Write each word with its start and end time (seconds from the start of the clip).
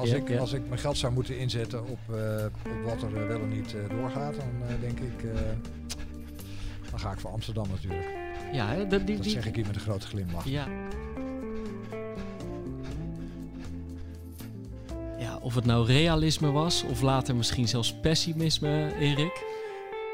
als, 0.00 0.10
Ja, 0.10 0.16
ik, 0.16 0.28
ja. 0.28 0.38
als 0.38 0.52
ik 0.52 0.68
mijn 0.68 0.80
geld 0.80 0.96
zou 0.98 1.12
moeten 1.12 1.38
inzetten 1.38 1.80
op, 1.88 1.98
eh, 2.14 2.44
op 2.64 2.84
wat 2.84 3.02
er 3.02 3.20
eh, 3.22 3.26
wel 3.26 3.40
en 3.40 3.48
niet 3.48 3.74
eh, 3.74 3.96
doorgaat, 3.96 4.34
dan 4.36 4.78
denk 4.80 4.98
ik, 5.00 5.22
dan 6.90 6.98
ga 7.00 7.12
ik 7.12 7.18
voor 7.20 7.30
Amsterdam 7.30 7.66
natuurlijk. 7.70 8.08
Ja, 8.52 8.68
hè, 8.68 8.86
dat- 8.86 9.06
die, 9.06 9.16
Dat 9.16 9.26
zeg 9.26 9.46
ik 9.46 9.54
hier 9.54 9.66
met 9.66 9.74
een 9.74 9.80
grote 9.80 10.06
glimlach. 10.06 10.44
Ja. 10.48 10.66
Ja, 15.18 15.38
of 15.42 15.54
het 15.54 15.64
nou 15.64 15.86
realisme 15.86 16.50
was 16.50 16.84
of 16.90 17.00
later 17.00 17.36
misschien 17.36 17.68
zelfs 17.68 17.94
pessimisme, 18.00 18.90
Erik. 18.98 19.44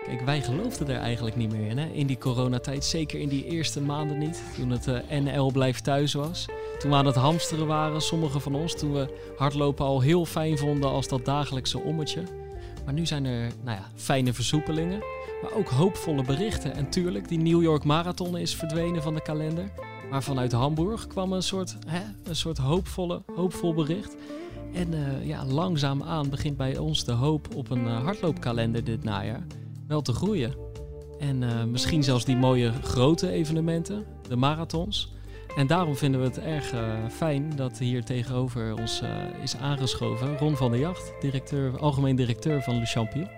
Kijk, 0.07 0.21
wij 0.21 0.43
geloofden 0.43 0.89
er 0.89 1.01
eigenlijk 1.01 1.37
niet 1.37 1.53
meer 1.53 1.69
in, 1.71 1.79
hè? 1.79 1.87
in 1.87 2.07
die 2.07 2.19
coronatijd. 2.19 2.85
Zeker 2.85 3.21
in 3.21 3.29
die 3.29 3.45
eerste 3.45 3.81
maanden 3.81 4.19
niet, 4.19 4.43
toen 4.57 4.71
het 4.71 4.87
NL 5.23 5.51
blijft 5.53 5.85
thuis 5.85 6.13
was. 6.15 6.47
Toen 6.79 6.91
we 6.91 6.97
aan 6.97 7.07
het 7.07 7.15
hamsteren 7.15 7.67
waren, 7.67 8.01
sommigen 8.01 8.41
van 8.41 8.55
ons, 8.55 8.75
toen 8.75 8.93
we 8.93 9.33
hardlopen 9.37 9.85
al 9.85 10.01
heel 10.01 10.25
fijn 10.25 10.59
vonden 10.59 10.91
als 10.91 11.09
dat 11.09 11.25
dagelijkse 11.25 11.79
ommetje. 11.79 12.23
Maar 12.85 12.95
nu 12.95 13.07
zijn 13.07 13.25
er 13.25 13.51
nou 13.65 13.77
ja, 13.77 13.91
fijne 13.95 14.33
versoepelingen, 14.33 14.99
maar 15.43 15.53
ook 15.53 15.69
hoopvolle 15.69 16.23
berichten. 16.23 16.75
En 16.75 16.91
tuurlijk, 16.91 17.29
die 17.29 17.39
New 17.39 17.63
York 17.63 17.85
Marathon 17.85 18.37
is 18.37 18.55
verdwenen 18.55 19.03
van 19.03 19.15
de 19.15 19.23
kalender. 19.23 19.71
Maar 20.11 20.23
vanuit 20.23 20.53
Hamburg 20.53 21.07
kwam 21.07 21.33
een 21.33 21.43
soort, 21.43 21.77
hè, 21.87 22.01
een 22.25 22.37
soort 22.37 22.59
hoopvolle, 22.59 23.23
hoopvol 23.35 23.75
bericht. 23.75 24.17
En 24.73 24.95
eh, 24.95 25.27
ja, 25.27 25.45
langzaamaan 25.45 26.31
begint 26.31 26.57
bij 26.57 26.79
ons 26.79 27.05
de 27.05 27.13
hoop 27.13 27.55
op 27.55 27.71
een 27.71 27.87
eh, 27.87 28.03
hardloopkalender 28.03 28.85
dit 28.85 29.05
najaar 29.05 29.47
wel 29.87 30.03
te 30.03 30.13
groeien. 30.13 30.55
En 31.19 31.43
eh, 31.43 31.65
misschien 31.65 32.03
zelfs 32.03 32.25
die 32.25 32.37
mooie 32.37 32.73
grote 32.83 33.31
evenementen, 33.31 34.05
de 34.29 34.37
marathons. 34.37 35.15
En 35.57 35.67
daarom 35.67 35.97
vinden 35.97 36.21
we 36.21 36.27
het 36.27 36.39
erg 36.39 36.73
eh, 36.73 37.07
fijn 37.11 37.57
dat 37.57 37.79
hier 37.79 38.05
tegenover 38.05 38.75
ons 38.75 39.01
eh, 39.01 39.43
is 39.43 39.57
aangeschoven 39.57 40.39
Ron 40.39 40.57
van 40.57 40.71
der 40.71 40.81
Jacht, 40.81 41.13
directeur, 41.21 41.79
algemeen 41.79 42.17
directeur 42.17 42.63
van 42.63 42.79
Le 42.79 42.87
Champion. 42.87 43.29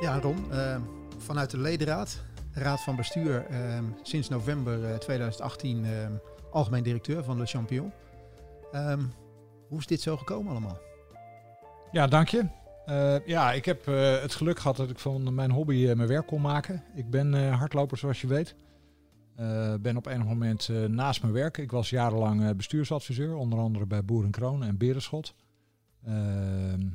Ja, 0.00 0.20
Ron, 0.20 0.52
eh, 0.52 0.76
vanuit 1.16 1.50
de 1.50 1.58
ledenraad, 1.58 2.22
raad 2.52 2.80
van 2.80 2.96
bestuur, 2.96 3.46
sinds 4.02 4.28
november 4.28 4.84
eh, 4.84 4.96
2018 4.96 5.84
eh, 5.84 5.90
algemeen 6.50 6.82
directeur 6.82 7.24
van 7.24 7.38
Le 7.38 7.46
Champion. 7.46 7.92
Ehm, 8.72 9.02
hoe 9.68 9.78
is 9.78 9.86
dit 9.86 10.00
zo 10.00 10.16
gekomen 10.16 10.50
allemaal? 10.50 10.78
Ja, 11.92 12.06
dank 12.06 12.28
je. 12.28 12.44
Eh, 12.88 13.26
ja, 13.26 13.52
ik 13.52 13.64
heb 13.64 13.88
eh, 13.88 14.20
het 14.20 14.34
geluk 14.34 14.58
gehad 14.58 14.76
dat 14.76 14.90
ik 14.90 14.98
van 14.98 15.34
mijn 15.34 15.50
hobby 15.50 15.92
mijn 15.94 16.08
werk 16.08 16.26
kon 16.26 16.40
maken. 16.40 16.82
Ik 16.94 17.10
ben 17.10 17.34
eh, 17.34 17.58
hardloper, 17.58 17.98
zoals 17.98 18.20
je 18.20 18.26
weet. 18.26 18.54
Eh, 19.38 19.74
ben 19.80 19.96
op 19.96 20.06
enig 20.06 20.26
moment 20.26 20.68
eh, 20.68 20.84
naast 20.84 21.22
mijn 21.22 21.32
werk. 21.32 21.58
Ik 21.58 21.70
was 21.70 21.90
jarenlang 21.90 22.42
eh, 22.44 22.50
bestuursadviseur, 22.56 23.34
onder 23.34 23.58
andere 23.58 23.86
bij 23.86 24.04
Boeren 24.04 24.30
Kroon 24.30 24.64
en 24.64 24.76
Berenschot. 24.76 25.34
Ehm, 26.04 26.88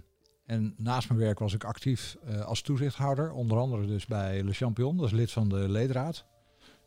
en 0.46 0.74
naast 0.78 1.10
mijn 1.10 1.20
werk 1.20 1.40
was 1.40 1.54
ik 1.54 1.64
actief 1.64 2.18
als 2.46 2.62
toezichthouder, 2.62 3.32
onder 3.32 3.58
andere 3.58 3.86
dus 3.86 4.06
bij 4.06 4.44
Le 4.44 4.54
Champion, 4.54 4.98
dat 4.98 5.06
is 5.06 5.12
lid 5.12 5.32
van 5.32 5.50
de 5.50 5.70
ledenraad. 5.70 6.26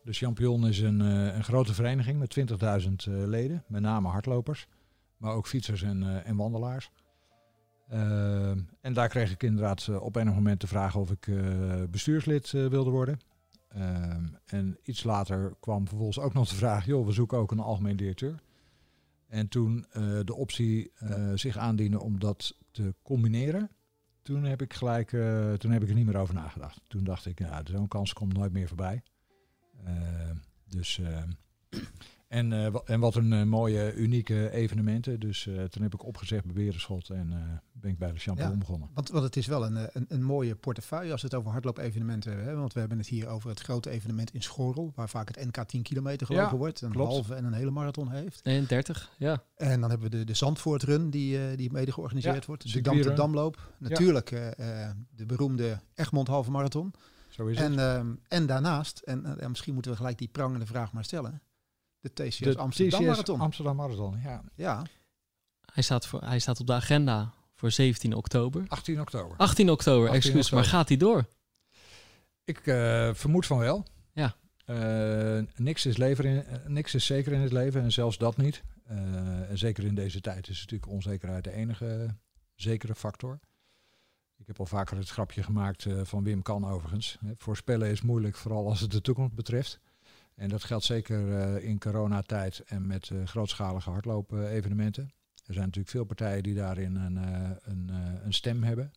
De 0.02 0.12
Champion 0.12 0.66
is 0.66 0.80
een, 0.80 1.00
een 1.00 1.44
grote 1.44 1.74
vereniging 1.74 2.18
met 2.18 2.38
20.000 2.38 2.46
eh, 2.56 3.26
leden, 3.26 3.64
met 3.68 3.82
name 3.82 4.08
hardlopers, 4.08 4.66
maar 5.16 5.32
ook 5.32 5.46
fietsers 5.46 5.82
en, 5.82 6.24
en 6.24 6.36
wandelaars. 6.36 6.90
Ehm, 7.88 8.60
en 8.80 8.92
daar 8.92 9.08
kreeg 9.08 9.30
ik 9.32 9.42
inderdaad 9.42 9.88
op 9.88 10.16
enig 10.16 10.34
moment 10.34 10.60
de 10.60 10.66
vraag 10.66 10.96
of 10.96 11.10
ik 11.10 11.28
bestuurslid 11.90 12.50
wilde 12.50 12.90
worden. 12.90 13.18
Ehm, 13.68 14.24
en 14.44 14.78
iets 14.82 15.04
later 15.04 15.56
kwam 15.60 15.88
vervolgens 15.88 16.18
ook 16.18 16.34
nog 16.34 16.48
de 16.48 16.54
vraag, 16.54 16.86
joh, 16.86 17.06
we 17.06 17.12
zoeken 17.12 17.38
ook 17.38 17.50
een 17.50 17.58
algemeen 17.60 17.96
directeur. 17.96 18.42
En 19.26 19.48
toen 19.48 19.86
eh, 19.90 20.18
de 20.24 20.34
optie 20.34 20.92
eh, 20.94 21.32
zich 21.34 21.56
aandiende 21.56 22.00
om 22.00 22.18
dat 22.18 22.56
te 22.70 22.94
combineren, 23.02 23.70
toen 24.22 24.44
heb 24.44 24.62
ik 24.62 24.74
gelijk, 24.74 25.12
eh, 25.12 25.52
toen 25.52 25.70
heb 25.70 25.82
ik 25.82 25.88
er 25.88 25.94
niet 25.94 26.06
meer 26.06 26.16
over 26.16 26.34
nagedacht. 26.34 26.80
Toen 26.88 27.04
dacht 27.04 27.26
ik, 27.26 27.38
ja, 27.38 27.62
zo'n 27.64 27.88
kans 27.88 28.12
komt 28.12 28.32
nooit 28.32 28.52
meer 28.52 28.68
voorbij. 28.68 29.02
Ehm, 29.84 30.36
dus, 30.64 30.98
ehm, 30.98 31.30
en, 32.28 32.52
eh, 32.52 32.74
en 32.84 33.00
wat 33.00 33.14
een 33.14 33.32
eh, 33.32 33.42
mooie, 33.42 33.94
unieke 33.94 34.50
evenementen. 34.50 35.20
Dus 35.20 35.46
eh, 35.46 35.62
toen 35.64 35.82
heb 35.82 35.94
ik 35.94 36.04
opgezegd 36.04 36.44
bij 36.44 36.54
Berenschot 36.54 37.10
en 37.10 37.32
eh, 37.32 37.38
ben 37.72 37.90
ik 37.90 37.98
bij 37.98 38.12
de 38.12 38.18
Champion 38.18 38.50
Ja. 38.50 38.56
begonnen. 38.56 38.88
Want, 38.94 39.10
want 39.10 39.24
het 39.24 39.36
is 39.36 39.46
wel 39.46 39.64
een, 39.64 39.76
een, 39.92 40.04
een 40.08 40.22
mooie 40.22 40.54
portefeuille 40.54 41.12
als 41.12 41.20
we 41.20 41.26
het 41.26 41.36
over 41.36 41.50
hardloopevenementen 41.50 42.30
hebben. 42.30 42.48
Hè? 42.48 42.56
Want 42.56 42.72
we 42.72 42.78
hebben 42.80 42.98
het 42.98 43.06
hier 43.06 43.28
over 43.28 43.48
het 43.50 43.60
grote 43.60 43.90
evenement 43.90 44.34
in 44.34 44.42
Schorrel, 44.42 44.92
waar 44.94 45.08
vaak 45.08 45.28
het 45.28 45.44
NK 45.46 45.64
10 45.68 45.82
kilometer 45.82 46.26
gelopen 46.26 46.50
Ja, 46.50 46.56
wordt. 46.56 46.80
Een 46.80 46.90
klopt. 46.90 47.12
halve 47.12 47.34
en 47.34 47.44
een 47.44 47.52
hele 47.52 47.70
marathon 47.70 48.10
heeft. 48.10 48.44
Nee, 48.44 48.66
30, 48.66 49.10
ja. 49.18 49.42
En 49.56 49.80
dan 49.80 49.90
hebben 49.90 50.10
we 50.10 50.16
de, 50.16 50.24
de 50.24 50.34
Zandvoortrun, 50.34 51.10
die, 51.10 51.38
eh, 51.48 51.56
die 51.56 51.72
mede 51.72 51.92
georganiseerd 51.92 52.34
Ja, 52.40 52.46
wordt. 52.46 52.72
De. 52.72 52.80
Dam 52.80 53.02
te 53.02 53.12
Damloop. 53.12 53.72
Natuurlijk 53.78 54.30
eh, 54.30 54.84
eh, 54.88 54.90
de 55.16 55.26
beroemde 55.26 55.80
Egmond 55.94 56.28
halve 56.28 56.50
marathon. 56.50 56.92
Zo 57.28 57.46
is 57.46 57.58
het. 57.58 57.66
En, 57.72 57.78
ehm, 57.78 58.14
en 58.28 58.46
daarnaast, 58.46 58.98
en 58.98 59.36
misschien 59.48 59.72
moeten 59.74 59.90
we 59.90 59.96
gelijk 59.96 60.18
die 60.18 60.28
prangende 60.28 60.66
vraag 60.66 60.92
maar 60.92 61.04
stellen. 61.04 61.40
De 62.14 62.28
TCS 62.28 62.38
de 62.38 62.56
Amsterdam 62.56 63.00
TCS 63.00 63.06
Marathon. 63.06 63.40
Amsterdam 63.40 63.76
Marathon, 63.76 64.20
ja. 64.22 64.42
ja, 64.54 64.82
Hij 65.72 65.82
staat, 65.82 66.06
voor, 66.06 66.22
hij 66.22 66.38
staat 66.38 66.60
op 66.60 66.66
de 66.66 66.72
agenda 66.72 67.32
voor 67.54 67.70
17 67.70 68.14
oktober. 68.14 68.64
18 68.68 69.00
oktober. 69.00 69.36
18 69.36 69.70
oktober, 69.70 70.08
18 70.08 70.22
excuus, 70.22 70.50
maar 70.50 70.64
gaat 70.64 70.88
hij 70.88 70.96
door? 70.96 71.24
Ik 72.44 72.66
eh, 72.66 73.10
vermoed 73.14 73.46
van 73.46 73.58
wel. 73.58 73.84
Ja. 74.12 74.36
Eh, 74.64 75.38
niks, 75.56 75.86
is 75.86 75.96
lever 75.96 76.24
in, 76.24 76.44
eh, 76.44 76.66
niks 76.66 76.94
is 76.94 77.06
zeker 77.06 77.32
in 77.32 77.40
het 77.40 77.52
leven 77.52 77.82
en 77.82 77.92
zelfs 77.92 78.18
dat 78.18 78.36
niet. 78.36 78.62
Eh, 78.84 79.50
en 79.50 79.58
zeker 79.58 79.84
in 79.84 79.94
deze 79.94 80.20
tijd 80.20 80.48
is 80.48 80.60
natuurlijk 80.60 80.92
onzekerheid 80.92 81.44
de 81.44 81.52
enige 81.52 82.16
zekere 82.54 82.94
factor. 82.94 83.40
Ik 84.36 84.46
heb 84.46 84.58
al 84.58 84.66
vaker 84.66 84.96
het 84.96 85.08
grapje 85.08 85.42
gemaakt 85.42 85.84
eh, 85.84 86.00
van 86.02 86.24
Wim 86.24 86.42
Kan 86.42 86.66
overigens. 86.68 87.18
Hè, 87.24 87.32
Voorspellen 87.36 87.90
is 87.90 88.02
moeilijk, 88.02 88.36
vooral 88.36 88.68
als 88.68 88.80
het 88.80 88.90
de 88.90 89.00
toekomst 89.00 89.34
betreft. 89.34 89.80
En 90.36 90.48
dat 90.48 90.64
geldt 90.64 90.84
zeker 90.84 91.38
eh, 91.38 91.64
in 91.68 91.78
coronatijd 91.78 92.60
en 92.66 92.86
met 92.86 93.10
eh, 93.10 93.26
grootschalige 93.26 93.90
hardloop-evenementen. 93.90 95.02
Er 95.46 95.52
zijn 95.54 95.64
natuurlijk 95.64 95.88
veel 95.94 96.04
partijen 96.04 96.42
die 96.42 96.54
daarin 96.54 96.96
een, 96.96 97.16
eh, 97.16 97.50
een, 97.62 97.90
eh, 97.90 98.24
een 98.24 98.34
stem 98.34 98.62
hebben. 98.62 98.90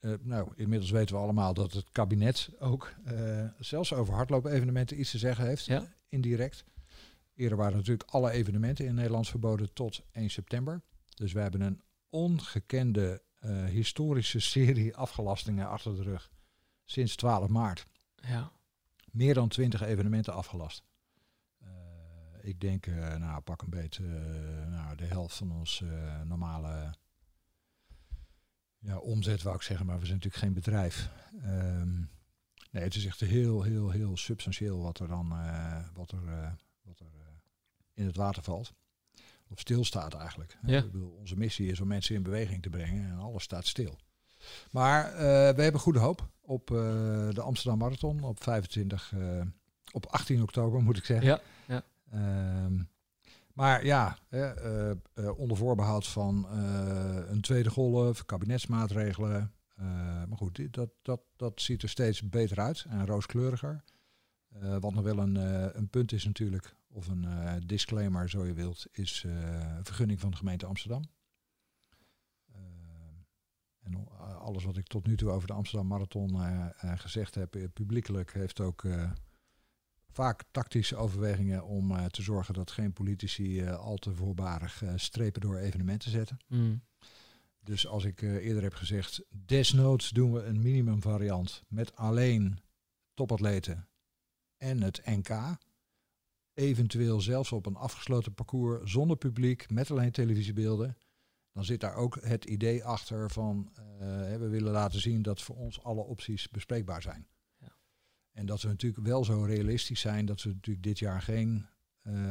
Eh, 0.00 0.12
nou, 0.20 0.52
inmiddels 0.56 0.90
weten 0.90 1.14
we 1.14 1.20
allemaal 1.22 1.54
dat 1.54 1.72
het 1.72 1.84
kabinet 1.92 2.50
ook 2.58 2.92
eh, 3.04 3.44
zelfs 3.58 3.92
over 3.92 4.14
hardloop-evenementen 4.14 5.00
iets 5.00 5.10
te 5.10 5.18
zeggen 5.18 5.46
heeft, 5.46 5.64
Ja. 5.64 5.84
indirect. 6.08 6.64
Eerder 7.34 7.58
waren 7.58 7.76
natuurlijk 7.76 8.10
alle 8.10 8.30
evenementen 8.30 8.86
in 8.86 8.94
Nederland 8.94 9.28
verboden 9.28 9.72
tot 9.72 10.02
1 10.12 10.30
september. 10.30 10.82
Dus 11.14 11.32
we 11.32 11.40
hebben 11.40 11.60
een 11.60 11.80
ongekende 12.08 13.22
eh, 13.38 13.64
historische 13.64 14.40
serie 14.40 14.96
afgelastingen 14.96 15.68
achter 15.68 15.96
de 15.96 16.02
rug 16.02 16.30
sinds 16.84 17.16
12 17.16 17.48
maart. 17.48 17.86
Ja. 18.14 18.52
Meer 19.10 19.34
dan 19.34 19.48
20 19.48 19.82
evenementen 19.82 20.34
afgelast. 20.34 20.84
Eh, 21.58 21.68
ik 22.40 22.60
denk, 22.60 22.86
eh, 22.86 23.16
nou, 23.16 23.40
pak 23.40 23.62
een 23.62 23.70
beet, 23.70 23.96
eh, 23.96 24.04
nou, 24.66 24.96
de 24.96 25.04
helft 25.04 25.36
van 25.36 25.52
ons 25.52 25.82
normale 26.24 26.94
ja, 28.78 28.98
omzet, 28.98 29.42
wou 29.42 29.56
ik 29.56 29.62
zeggen, 29.62 29.86
maar 29.86 29.98
we 29.98 30.06
zijn 30.06 30.16
natuurlijk 30.16 30.44
geen 30.44 30.54
bedrijf. 30.54 31.10
Ehm, 31.42 31.98
nee, 32.70 32.82
het 32.82 32.94
is 32.94 33.06
echt 33.06 33.20
heel, 33.20 33.62
heel, 33.62 33.90
heel 33.90 34.16
substantieel 34.16 34.82
wat 34.82 34.98
er 34.98 35.08
dan 35.08 35.28
wat 35.94 36.12
er, 36.12 36.56
wat 36.82 37.00
er 37.00 37.12
in 37.94 38.06
het 38.06 38.16
water 38.16 38.42
valt. 38.42 38.74
Of 39.48 39.60
stilstaat 39.60 40.14
eigenlijk. 40.14 40.58
Ja. 40.62 40.78
Ik 40.78 40.90
bedoel, 40.90 41.10
onze 41.10 41.36
missie 41.36 41.70
is 41.70 41.80
om 41.80 41.88
mensen 41.88 42.14
in 42.14 42.22
beweging 42.22 42.62
te 42.62 42.70
brengen 42.70 43.10
en 43.10 43.18
alles 43.18 43.42
staat 43.42 43.66
stil. 43.66 43.98
Maar 44.70 45.12
eh, 45.12 45.54
we 45.54 45.62
hebben 45.62 45.80
goede 45.80 45.98
hoop 45.98 46.28
op 46.40 46.70
eh, 46.70 46.76
de 47.30 47.40
Amsterdam 47.40 47.78
Marathon 47.78 48.22
op 48.22 48.42
25, 48.42 49.12
eh, 49.12 49.40
op 49.92 50.06
18 50.06 50.42
oktober 50.42 50.82
moet 50.82 50.96
ik 50.96 51.04
zeggen. 51.04 51.26
Ja, 51.26 51.40
ja. 51.66 51.82
Ehm, 52.12 52.82
maar 53.52 53.84
ja, 53.84 54.18
hè, 54.28 54.52
onder 55.30 55.56
voorbehoud 55.56 56.06
van 56.06 56.46
een 57.28 57.40
tweede 57.40 57.70
golf, 57.70 58.24
kabinetsmaatregelen. 58.24 59.52
maar 60.28 60.36
goed, 60.36 60.72
dat, 60.72 60.90
dat, 61.02 61.20
dat 61.36 61.60
ziet 61.60 61.82
er 61.82 61.88
steeds 61.88 62.28
beter 62.28 62.60
uit 62.60 62.84
en 62.88 63.06
rooskleuriger. 63.06 63.84
Wat 64.80 64.94
nog 64.94 65.04
wel 65.04 65.18
een, 65.18 65.34
een 65.76 65.88
punt 65.88 66.12
is 66.12 66.24
natuurlijk, 66.24 66.76
of 66.88 67.08
een 67.08 67.26
disclaimer 67.66 68.30
zo 68.30 68.46
je 68.46 68.52
wilt, 68.52 68.86
is 68.92 69.24
een 69.26 69.84
vergunning 69.84 70.20
van 70.20 70.30
de 70.30 70.36
gemeente 70.36 70.66
Amsterdam. 70.66 71.02
En 73.80 73.96
o- 73.98 74.10
alles 74.20 74.64
wat 74.64 74.76
ik 74.76 74.86
tot 74.86 75.06
nu 75.06 75.16
toe 75.16 75.30
over 75.30 75.46
de 75.46 75.52
Amsterdam 75.52 75.86
Marathon 75.88 76.42
eh, 76.42 76.66
eh, 76.80 76.98
gezegd 76.98 77.34
heb, 77.34 77.54
eh, 77.54 77.64
publiekelijk, 77.72 78.32
heeft 78.32 78.60
ook 78.60 78.84
eh, 78.84 79.10
vaak 80.10 80.44
tactische 80.50 80.96
overwegingen 80.96 81.64
om 81.64 81.90
eh, 81.90 82.04
te 82.04 82.22
zorgen 82.22 82.54
dat 82.54 82.70
geen 82.70 82.92
politici 82.92 83.60
eh, 83.60 83.76
al 83.78 83.96
te 83.96 84.14
voorbarig 84.14 84.82
eh, 84.82 84.92
strepen 84.96 85.40
door 85.40 85.56
evenementen 85.56 86.10
zetten. 86.10 86.36
Mm. 86.48 86.82
Dus 87.60 87.86
als 87.86 88.04
ik 88.04 88.22
eh, 88.22 88.34
eerder 88.34 88.62
heb 88.62 88.74
gezegd, 88.74 89.22
desnoods 89.46 90.10
doen 90.10 90.32
we 90.32 90.42
een 90.44 90.62
minimumvariant 90.62 91.64
met 91.68 91.96
alleen 91.96 92.58
topatleten 93.14 93.88
en 94.56 94.82
het 94.82 95.00
NK. 95.04 95.58
Eventueel 96.54 97.20
zelfs 97.20 97.52
op 97.52 97.66
een 97.66 97.76
afgesloten 97.76 98.34
parcours 98.34 98.90
zonder 98.92 99.16
publiek, 99.16 99.70
met 99.70 99.90
alleen 99.90 100.10
televisiebeelden. 100.10 100.96
Dan 101.60 101.68
zit 101.68 101.80
daar 101.80 101.94
ook 101.94 102.18
het 102.20 102.44
idee 102.44 102.84
achter 102.84 103.30
van 103.30 103.72
we 104.38 104.48
willen 104.48 104.72
laten 104.72 105.00
zien 105.00 105.22
dat 105.22 105.42
voor 105.42 105.56
ons 105.56 105.82
alle 105.82 106.02
opties 106.02 106.48
bespreekbaar 106.48 107.02
zijn. 107.02 107.26
Ja. 107.58 107.76
En 108.32 108.46
dat 108.46 108.62
we 108.62 108.68
natuurlijk 108.68 109.06
wel 109.06 109.24
zo 109.24 109.42
realistisch 109.42 110.00
zijn 110.00 110.26
dat 110.26 110.42
we 110.42 110.48
natuurlijk 110.48 110.84
dit 110.84 110.98
jaar 110.98 111.22
geen 111.22 111.66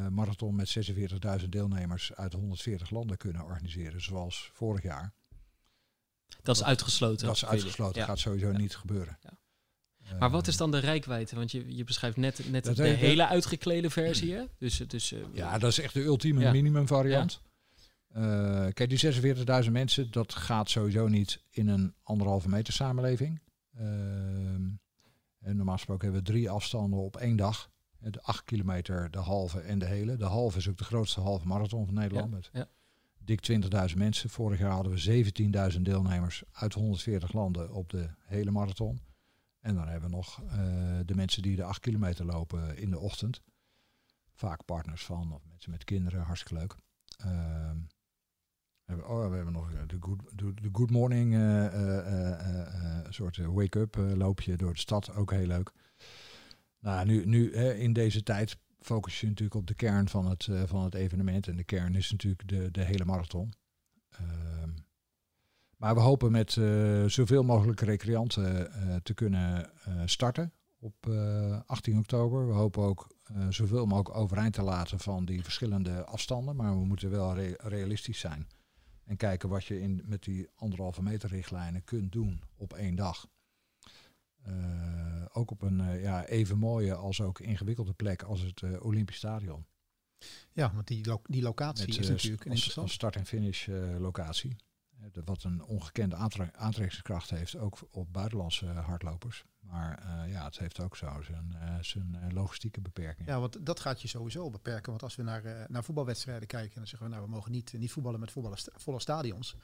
marathon 0.09 0.55
met 0.55 0.89
46.000 1.41 1.49
deelnemers 1.49 2.13
uit 2.13 2.33
140 2.33 2.89
landen 2.89 3.17
kunnen 3.17 3.43
organiseren, 3.43 4.01
zoals 4.01 4.51
vorig 4.53 4.83
jaar. 4.83 5.13
Dat 6.41 6.55
is 6.55 6.63
uitgesloten. 6.63 7.25
Dat 7.25 7.35
is 7.35 7.45
uitgesloten. 7.45 7.95
Dat 7.95 8.05
gaat 8.09 8.19
sowieso 8.19 8.51
niet 8.51 8.75
gebeuren. 8.75 9.17
Ja. 9.21 10.17
Maar 10.19 10.29
wat 10.29 10.47
is 10.47 10.57
dan 10.57 10.71
de 10.71 10.79
rijkwijde? 10.79 11.35
Want 11.35 11.51
je, 11.51 11.75
je 11.75 11.83
beschrijft 11.83 12.17
net, 12.17 12.49
net 12.49 12.75
de 12.75 12.83
hele 12.83 13.27
uitgeklede 13.27 13.89
versie. 13.89 14.33
Hè? 14.33 14.43
Dus, 14.57 14.77
dus, 14.77 15.11
uh, 15.11 15.19
ja, 15.33 15.57
dat 15.57 15.71
is 15.71 15.79
echt 15.79 15.93
de 15.93 16.03
ultieme 16.03 16.41
ja. 16.41 16.51
minimum 16.51 16.87
variant. 16.87 17.41
Uh, 18.17 18.67
kijk, 18.73 18.89
die 18.89 19.65
46.000 19.65 19.71
mensen, 19.71 20.11
dat 20.11 20.33
gaat 20.33 20.69
sowieso 20.69 21.07
niet 21.07 21.43
in 21.49 21.67
een 21.67 21.93
anderhalve 22.03 22.49
meter 22.49 22.73
samenleving. 22.73 23.41
Uh, 23.77 23.83
en 25.39 25.55
normaal 25.55 25.75
gesproken 25.75 26.03
hebben 26.03 26.23
we 26.25 26.31
drie 26.31 26.49
afstanden 26.49 26.99
op 26.99 27.17
één 27.17 27.35
dag. 27.35 27.69
De 27.99 28.21
8 28.21 28.43
kilometer, 28.43 29.11
de 29.11 29.17
halve 29.17 29.59
en 29.59 29.79
de 29.79 29.85
hele. 29.85 30.15
De 30.17 30.25
halve 30.25 30.57
is 30.57 30.69
ook 30.69 30.77
de 30.77 30.83
grootste 30.83 31.21
halve 31.21 31.47
marathon 31.47 31.85
van 31.85 31.93
Nederland. 31.93 32.31
Met 32.31 32.49
ja. 32.53 32.67
dik 33.17 33.51
20.000 33.91 33.97
mensen. 33.97 34.29
Vorig 34.29 34.59
jaar 34.59 34.71
hadden 34.71 34.93
we 34.93 35.71
17.000 35.73 35.81
deelnemers 35.81 36.43
uit 36.51 36.73
140 36.73 37.33
landen 37.33 37.73
op 37.73 37.89
de 37.89 38.09
hele 38.25 38.51
marathon. 38.51 39.01
En 39.59 39.75
dan 39.75 39.87
hebben 39.87 40.09
we 40.09 40.15
nog 40.15 40.41
uh, 40.43 40.51
de 41.05 41.15
mensen 41.15 41.41
die 41.41 41.55
de 41.55 41.63
acht 41.63 41.79
kilometer 41.79 42.25
lopen 42.25 42.77
in 42.77 42.89
de 42.89 42.99
ochtend. 42.99 43.41
Vaak 44.33 44.65
partners 44.65 45.05
van, 45.05 45.33
of 45.33 45.45
mensen 45.45 45.71
met 45.71 45.83
kinderen, 45.83 46.21
hartstikke 46.21 46.59
leuk. 46.59 46.75
Uh, 47.25 47.71
oh, 48.97 49.29
we 49.29 49.35
hebben 49.35 49.53
nog 49.53 49.71
de 49.87 49.97
Good, 49.99 50.19
de, 50.35 50.69
good 50.71 50.89
Morning 50.89 51.33
uh, 51.33 53.05
soort 53.09 53.37
wake-up 53.37 53.95
loopje 53.95 54.55
door 54.55 54.73
de 54.73 54.79
stad, 54.79 55.15
ook 55.15 55.31
heel 55.31 55.47
leuk. 55.47 55.71
Nou, 56.79 57.05
nu, 57.05 57.25
nu 57.25 57.51
in 57.53 57.93
deze 57.93 58.23
tijd 58.23 58.57
focus 58.79 59.19
je 59.19 59.27
natuurlijk 59.27 59.55
op 59.55 59.67
de 59.67 59.73
kern 59.73 60.09
van 60.09 60.25
het, 60.25 60.47
van 60.65 60.83
het 60.83 60.93
evenement. 60.93 61.47
En 61.47 61.55
de 61.55 61.63
kern 61.63 61.95
is 61.95 62.11
natuurlijk 62.11 62.47
de, 62.47 62.71
de 62.71 62.83
hele 62.83 63.05
marathon. 63.05 63.53
Ehm, 64.09 64.69
maar 65.77 65.93
we 65.95 66.01
hopen 66.01 66.31
met 66.31 66.51
zoveel 67.05 67.43
mogelijk 67.43 67.81
recreanten 67.81 68.71
te 69.03 69.13
kunnen 69.13 69.71
starten 70.05 70.53
op 70.79 71.07
18 71.65 71.97
oktober. 71.97 72.47
We 72.47 72.53
hopen 72.53 72.83
ook 72.83 73.15
zoveel 73.49 73.85
mogelijk 73.85 74.17
overeind 74.17 74.53
te 74.53 74.63
laten 74.63 74.99
van 74.99 75.25
die 75.25 75.43
verschillende 75.43 76.05
afstanden. 76.05 76.55
Maar 76.55 76.79
we 76.79 76.85
moeten 76.85 77.09
wel 77.09 77.35
re 77.35 77.53
realistisch 77.57 78.19
zijn. 78.19 78.47
En 79.09 79.17
kijken 79.17 79.49
wat 79.49 79.65
je 79.65 79.79
in, 79.79 80.01
met 80.05 80.23
die 80.23 80.47
anderhalve 80.55 81.01
meter 81.01 81.29
richtlijnen 81.29 81.83
kunt 81.83 82.11
doen 82.11 82.41
op 82.55 82.73
één 82.73 82.95
dag. 82.95 83.27
ook 85.31 85.51
op 85.51 85.61
een 85.61 85.99
ja, 86.01 86.25
even 86.25 86.57
mooie 86.57 86.93
als 86.93 87.21
ook 87.21 87.39
ingewikkelde 87.39 87.93
plek 87.93 88.23
als 88.23 88.41
het 88.41 88.79
Olympisch 88.79 89.15
Stadion. 89.15 89.65
Ja, 90.51 90.73
want 90.73 90.87
die, 90.87 91.05
lo 91.05 91.21
die 91.23 91.41
locatie 91.41 91.99
is 91.99 92.09
natuurlijk 92.09 92.45
een 92.45 92.51
interessante 92.51 92.91
start- 92.91 93.15
en 93.15 93.25
finish 93.25 93.67
locatie 93.97 94.55
wat 95.25 95.43
een 95.43 95.63
ongekende 95.63 96.15
aantrekkingskracht 96.55 97.29
heeft, 97.29 97.57
ook 97.57 97.77
op 97.91 98.13
buitenlandse 98.13 98.65
hardlopers. 98.65 99.45
Maar 99.59 100.03
uh, 100.05 100.31
ja, 100.31 100.45
het 100.45 100.57
heeft 100.59 100.81
ook 100.81 100.95
zo 100.95 101.21
zijn, 101.21 101.55
uh, 101.55 101.75
zijn 101.81 102.17
uh, 102.23 102.33
logistieke 102.33 102.81
beperkingen. 102.81 103.33
Ja, 103.33 103.39
want 103.39 103.65
dat 103.65 103.79
gaat 103.79 104.01
je 104.01 104.07
sowieso 104.07 104.49
beperken. 104.49 104.89
Want 104.89 105.03
als 105.03 105.15
we 105.15 105.23
naar, 105.23 105.65
naar 105.67 105.83
voetbalwedstrijden 105.83 106.47
kijken, 106.47 106.75
dan 106.75 106.87
zeggen 106.87 107.07
we, 107.07 107.13
nou, 107.13 107.25
we 107.25 107.31
mogen 107.31 107.51
niet, 107.51 107.73
niet 107.73 107.91
voetballen 107.91 108.19
met 108.19 108.33
volle 108.75 108.99
stadions. 108.99 109.55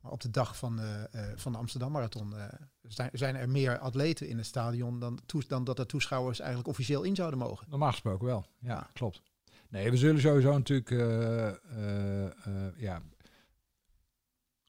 Maar 0.00 0.12
op 0.12 0.20
de 0.20 0.30
dag 0.30 0.56
van, 0.56 0.76
de, 0.76 1.32
van 1.36 1.52
de 1.52 1.58
Amsterdam 1.58 1.92
Marathon 1.92 2.34
zijn, 2.82 3.10
zijn 3.12 3.36
er 3.36 3.48
meer 3.48 3.78
atleten 3.78 4.28
in 4.28 4.36
het 4.36 4.46
stadion 4.46 5.00
dan, 5.00 5.20
dan 5.46 5.64
dat 5.64 5.76
de 5.76 5.86
toeschouwers 5.86 6.38
eigenlijk 6.38 6.68
officieel 6.68 7.02
in 7.02 7.14
zouden 7.14 7.38
mogen. 7.38 7.66
Normaal 7.70 7.90
gesproken 7.90 8.26
wel, 8.26 8.46
ja, 8.58 8.90
klopt. 8.92 9.22
Nee, 9.68 9.90
we 9.90 9.96
zullen 9.96 10.20
sowieso 10.20 10.52
natuurlijk 10.52 10.90
ja, 12.76 13.02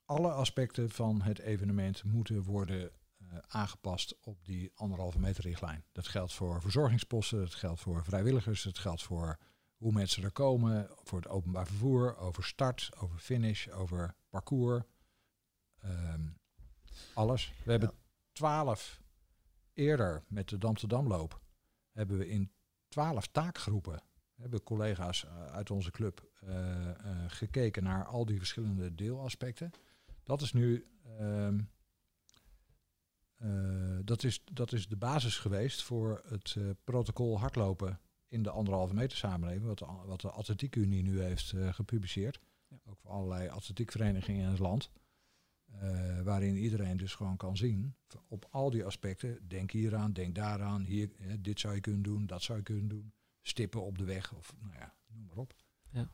alle 0.10 0.32
aspecten 0.32 0.90
van 0.90 1.22
het 1.22 1.40
evenement 1.40 2.04
moeten 2.04 2.44
worden 2.44 2.92
uh, 3.22 3.38
aangepast 3.48 4.18
op 4.22 4.46
die 4.46 4.72
anderhalve 4.76 5.20
meter 5.20 5.44
richtlijn. 5.44 5.84
Dat 5.92 6.08
geldt 6.08 6.34
voor 6.34 6.62
verzorgingsposten, 6.62 7.40
dat 7.40 7.56
geldt 7.56 7.82
voor 7.82 8.04
vrijwilligers, 8.04 8.64
dat 8.64 8.78
geldt 8.78 9.04
voor 9.04 9.38
hoe 9.76 9.92
mensen 9.92 10.24
er 10.24 10.32
komen, 10.32 10.90
voor 11.04 11.20
het 11.20 11.28
openbaar 11.28 11.68
vervoer, 11.68 12.18
over 12.18 12.44
start, 12.44 12.90
over 12.98 13.18
finish, 13.18 13.68
over 13.68 14.16
parcours. 14.30 14.84
Um, 15.86 16.38
alles. 17.14 17.54
We 17.64 17.72
hebben 17.72 17.94
twaalf 18.32 19.02
eerder 19.74 20.24
met 20.28 20.50
de 20.50 20.58
Damsterdamloop 20.58 21.42
hebben 21.92 22.18
we 22.18 22.28
in 22.28 22.52
twaalf 22.88 23.28
taakgroepen 23.28 24.04
hebben 24.36 24.64
collega's 24.64 25.24
uh, 25.24 25.46
uit 25.46 25.72
onze 25.72 25.92
club 25.92 26.30
uh, 26.44 26.92
gekeken 27.28 27.84
naar 27.84 28.06
al 28.06 28.26
die 28.26 28.38
verschillende 28.38 28.96
deelaspecten. 28.96 29.72
Dat 30.30 30.42
is 30.42 30.54
nu. 30.54 30.86
Ehm, 31.18 31.60
eh, 33.36 34.00
dat, 34.04 34.24
is, 34.24 34.42
dat 34.54 34.74
is 34.74 34.88
de 34.88 34.98
basis 34.98 35.38
geweest 35.38 35.84
voor 35.84 36.24
het 36.28 36.56
uh, 36.58 36.70
protocol 36.84 37.40
hardlopen 37.40 38.00
in 38.28 38.44
de 38.44 38.50
anderhalve 38.50 38.94
meter 38.94 39.18
samenleving, 39.18 39.66
wat 39.66 39.78
de, 39.78 39.86
wat 40.06 40.22
de 40.22 40.30
Atletiek 40.30 40.76
Unie 40.76 41.04
nu 41.04 41.22
heeft 41.22 41.52
uh, 41.52 41.74
gepubliceerd. 41.74 42.40
Ja. 42.68 42.78
Ook 42.86 43.00
voor 43.00 43.12
allerlei 43.12 43.50
atletiekverenigingen 43.50 44.44
in 44.44 44.50
het 44.50 44.60
land. 44.60 44.92
waarin 46.24 46.58
iedereen 46.58 46.98
dus 46.98 47.16
gewoon 47.16 47.38
kan 47.38 47.58
zien, 47.58 47.96
op 48.28 48.48
al 48.50 48.70
die 48.70 48.86
aspecten, 48.86 49.48
denk 49.48 49.72
hieraan, 49.72 50.14
denk 50.14 50.36
daaraan, 50.36 50.82
hier, 50.84 51.10
dit 51.40 51.60
zou 51.60 51.76
je 51.76 51.82
kunnen 51.82 52.02
doen, 52.02 52.26
dat 52.26 52.42
zou 52.42 52.58
je 52.58 52.64
kunnen 52.64 52.88
doen. 52.88 53.14
Stippen 53.42 53.82
op 53.82 53.98
de 53.98 54.06
weg, 54.06 54.34
of 54.34 54.56
nou 54.60 54.74
ja, 54.74 54.96
noem 55.08 55.26
maar 55.26 55.38
op. 55.38 55.54
Ja. 55.92 56.10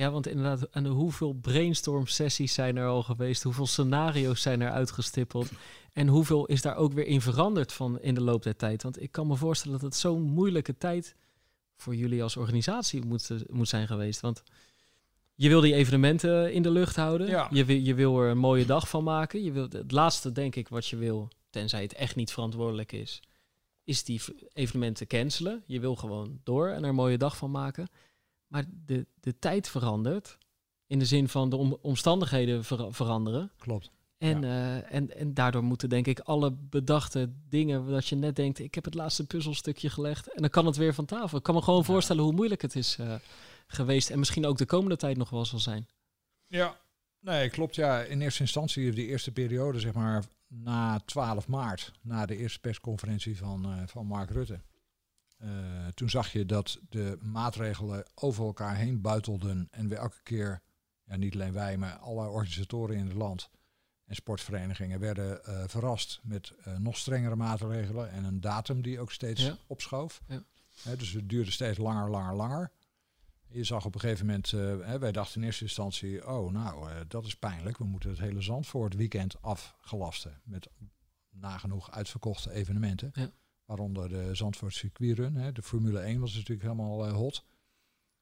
Ja, 0.00 0.10
want 0.10 0.26
inderdaad, 0.26 0.62
en 0.62 0.86
hoeveel 0.86 1.32
brainstorm 1.32 2.06
sessies 2.06 2.54
zijn 2.54 2.76
er 2.76 2.86
al 2.86 3.02
geweest? 3.02 3.42
Hoeveel 3.42 3.66
scenario's 3.66 4.42
zijn 4.42 4.60
er 4.60 4.70
uitgestippeld? 4.70 5.50
En 5.92 6.08
hoeveel 6.08 6.46
is 6.46 6.62
daar 6.62 6.76
ook 6.76 6.92
weer 6.92 7.06
in 7.06 7.20
veranderd 7.20 7.72
van 7.72 8.00
in 8.00 8.14
de 8.14 8.20
loop 8.20 8.42
der 8.42 8.56
tijd? 8.56 8.82
Want 8.82 9.02
ik 9.02 9.12
kan 9.12 9.26
me 9.26 9.36
voorstellen 9.36 9.78
dat 9.78 9.90
het 9.90 9.96
zo'n 9.96 10.22
moeilijke 10.22 10.76
tijd 10.76 11.16
voor 11.76 11.94
jullie 11.94 12.22
als 12.22 12.36
organisatie 12.36 13.04
moet, 13.04 13.30
moet 13.50 13.68
zijn 13.68 13.86
geweest. 13.86 14.20
Want 14.20 14.42
je 15.34 15.48
wil 15.48 15.60
die 15.60 15.74
evenementen 15.74 16.52
in 16.52 16.62
de 16.62 16.70
lucht 16.70 16.96
houden. 16.96 17.28
Ja. 17.28 17.48
Je, 17.50 17.64
wil, 17.64 17.76
je 17.76 17.94
wil 17.94 18.20
er 18.20 18.30
een 18.30 18.38
mooie 18.38 18.66
dag 18.66 18.88
van 18.88 19.04
maken. 19.04 19.42
Je 19.42 19.52
wil, 19.52 19.68
het 19.70 19.92
laatste, 19.92 20.32
denk 20.32 20.56
ik, 20.56 20.68
wat 20.68 20.86
je 20.86 20.96
wil, 20.96 21.28
tenzij 21.50 21.82
het 21.82 21.94
echt 21.94 22.16
niet 22.16 22.32
verantwoordelijk 22.32 22.92
is, 22.92 23.22
is 23.84 24.04
die 24.04 24.20
evenementen 24.52 25.06
cancelen. 25.06 25.62
Je 25.66 25.80
wil 25.80 25.96
gewoon 25.96 26.40
door 26.44 26.68
en 26.68 26.82
er 26.82 26.88
een 26.88 26.94
mooie 26.94 27.18
dag 27.18 27.36
van 27.36 27.50
maken. 27.50 27.88
Maar 28.50 28.64
de, 28.84 29.06
de 29.20 29.38
tijd 29.38 29.68
verandert. 29.68 30.38
In 30.86 30.98
de 30.98 31.04
zin 31.04 31.28
van 31.28 31.50
de 31.50 31.80
omstandigheden 31.80 32.64
veranderen. 32.92 33.50
Klopt. 33.58 33.90
En, 34.18 34.42
uh, 34.42 34.92
en, 34.94 35.16
en 35.16 35.34
daardoor 35.34 35.62
moeten 35.64 35.88
denk 35.88 36.06
ik 36.06 36.20
alle 36.20 36.52
bedachte 36.52 37.32
dingen 37.48 37.86
dat 37.86 38.06
je 38.06 38.16
net 38.16 38.36
denkt, 38.36 38.58
ik 38.58 38.74
heb 38.74 38.84
het 38.84 38.94
laatste 38.94 39.26
puzzelstukje 39.26 39.90
gelegd 39.90 40.32
en 40.32 40.40
dan 40.40 40.50
kan 40.50 40.66
het 40.66 40.76
weer 40.76 40.94
van 40.94 41.04
tafel. 41.04 41.38
Ik 41.38 41.44
kan 41.44 41.54
me 41.54 41.62
gewoon 41.62 41.84
voorstellen 41.84 42.22
hoe 42.22 42.32
moeilijk 42.32 42.62
het 42.62 42.76
is 42.76 42.96
uh, 43.00 43.14
geweest 43.66 44.10
en 44.10 44.18
misschien 44.18 44.46
ook 44.46 44.58
de 44.58 44.66
komende 44.66 44.96
tijd 44.96 45.16
nog 45.16 45.30
wel 45.30 45.44
zal 45.44 45.58
zijn. 45.58 45.88
Ja, 46.46 46.80
nee, 47.20 47.50
klopt. 47.50 47.74
Ja, 47.74 48.02
in 48.02 48.20
eerste 48.20 48.40
instantie, 48.40 48.92
die 48.92 49.06
eerste 49.06 49.32
periode, 49.32 49.80
zeg 49.80 49.92
maar, 49.92 50.24
na 50.46 51.00
12 51.04 51.48
maart, 51.48 51.92
na 52.00 52.26
de 52.26 52.36
eerste 52.36 52.60
persconferentie 52.60 53.36
van, 53.36 53.66
uh, 53.66 53.82
van 53.86 54.06
Mark 54.06 54.30
Rutte. 54.30 54.60
Uh, 55.42 55.86
toen 55.94 56.10
zag 56.10 56.32
je 56.32 56.46
dat 56.46 56.78
de 56.88 57.18
maatregelen 57.20 58.04
over 58.14 58.44
elkaar 58.44 58.76
heen 58.76 59.00
buitelden 59.00 59.68
en 59.70 59.88
we 59.88 59.96
elke 59.96 60.22
keer, 60.22 60.62
ja, 61.04 61.16
niet 61.16 61.34
alleen 61.34 61.52
wij, 61.52 61.76
maar 61.76 61.96
alle 61.96 62.28
organisatoren 62.28 62.96
in 62.96 63.06
het 63.06 63.16
land 63.16 63.50
en 64.04 64.14
sportverenigingen 64.14 65.00
werden 65.00 65.40
uh, 65.48 65.62
verrast 65.66 66.20
met 66.22 66.52
uh, 66.66 66.76
nog 66.76 66.96
strengere 66.96 67.36
maatregelen 67.36 68.10
en 68.10 68.24
een 68.24 68.40
datum 68.40 68.82
die 68.82 69.00
ook 69.00 69.12
steeds 69.12 69.42
ja. 69.44 69.56
opschoof. 69.66 70.22
Ja. 70.26 70.96
dus 70.96 71.12
het 71.12 71.28
duurde 71.28 71.50
steeds 71.50 71.78
langer, 71.78 72.10
langer, 72.10 72.34
langer. 72.34 72.70
Je 73.48 73.64
zag 73.64 73.84
op 73.84 73.94
een 73.94 74.00
gegeven 74.00 74.26
moment, 74.26 74.50
wij 75.00 75.12
dachten 75.12 75.40
in 75.40 75.46
eerste 75.46 75.64
instantie, 75.64 76.28
oh 76.28 76.52
nou, 76.52 76.88
dat 77.08 77.24
is 77.24 77.36
pijnlijk. 77.36 77.78
We 77.78 77.84
moeten 77.84 78.10
het 78.10 78.18
hele 78.18 78.40
Zandvoort 78.40 78.94
weekend 78.94 79.42
afgelasten 79.42 80.40
met 80.44 80.68
nagenoeg 81.30 81.90
uitverkochte 81.90 82.52
evenementen. 82.52 83.10
Ja. 83.14 83.30
Waaronder 83.70 84.08
de 84.08 84.34
Zandvoort 84.34 84.74
circuitrun. 84.74 85.34
Hè. 85.34 85.52
De 85.52 85.62
Formule 85.62 85.98
1 85.98 86.20
was 86.20 86.34
natuurlijk 86.34 86.62
helemaal 86.62 87.08
uh, 87.08 87.12
hot. 87.12 87.44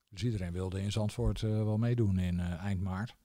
Dus 0.08 0.22
iedereen 0.22 0.52
wilde 0.52 0.82
in 0.82 0.92
Zandvoort 0.92 1.42
uh, 1.42 1.50
wel 1.50 1.78
meedoen 1.78 2.18
in 2.18 2.38
uh, 2.38 2.64
eind 2.64 2.80
maart. 2.80 3.16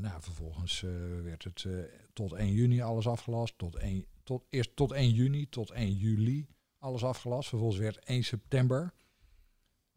nou, 0.00 0.22
vervolgens 0.22 0.80
werd 1.22 1.44
het 1.44 1.66
tot 2.12 2.32
1 2.32 2.52
juni 2.52 2.80
alles 2.80 3.06
afgelast. 3.06 3.58
Tot 3.58 3.76
1, 3.76 4.04
tot, 4.22 4.44
eerst 4.48 4.76
tot 4.76 4.92
1 4.92 5.10
juni, 5.10 5.48
tot 5.48 5.70
1 5.70 5.92
juli 5.92 6.46
alles 6.78 7.04
afgelast. 7.04 7.48
Vervolgens 7.48 7.80
werd 7.80 7.98
1 8.04 8.24
september 8.24 8.92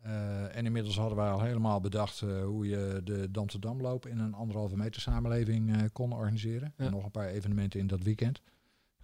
Eh, 0.03 0.55
en 0.55 0.65
inmiddels 0.65 0.98
hadden 0.98 1.17
wij 1.17 1.29
al 1.29 1.41
helemaal 1.41 1.82
bedacht 1.82 2.22
eh, 2.22 2.43
hoe 2.43 2.67
je 2.67 3.01
de 3.03 3.32
Dam 3.32 3.48
te 3.48 3.60
Dam 3.60 3.82
loop 3.82 4.05
in 4.05 4.20
een 4.20 4.34
anderhalve 4.34 4.77
meter 4.77 5.01
samenleving 5.01 5.75
eh, 5.75 5.82
kon 5.93 6.13
organiseren. 6.13 6.74
Ja. 6.77 6.86
En 6.86 6.91
nog 6.91 7.03
een 7.03 7.12
paar 7.12 7.27
evenementen 7.27 7.79
in 7.79 7.88
dat 7.88 8.03
weekend. 8.03 8.41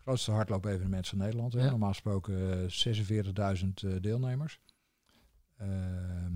Grootste 0.02 0.32
hardloop-evenement 0.32 1.08
van 1.08 1.18
Nederland. 1.18 1.54
Ja. 1.54 1.70
Normaal 1.70 1.90
gesproken 1.90 2.70
eh, 2.70 3.62
46.000 3.64 3.68
eh, 3.74 4.02
deelnemers. 4.02 4.60
Ehm, 5.58 6.34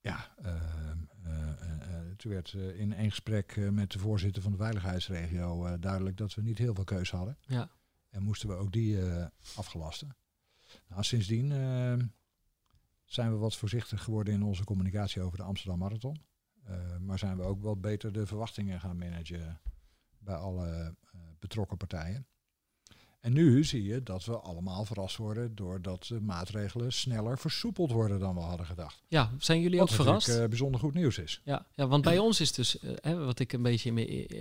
ja, 0.00 0.34
ehm, 0.42 0.98
eh, 1.24 2.10
toen 2.16 2.32
werd 2.32 2.52
in 2.52 2.92
één 2.92 3.10
gesprek 3.10 3.56
met 3.70 3.92
de 3.92 3.98
voorzitter 3.98 4.42
van 4.42 4.50
de 4.50 4.56
veiligheidsregio 4.56 5.78
duidelijk 5.78 6.16
dat 6.16 6.34
we 6.34 6.42
niet 6.42 6.58
heel 6.58 6.74
veel 6.74 6.84
keus 6.84 7.10
hadden. 7.10 7.38
Ja. 7.40 7.70
En 8.10 8.22
moesten 8.22 8.48
we 8.48 8.54
ook 8.54 8.72
die 8.72 8.98
afgelasten. 9.56 10.16
Nou, 10.88 11.02
sindsdien 11.02 11.52
eh, 11.52 12.06
zijn 13.04 13.32
we 13.32 13.36
wat 13.36 13.56
voorzichtig 13.56 14.02
geworden 14.02 14.34
in 14.34 14.42
onze 14.42 14.64
communicatie 14.64 15.22
over 15.22 15.38
de 15.38 15.44
Amsterdam 15.44 15.78
Marathon. 15.78 16.22
Maar 17.00 17.18
zijn 17.18 17.36
we 17.36 17.42
ook 17.42 17.62
wat 17.62 17.80
beter 17.80 18.12
de 18.12 18.26
verwachtingen 18.26 18.80
gaan 18.80 18.98
managen 18.98 19.60
bij 20.24 20.34
alle 20.34 20.94
eh, 21.12 21.20
betrokken 21.38 21.76
partijen. 21.76 22.26
En 23.22 23.32
nu 23.32 23.64
zie 23.64 23.84
je 23.84 24.02
dat 24.02 24.24
we 24.24 24.38
allemaal 24.38 24.84
verrast 24.84 25.16
worden 25.16 25.54
doordat 25.54 26.04
de 26.06 26.20
maatregelen 26.20 26.92
sneller 26.92 27.38
versoepeld 27.38 27.90
worden 27.90 28.18
dan 28.18 28.34
we 28.34 28.40
hadden 28.40 28.66
gedacht. 28.66 29.02
Ja, 29.08 29.30
zijn 29.38 29.60
jullie 29.60 29.80
ook 29.80 29.88
Wat 29.88 29.96
verrast? 29.96 30.16
natuurlijk 30.18 30.44
eh, 30.44 30.48
bijzonder 30.48 30.80
goed 30.80 30.94
nieuws 30.94 31.18
is. 31.18 31.40
Ja, 31.44 31.66
ja, 31.74 31.86
want 31.86 32.04
bij 32.04 32.18
ons 32.18 32.40
is 32.40 32.52
dus, 32.52 32.78
eh, 32.78 32.90
hè, 33.00 33.24
wat 33.24 33.38
ik 33.38 33.52
een 33.52 33.62
beetje 33.62 33.90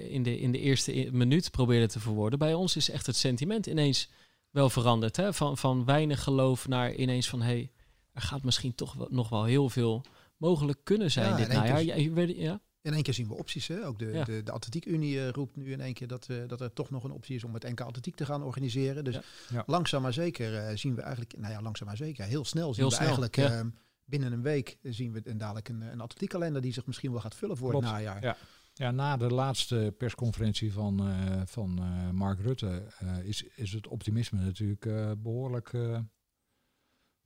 in, 0.10 0.24
de, 0.24 0.40
in 0.40 0.52
de 0.52 0.60
eerste 0.60 1.10
minuut 1.12 1.52
probeerde 1.52 1.88
te 1.88 2.00
verwoorden, 2.00 2.40
bij 2.40 2.54
ons 2.54 2.76
is 2.76 2.90
echt 2.90 3.06
het 3.06 3.16
sentiment 3.16 3.66
ineens 3.66 4.10
wel 4.50 4.70
veranderd. 4.70 5.16
Hè? 5.16 5.34
Van, 5.34 5.58
van 5.58 5.86
weinig 5.86 6.24
geloof 6.24 6.68
naar 6.68 6.94
ineens 6.94 7.30
van, 7.30 7.42
hé, 7.42 7.48
hey, 7.48 7.72
er 8.12 8.22
gaat 8.22 8.44
misschien 8.44 8.76
toch 8.76 8.94
wel, 8.94 9.08
nog 9.10 9.30
wel 9.30 9.44
heel 9.44 9.70
veel 9.70 10.04
mogelijk 10.38 10.80
kunnen 10.84 11.12
zijn 11.12 11.30
Ja, 11.30 11.36
dit 11.36 11.48
najaar. 11.48 11.84
Ja, 11.84 11.96
ja? 11.96 12.62
In 12.82 12.94
één 12.94 13.04
keer 13.04 13.14
zien 13.14 13.28
we 13.28 13.34
opties. 13.38 13.68
Hè? 13.68 13.86
Ook 13.86 14.00
de, 14.00 14.06
Ja. 14.06 14.24
de, 14.24 14.44
de 14.44 14.52
Atletiekunie 14.52 15.20
eh, 15.20 15.30
roept 15.30 15.56
nu 15.56 15.72
in 15.72 15.82
één 15.82 15.94
keer 15.94 16.08
dat, 16.08 16.28
eh, 16.30 16.38
dat 16.48 16.62
er 16.62 16.74
toch 16.74 16.90
nog 16.90 17.04
een 17.04 17.12
optie 17.12 17.36
is 17.36 17.44
om 17.44 17.54
het 17.54 17.64
NK 17.64 17.82
Atletiek 17.82 18.16
te 18.16 18.26
gaan 18.26 18.44
organiseren. 18.44 19.04
Dus 19.04 19.14
Ja. 19.16 19.22
Ja. 19.50 19.64
langzaam 19.68 20.02
maar 20.02 20.14
zeker 20.14 20.58
eh, 20.58 20.76
zien 20.78 20.96
we 20.96 21.02
eigenlijk, 21.02 21.38
nou 21.38 21.54
ja, 21.54 21.62
langzaam 21.62 21.88
maar 21.88 21.98
zeker, 21.98 22.26
heel 22.26 22.46
snel 22.46 22.74
zien 22.74 22.76
Heel 22.76 22.90
we 22.90 22.94
snel, 22.96 23.08
eigenlijk 23.08 23.36
ja. 23.36 23.60
eh, 23.60 23.66
binnen 24.06 24.32
een 24.32 24.42
week 24.42 24.78
zien 24.82 25.12
we 25.12 25.22
een, 25.24 25.38
dadelijk 25.38 25.70
een, 25.70 25.82
een 25.82 26.02
atletiekkalender 26.02 26.62
die 26.62 26.74
zich 26.74 26.86
misschien 26.86 27.12
wel 27.12 27.22
gaat 27.22 27.36
vullen 27.36 27.58
voor 27.58 27.70
Klopt. 27.70 27.86
het 27.86 27.94
najaar. 27.94 28.24
Ja. 28.24 28.38
Ja, 28.74 28.92
na 28.92 29.18
de 29.18 29.30
laatste 29.30 29.94
persconferentie 29.98 30.74
van, 30.74 31.00
eh, 31.08 31.42
van 31.46 31.80
eh, 31.80 32.10
Mark 32.10 32.40
Rutte 32.40 32.84
eh, 33.00 33.18
is, 33.24 33.44
is 33.56 33.72
het 33.72 33.88
optimisme 33.88 34.40
natuurlijk 34.40 34.86
eh, 34.86 35.12
behoorlijk 35.18 35.74
eh, 35.74 36.00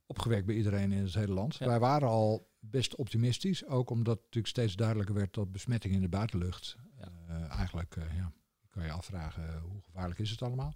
opgewekt 0.06 0.46
bij 0.46 0.54
iedereen 0.54 0.92
in 0.92 1.02
het 1.02 1.14
hele 1.14 1.32
land. 1.32 1.56
Ja. 1.56 1.66
Wij 1.66 1.78
waren 1.78 2.08
al 2.08 2.48
best 2.70 2.94
optimistisch, 2.94 3.66
ook 3.66 3.90
omdat 3.90 4.16
natuurlijk 4.16 4.46
steeds 4.46 4.74
duidelijker 4.76 5.14
werd 5.14 5.34
dat 5.34 5.52
besmetting 5.52 5.94
in 5.94 6.00
de 6.00 6.08
buitenlucht 6.08 6.76
Ja. 6.98 7.12
eh, 7.28 7.58
eigenlijk, 7.58 7.96
eh, 7.96 8.16
ja, 8.16 8.32
kan 8.70 8.84
je 8.84 8.90
afvragen 8.90 9.48
eh, 9.54 9.62
hoe 9.62 9.82
gevaarlijk 9.82 10.18
is 10.18 10.30
het 10.30 10.42
allemaal. 10.42 10.74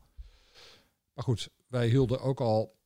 Maar 1.12 1.24
goed, 1.24 1.48
wij 1.68 1.88
hielden 1.88 2.20
ook 2.20 2.40
al, 2.40 2.78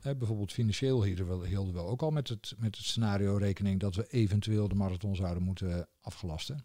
hè, 0.00 0.16
bijvoorbeeld 0.16 0.52
financieel 0.52 1.02
hielden 1.04 1.40
we, 1.40 1.46
hielden 1.46 1.74
we 1.74 1.80
ook 1.80 2.02
al 2.02 2.10
met 2.10 2.28
het, 2.28 2.54
met 2.58 2.76
het 2.76 2.84
scenario 2.86 3.36
rekening 3.36 3.80
dat 3.80 3.94
we 3.94 4.06
eventueel 4.06 4.68
de 4.68 4.74
marathon 4.74 5.16
zouden 5.16 5.42
moeten 5.42 5.88
afgelasten. 6.00 6.64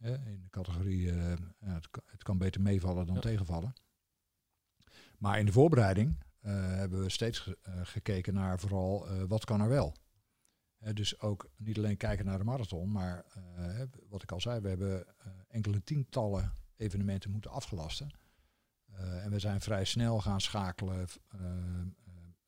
In 0.00 0.40
de 0.42 0.50
categorie, 0.50 1.10
het, 1.10 1.90
kan, 1.90 2.02
het 2.06 2.22
kan 2.22 2.38
beter 2.38 2.60
meevallen 2.60 3.06
dan 3.06 3.14
Ja. 3.14 3.20
tegenvallen. 3.20 3.72
Maar 5.18 5.38
in 5.38 5.46
de 5.46 5.52
voorbereiding 5.52 6.18
hebben 6.40 7.02
we 7.02 7.10
steeds 7.10 7.38
ge- 7.38 7.58
gekeken 7.82 8.34
naar 8.34 8.60
vooral 8.60 9.06
wat 9.26 9.44
kan 9.44 9.60
er 9.60 9.68
wel. 9.68 9.94
Dus 10.78 11.20
ook 11.20 11.50
niet 11.56 11.78
alleen 11.78 11.96
kijken 11.96 12.24
naar 12.24 12.38
de 12.38 12.44
marathon, 12.44 12.92
maar 12.92 13.24
eh, 13.56 13.80
wat 14.08 14.22
ik 14.22 14.32
al 14.32 14.40
zei, 14.40 14.60
we 14.60 14.68
hebben 14.68 15.06
eh, 15.06 15.26
enkele 15.48 15.82
tientallen 15.84 16.52
evenementen 16.76 17.30
moeten 17.30 17.50
afgelasten. 17.50 18.10
Eh, 18.92 19.24
en 19.24 19.30
we 19.30 19.38
zijn 19.38 19.60
vrij 19.60 19.84
snel 19.84 20.20
gaan 20.20 20.40
schakelen 20.40 21.08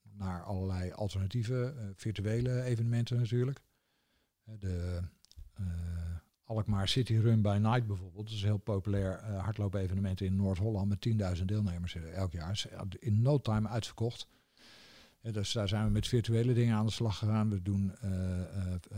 naar 0.03 0.43
allerlei 0.43 0.93
alternatieve, 0.93 1.75
virtuele 1.95 2.63
evenementen 2.63 3.17
natuurlijk. 3.17 3.61
De 4.45 5.03
Alkmaar 6.45 6.89
City 6.89 7.17
Run 7.17 7.43
by 7.43 7.59
Night 7.61 7.87
bijvoorbeeld, 7.87 8.27
dat 8.27 8.35
is 8.35 8.43
een 8.43 8.49
heel 8.49 8.59
populair 8.59 9.19
eh 9.19 9.43
hardloopevenement 9.43 10.21
in 10.21 10.37
Noord-Holland 10.37 10.89
met 10.89 11.37
10.000 11.39 11.45
deelnemers 11.45 11.95
elk 11.95 12.33
jaar. 12.33 12.51
Is 12.51 12.67
in 12.99 13.23
no 13.23 13.41
time 13.41 13.69
uitverkocht. 13.69 14.27
Eh, 15.29 15.35
dus 15.35 15.53
daar 15.53 15.69
zijn 15.69 15.85
we 15.85 15.91
met 15.91 16.07
virtuele 16.09 16.53
dingen 16.55 16.77
aan 16.77 16.87
de 16.87 16.93
slag 16.93 17.19
gegaan. 17.19 17.51
We 17.51 17.63
doen 17.63 17.93
eh, 18.01 18.41
eh, 18.41 18.49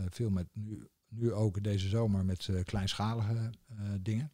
veel 0.09 0.29
met 0.29 0.47
nu, 0.53 0.87
nu 1.09 1.33
ook 1.33 1.63
deze 1.63 1.87
zomer 1.89 2.25
met 2.25 2.47
eh, 2.47 2.63
kleinschalige 2.63 3.33
eh, 3.69 3.77
dingen. 4.01 4.31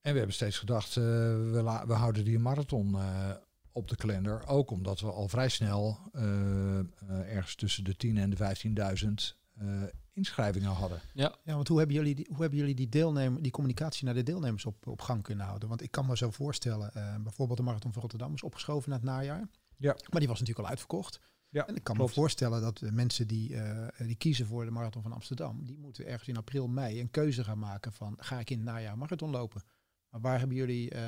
En 0.00 0.12
we 0.12 0.18
hebben 0.18 0.34
steeds 0.34 0.58
gedacht, 0.58 0.96
eh, 0.96 1.02
we, 1.04 1.60
la- 1.62 1.86
we 1.86 1.92
houden 1.92 2.24
die 2.24 2.38
marathon 2.38 2.94
eh, 2.98 3.30
op 3.72 3.88
de 3.88 3.96
kalender. 3.96 4.46
Ook 4.46 4.70
omdat 4.70 5.00
we 5.00 5.10
al 5.10 5.28
vrij 5.28 5.48
snel 5.48 5.98
eh, 6.12 6.78
eh, 6.78 6.84
ergens 7.08 7.54
tussen 7.54 7.84
de 7.84 7.96
10 7.96 8.16
en 8.18 8.30
de 8.30 8.36
15.000 8.36 9.36
eh, 9.58 9.82
inschrijvingen 10.12 10.70
hadden. 10.70 11.00
Ja, 11.44 11.54
want 11.54 11.68
hoe 11.68 11.78
hebben 11.78 11.96
jullie 11.96 12.14
die, 12.14 12.26
hoe 12.30 12.40
hebben 12.40 12.58
jullie 12.58 12.74
die, 12.74 12.88
deelnemer, 12.88 13.42
die 13.42 13.50
communicatie 13.52 14.04
naar 14.04 14.14
de 14.14 14.22
deelnemers 14.22 14.64
op, 14.66 14.86
op 14.86 15.00
gang 15.00 15.22
kunnen 15.22 15.46
houden? 15.46 15.68
Want 15.68 15.82
ik 15.82 15.90
kan 15.90 16.06
me 16.06 16.16
zo 16.16 16.30
voorstellen, 16.30 16.94
eh, 16.94 17.16
bijvoorbeeld 17.16 17.58
de 17.58 17.64
Marathon 17.64 17.92
van 17.92 18.00
Rotterdam 18.02 18.34
is 18.34 18.42
opgeschoven 18.42 18.90
naar 18.90 18.98
het 18.98 19.08
najaar. 19.08 19.48
Ja. 19.80 19.96
Maar 20.10 20.20
die 20.20 20.28
was 20.28 20.38
natuurlijk 20.38 20.58
al 20.66 20.72
uitverkocht. 20.72 21.20
Ja, 21.48 21.66
En 21.66 21.76
ik 21.76 21.84
kan 21.84 21.94
klopt. 21.96 22.10
me 22.10 22.16
voorstellen 22.20 22.60
dat 22.60 22.78
de 22.78 22.92
mensen 22.92 23.28
die, 23.28 23.56
eh, 23.56 24.06
die 24.06 24.16
kiezen 24.16 24.46
voor 24.46 24.64
de 24.64 24.70
Marathon 24.70 25.02
van 25.02 25.12
Amsterdam, 25.12 25.66
die 25.66 25.78
moeten 25.78 26.06
ergens 26.06 26.28
in 26.28 26.36
april, 26.36 26.68
mei 26.68 27.00
een 27.00 27.10
keuze 27.10 27.44
gaan 27.44 27.58
maken 27.58 27.92
van 27.92 28.14
ga 28.18 28.38
ik 28.38 28.50
in 28.50 28.56
het 28.56 28.66
najaar 28.66 28.98
marathon 28.98 29.30
lopen? 29.30 29.62
Maar 30.08 30.20
waar 30.20 30.38
hebben 30.38 30.56
jullie 30.56 30.90
eh, 30.90 31.00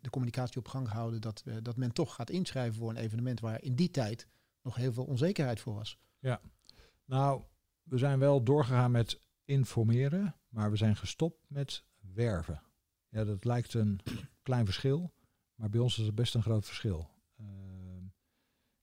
de 0.00 0.10
communicatie 0.10 0.58
op 0.58 0.68
gang 0.68 0.88
gehouden 0.88 1.20
dat, 1.20 1.42
eh, 1.44 1.56
dat 1.62 1.76
men 1.76 1.92
toch 1.92 2.14
gaat 2.14 2.30
inschrijven 2.30 2.74
voor 2.78 2.90
een 2.90 2.96
evenement 2.96 3.40
waar 3.40 3.62
in 3.62 3.74
die 3.74 3.90
tijd 3.90 4.26
nog 4.62 4.74
heel 4.76 4.92
veel 4.92 5.04
onzekerheid 5.04 5.60
voor 5.60 5.74
was? 5.74 5.98
Nou, 7.04 7.42
we 7.82 7.98
zijn 7.98 8.18
wel 8.18 8.42
doorgegaan 8.42 8.90
met 8.90 9.20
informeren, 9.44 10.36
maar 10.48 10.70
we 10.70 10.76
zijn 10.76 10.96
gestopt 10.96 11.44
met 11.48 11.84
werven. 12.14 12.62
Ja, 13.08 13.24
dat 13.24 13.44
lijkt 13.44 13.74
een 13.74 14.00
klein 14.42 14.64
verschil, 14.64 15.12
maar 15.54 15.70
bij 15.70 15.80
ons 15.80 15.98
is 15.98 16.06
het 16.06 16.14
best 16.14 16.34
een 16.34 16.42
groot 16.42 16.66
verschil. 16.66 17.10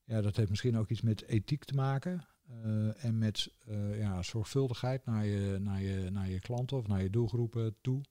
Ja, 0.06 0.22
dat 0.22 0.36
heeft 0.36 0.50
misschien 0.50 0.78
ook 0.78 0.90
iets 0.90 1.02
met 1.02 1.24
ethiek 1.28 1.64
te 1.64 1.74
maken 1.74 2.28
eh, 2.48 3.04
en 3.06 3.18
met 3.18 3.54
eh, 3.66 4.00
ja, 4.00 4.22
zorgvuldigheid 4.22 5.06
naar 5.06 5.26
je, 5.26 5.58
naar, 5.60 5.82
je, 5.82 6.10
naar 6.10 6.30
je 6.30 6.40
klanten 6.40 6.78
of 6.78 6.88
naar 6.88 7.02
je 7.02 7.10
doelgroepen 7.10 7.76
toe. 7.82 8.02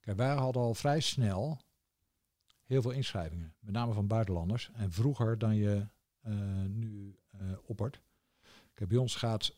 Kijk, 0.00 0.16
wij 0.16 0.34
hadden 0.34 0.62
al 0.62 0.74
vrij 0.74 1.00
snel 1.00 1.60
heel 2.64 2.82
veel 2.82 2.90
inschrijvingen, 2.90 3.54
met 3.58 3.74
name 3.74 3.92
van 3.92 4.06
buitenlanders 4.06 4.70
en 4.72 4.92
vroeger 4.92 5.38
dan 5.38 5.56
je 5.56 5.88
eh, 6.20 6.32
nu 6.68 7.18
oppert. 7.66 8.00
Kijk, 8.74 8.88
bij 8.88 8.98
ons 8.98 9.14
gaat 9.14 9.54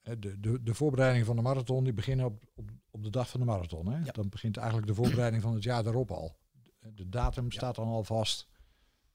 de, 0.00 0.40
de, 0.40 0.62
de 0.62 0.74
voorbereidingen 0.74 1.26
van 1.26 1.36
de 1.36 1.42
marathon 1.42 1.84
die 1.84 1.92
beginnen 1.92 2.26
op, 2.26 2.44
op, 2.54 2.70
op 2.90 3.02
de 3.02 3.10
dag 3.10 3.30
van 3.30 3.40
de 3.40 3.46
marathon. 3.46 3.86
Hè? 3.86 3.98
Ja. 3.98 4.12
Dan 4.12 4.28
begint 4.28 4.56
eigenlijk 4.56 4.86
de 4.86 4.94
voorbereiding 4.94 5.42
van 5.42 5.54
het 5.54 5.62
jaar 5.62 5.82
daarop 5.82 6.10
al. 6.10 6.36
De, 6.78 6.94
de 6.94 7.08
datum 7.08 7.44
Ja. 7.44 7.50
staat 7.50 7.74
dan 7.74 7.88
al 7.88 8.04
vast. 8.04 8.48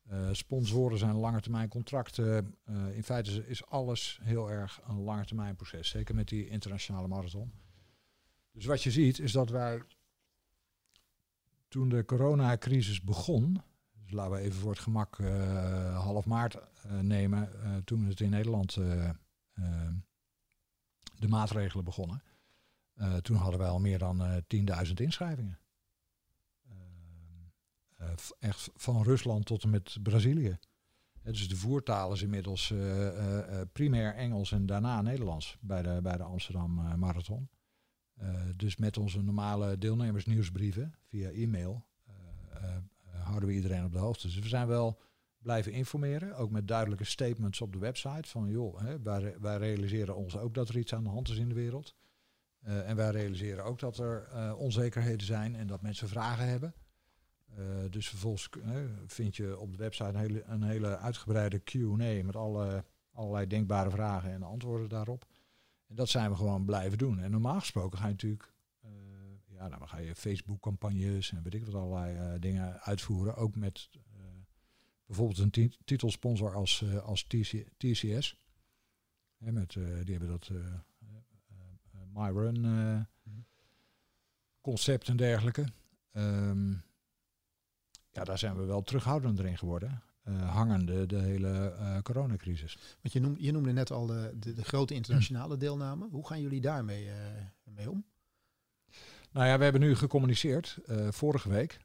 Eh, 0.10 0.30
sponsoren 0.32 0.98
zijn 0.98 1.16
lange 1.16 1.42
termijn 1.42 1.70
contracten. 1.70 2.56
Eh, 2.66 2.96
in 2.96 3.04
feite 3.04 3.48
is, 3.48 3.66
alles 3.66 4.20
heel 4.22 4.51
erg 4.51 4.82
een 4.88 5.01
lange 5.01 5.25
termijn 5.25 5.56
proces. 5.56 5.89
Zeker 5.89 6.16
met 6.16 6.28
die 6.28 6.48
internationale 6.48 7.08
marathon. 7.08 7.51
Dus 8.51 8.66
wat 8.66 8.84
je 8.84 8.92
ziet 8.92 9.20
is 9.20 9.32
dat 9.32 9.50
wij 9.50 9.82
toen 11.68 11.89
de 11.89 12.06
coronacrisis 12.06 13.01
begon, 13.01 13.62
dus 14.01 14.12
laten 14.12 14.32
we 14.32 14.39
even 14.39 14.60
voor 14.60 14.72
het 14.72 14.80
gemak 14.80 15.20
eh, 15.20 16.04
half 16.04 16.25
maart 16.25 16.58
nemen, 17.01 17.50
toen 17.86 18.06
het 18.06 18.20
in 18.20 18.30
Nederland 18.30 18.74
de 21.16 21.28
maatregelen 21.28 21.84
begonnen. 21.84 22.22
Toen 23.22 23.36
hadden 23.36 23.60
wij 23.60 23.70
al 23.70 23.80
meer 23.80 23.98
dan 23.98 24.24
eh 24.24 24.86
10.000 24.88 24.94
inschrijvingen. 24.94 25.60
Eh, 28.00 28.10
echt 28.39 28.70
van 28.75 29.03
Rusland 29.03 29.46
tot 29.46 29.63
en 29.63 29.70
met 29.70 29.98
Brazilië. 30.03 30.58
Eh, 31.22 31.34
dus 31.34 31.50
de 31.50 31.56
voertaal 31.56 32.13
is 32.13 32.22
inmiddels 32.22 32.72
eh, 32.72 33.62
primair 33.72 34.15
Engels 34.15 34.51
en 34.51 34.65
daarna 34.65 35.01
Nederlands 35.01 35.58
bij 35.60 35.82
de, 35.82 36.00
bij 36.01 36.18
de 36.18 36.24
Amsterdam 36.24 36.98
Marathon. 37.00 37.50
Dus 38.56 38.77
met 38.77 38.98
onze 38.98 39.22
normale 39.22 39.77
deelnemersnieuwsbrieven 39.77 40.94
via 41.08 41.29
e-mail 41.29 41.88
houden 43.12 43.50
we 43.50 43.56
iedereen 43.56 43.86
op 43.86 43.91
de 43.91 43.98
hoogte. 43.98 44.27
Dus 44.27 44.39
we 44.39 44.48
zijn 44.48 44.68
wel 44.68 45.00
blijven 45.38 45.72
informeren, 45.72 46.36
ook 46.36 46.51
met 46.51 46.68
duidelijke 46.68 47.03
statements 47.03 47.62
op 47.62 47.74
de 47.74 47.79
website 47.79 48.29
van 48.29 48.50
joh, 48.50 48.79
hè, 48.79 49.01
wij, 49.01 49.36
wij 49.39 49.58
realiseren 49.58 50.15
ons 50.15 50.38
ook 50.38 50.53
dat 50.53 50.70
er 50.70 50.77
iets 50.77 50.94
aan 50.94 51.03
de 51.03 51.10
hand 51.10 51.29
is 51.29 51.38
in 51.38 51.50
de 51.50 51.56
wereld. 51.56 51.96
En 52.62 52.96
wij 52.96 53.12
realiseren 53.12 53.63
ook 53.63 53.79
dat 53.79 53.98
er 53.98 54.56
onzekerheden 54.56 55.25
zijn 55.25 55.56
en 55.56 55.68
dat 55.68 55.82
mensen 55.82 56.08
vragen 56.08 56.48
hebben. 56.48 56.74
Eh, 57.56 57.65
dus 57.89 58.10
vervolgens 58.10 58.50
eh, 58.50 58.75
vind 59.06 59.36
je 59.36 59.60
op 59.60 59.72
de 59.72 59.77
website 59.77 60.10
een 60.10 60.15
hele, 60.15 60.44
een 60.44 60.63
hele 60.63 60.98
uitgebreide 60.98 61.60
Q&A 61.60 62.24
met 62.24 62.36
alle 62.36 62.84
Allerlei 63.20 63.48
denkbare 63.48 63.89
vragen 63.89 64.32
en 64.32 64.44
antwoorden 64.44 64.89
daarop. 64.89 65.25
En 65.88 65.96
dat 65.96 66.10
zijn 66.10 66.29
we 66.29 66.36
gewoon 66.36 66.65
blijven 66.65 66.98
doen. 66.98 67.20
En 67.20 67.32
normaal 67.32 67.60
gesproken 67.60 67.98
ga 67.98 68.06
je 68.06 68.12
natuurlijk, 68.12 68.53
uh, 68.86 68.91
ja, 69.46 69.68
nou, 69.68 69.79
dan 69.79 69.88
ga 69.88 69.98
je 69.98 70.15
Facebook-campagnes 70.15 71.32
en 71.32 71.44
weet 71.44 71.53
ik 71.53 71.65
wat 71.65 71.75
allerlei 71.75 72.39
dingen 72.39 72.82
uitvoeren. 72.82 73.36
Ook 73.36 73.56
met 73.56 73.89
bijvoorbeeld 75.06 75.56
een 75.56 75.74
titelsponsor 75.86 76.56
als, 76.56 76.84
als 77.03 77.24
TC 77.24 77.65
TCS. 77.77 78.38
met, 79.38 79.72
die 80.03 80.15
hebben 80.15 80.29
dat 80.29 80.51
MyRun 82.13 82.60
mhm. 82.62 83.39
concept 84.62 85.08
en 85.08 85.18
dergelijke. 85.18 85.65
Ehm, 86.12 86.74
ja, 88.12 88.24
daar 88.24 88.38
zijn 88.38 88.56
we 88.56 88.63
wel 88.63 88.84
terughoudender 88.84 89.46
in 89.46 89.58
geworden. 89.58 90.04
Uh, 90.24 90.56
hangende 90.56 91.06
de 91.06 91.20
hele 91.20 91.75
uh, 91.80 91.98
coronacrisis. 92.01 92.78
Want 93.01 93.13
je 93.13 93.20
noemde, 93.20 93.44
je 93.44 93.51
noemde 93.51 93.72
net 93.72 93.92
al 93.92 94.06
de, 94.06 94.32
de, 94.39 94.54
de 94.54 94.63
grote 94.63 94.94
internationale 94.94 95.58
deelname. 95.58 96.08
Hoe 96.12 96.28
gaan 96.28 96.42
jullie 96.42 96.62
daarmee 96.62 97.06
uh, 97.06 97.13
mee 97.63 97.89
om? 97.89 98.06
Nou 99.32 99.48
ja, 99.48 99.58
we 99.58 99.63
hebben 99.63 99.82
nu 99.82 99.96
gecommuniceerd 99.96 100.78
vorige 101.10 101.50
week. 101.50 101.80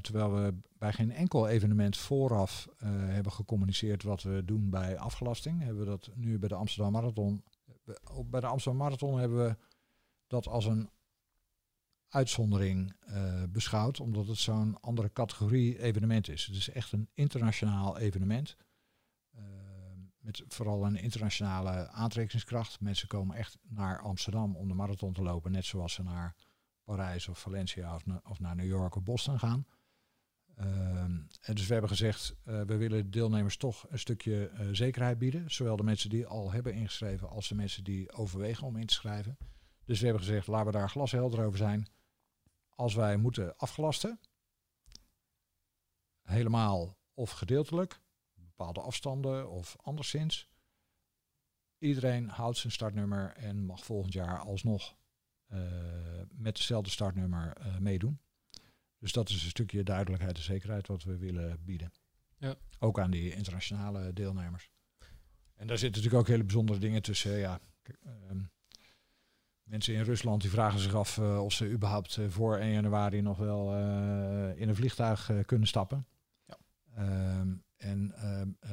terwijl 0.00 0.34
we 0.34 0.54
bij 0.78 0.92
geen 0.92 1.12
enkel 1.12 1.48
evenement 1.48 1.96
vooraf 1.96 2.68
hebben 2.84 3.32
gecommuniceerd 3.32 4.02
wat 4.02 4.22
we 4.22 4.42
doen 4.44 4.70
bij 4.70 4.98
afgelasting. 4.98 5.62
Hebben 5.62 5.78
we 5.78 5.90
dat 5.90 6.10
nu 6.14 6.38
bij 6.38 6.48
de 6.48 6.54
Amsterdam 6.54 6.92
Marathon. 6.92 7.42
Bij 8.24 8.40
de 8.40 8.46
Amsterdam 8.46 8.80
Marathon 8.80 9.18
hebben 9.18 9.44
we 9.46 9.56
dat 10.26 10.46
als 10.48 10.64
een 10.64 10.90
uitzondering 12.10 12.94
uh, 13.08 13.42
beschouwd, 13.48 14.00
omdat 14.00 14.26
het 14.26 14.38
zo'n 14.38 14.80
andere 14.80 15.12
categorie 15.12 15.78
evenement 15.82 16.28
is. 16.28 16.46
Het 16.46 16.56
is 16.56 16.70
echt 16.70 16.92
een 16.92 17.08
internationaal 17.14 17.98
evenement. 17.98 18.56
Uh, 19.34 19.42
met 20.18 20.42
vooral 20.48 20.84
een 20.84 20.96
internationale 20.96 21.88
aantrekkingskracht. 21.88 22.80
Mensen 22.80 23.08
komen 23.08 23.36
echt 23.36 23.58
naar 23.68 24.00
Amsterdam 24.00 24.56
om 24.56 24.68
de 24.68 24.74
marathon 24.74 25.12
te 25.12 25.22
lopen, 25.22 25.52
net 25.52 25.64
zoals 25.64 25.92
ze 25.92 26.02
naar 26.02 26.34
Parijs 26.84 27.28
of 27.28 27.40
Valencia 27.40 27.94
of, 27.94 28.06
na, 28.06 28.20
of 28.28 28.40
naar 28.40 28.56
New 28.56 28.66
York 28.66 28.94
of 28.94 29.02
Boston 29.02 29.38
gaan. 29.38 29.66
Uh, 30.58 30.66
en 31.40 31.54
dus 31.54 31.66
we 31.66 31.72
hebben 31.72 31.90
gezegd, 31.90 32.34
we 32.42 32.76
willen 32.76 33.10
deelnemers 33.10 33.56
toch 33.56 33.86
een 33.88 33.98
stukje 33.98 34.50
zekerheid 34.72 35.18
bieden. 35.18 35.50
Zowel 35.50 35.76
de 35.76 35.82
mensen 35.82 36.10
die 36.10 36.26
al 36.26 36.52
hebben 36.52 36.74
ingeschreven 36.74 37.28
als 37.28 37.48
de 37.48 37.54
mensen 37.54 37.84
die 37.84 38.12
overwegen 38.12 38.66
om 38.66 38.76
in 38.76 38.86
te 38.86 38.94
schrijven. 38.94 39.38
Dus 39.84 39.98
we 39.98 40.06
hebben 40.06 40.24
gezegd, 40.24 40.46
laten 40.46 40.66
we 40.66 40.78
daar 40.78 40.90
glashelder 40.90 41.44
over 41.44 41.58
zijn 41.58 41.86
als 42.80 42.94
wij 42.94 43.16
moeten 43.16 43.56
afgelasten, 43.56 44.20
helemaal 46.22 46.96
of 47.14 47.30
gedeeltelijk, 47.30 48.00
bepaalde 48.34 48.80
afstanden 48.80 49.50
of 49.50 49.76
anderszins, 49.76 50.48
iedereen 51.78 52.28
houdt 52.28 52.58
zijn 52.58 52.72
startnummer 52.72 53.32
en 53.32 53.64
mag 53.64 53.84
volgend 53.84 54.12
jaar 54.12 54.38
alsnog 54.38 54.96
uh, 55.48 55.60
met 56.30 56.56
hetzelfde 56.56 56.90
startnummer 56.90 57.56
uh, 57.60 57.78
meedoen. 57.78 58.20
Dus 58.98 59.12
dat 59.12 59.28
is 59.28 59.42
een 59.42 59.50
stukje 59.50 59.82
duidelijkheid 59.82 60.36
en 60.36 60.42
zekerheid 60.42 60.86
wat 60.86 61.02
we 61.02 61.16
willen 61.16 61.64
bieden. 61.64 61.92
Ja. 62.36 62.54
Ook 62.78 62.98
aan 62.98 63.10
die 63.10 63.34
internationale 63.34 64.12
deelnemers. 64.12 64.70
En 65.54 65.66
daar 65.66 65.78
zitten 65.78 66.02
natuurlijk 66.02 66.22
ook 66.22 66.28
hele 66.34 66.44
bijzondere 66.44 66.78
dingen 66.78 67.02
tussen. 67.02 67.38
Ja, 67.38 67.60
uh, 68.06 68.12
Mensen 69.70 69.94
in 69.94 70.02
Rusland 70.02 70.40
die 70.40 70.50
vragen 70.50 70.78
zich 70.78 70.94
af 70.94 71.16
uh, 71.16 71.44
of 71.44 71.52
ze 71.52 71.70
überhaupt 71.70 72.16
uh, 72.16 72.28
voor 72.28 72.56
1 72.56 72.72
januari 72.72 73.20
nog 73.20 73.38
wel 73.38 73.76
uh, 73.76 74.60
in 74.60 74.68
een 74.68 74.74
vliegtuig 74.74 75.30
kunnen 75.46 75.68
stappen. 75.68 76.06
Ja. 76.44 76.58
Um, 77.38 77.64
en 77.76 78.14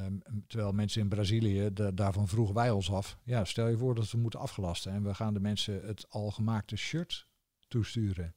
um, 0.04 0.44
terwijl 0.46 0.72
mensen 0.72 1.00
in 1.00 1.08
Brazilië, 1.08 1.70
daarvan 1.94 2.28
vroegen 2.28 2.54
wij 2.54 2.70
ons 2.70 2.90
af. 2.90 3.18
Ja, 3.22 3.44
stel 3.44 3.68
je 3.68 3.76
voor 3.76 3.94
dat 3.94 4.10
we 4.10 4.18
moeten 4.18 4.40
afgelasten 4.40 4.92
en 4.92 5.02
we 5.02 5.14
gaan 5.14 5.34
de 5.34 5.40
mensen 5.40 5.86
het 5.86 6.10
al 6.10 6.30
gemaakte 6.30 6.76
shirt 6.76 7.26
toesturen. 7.68 8.34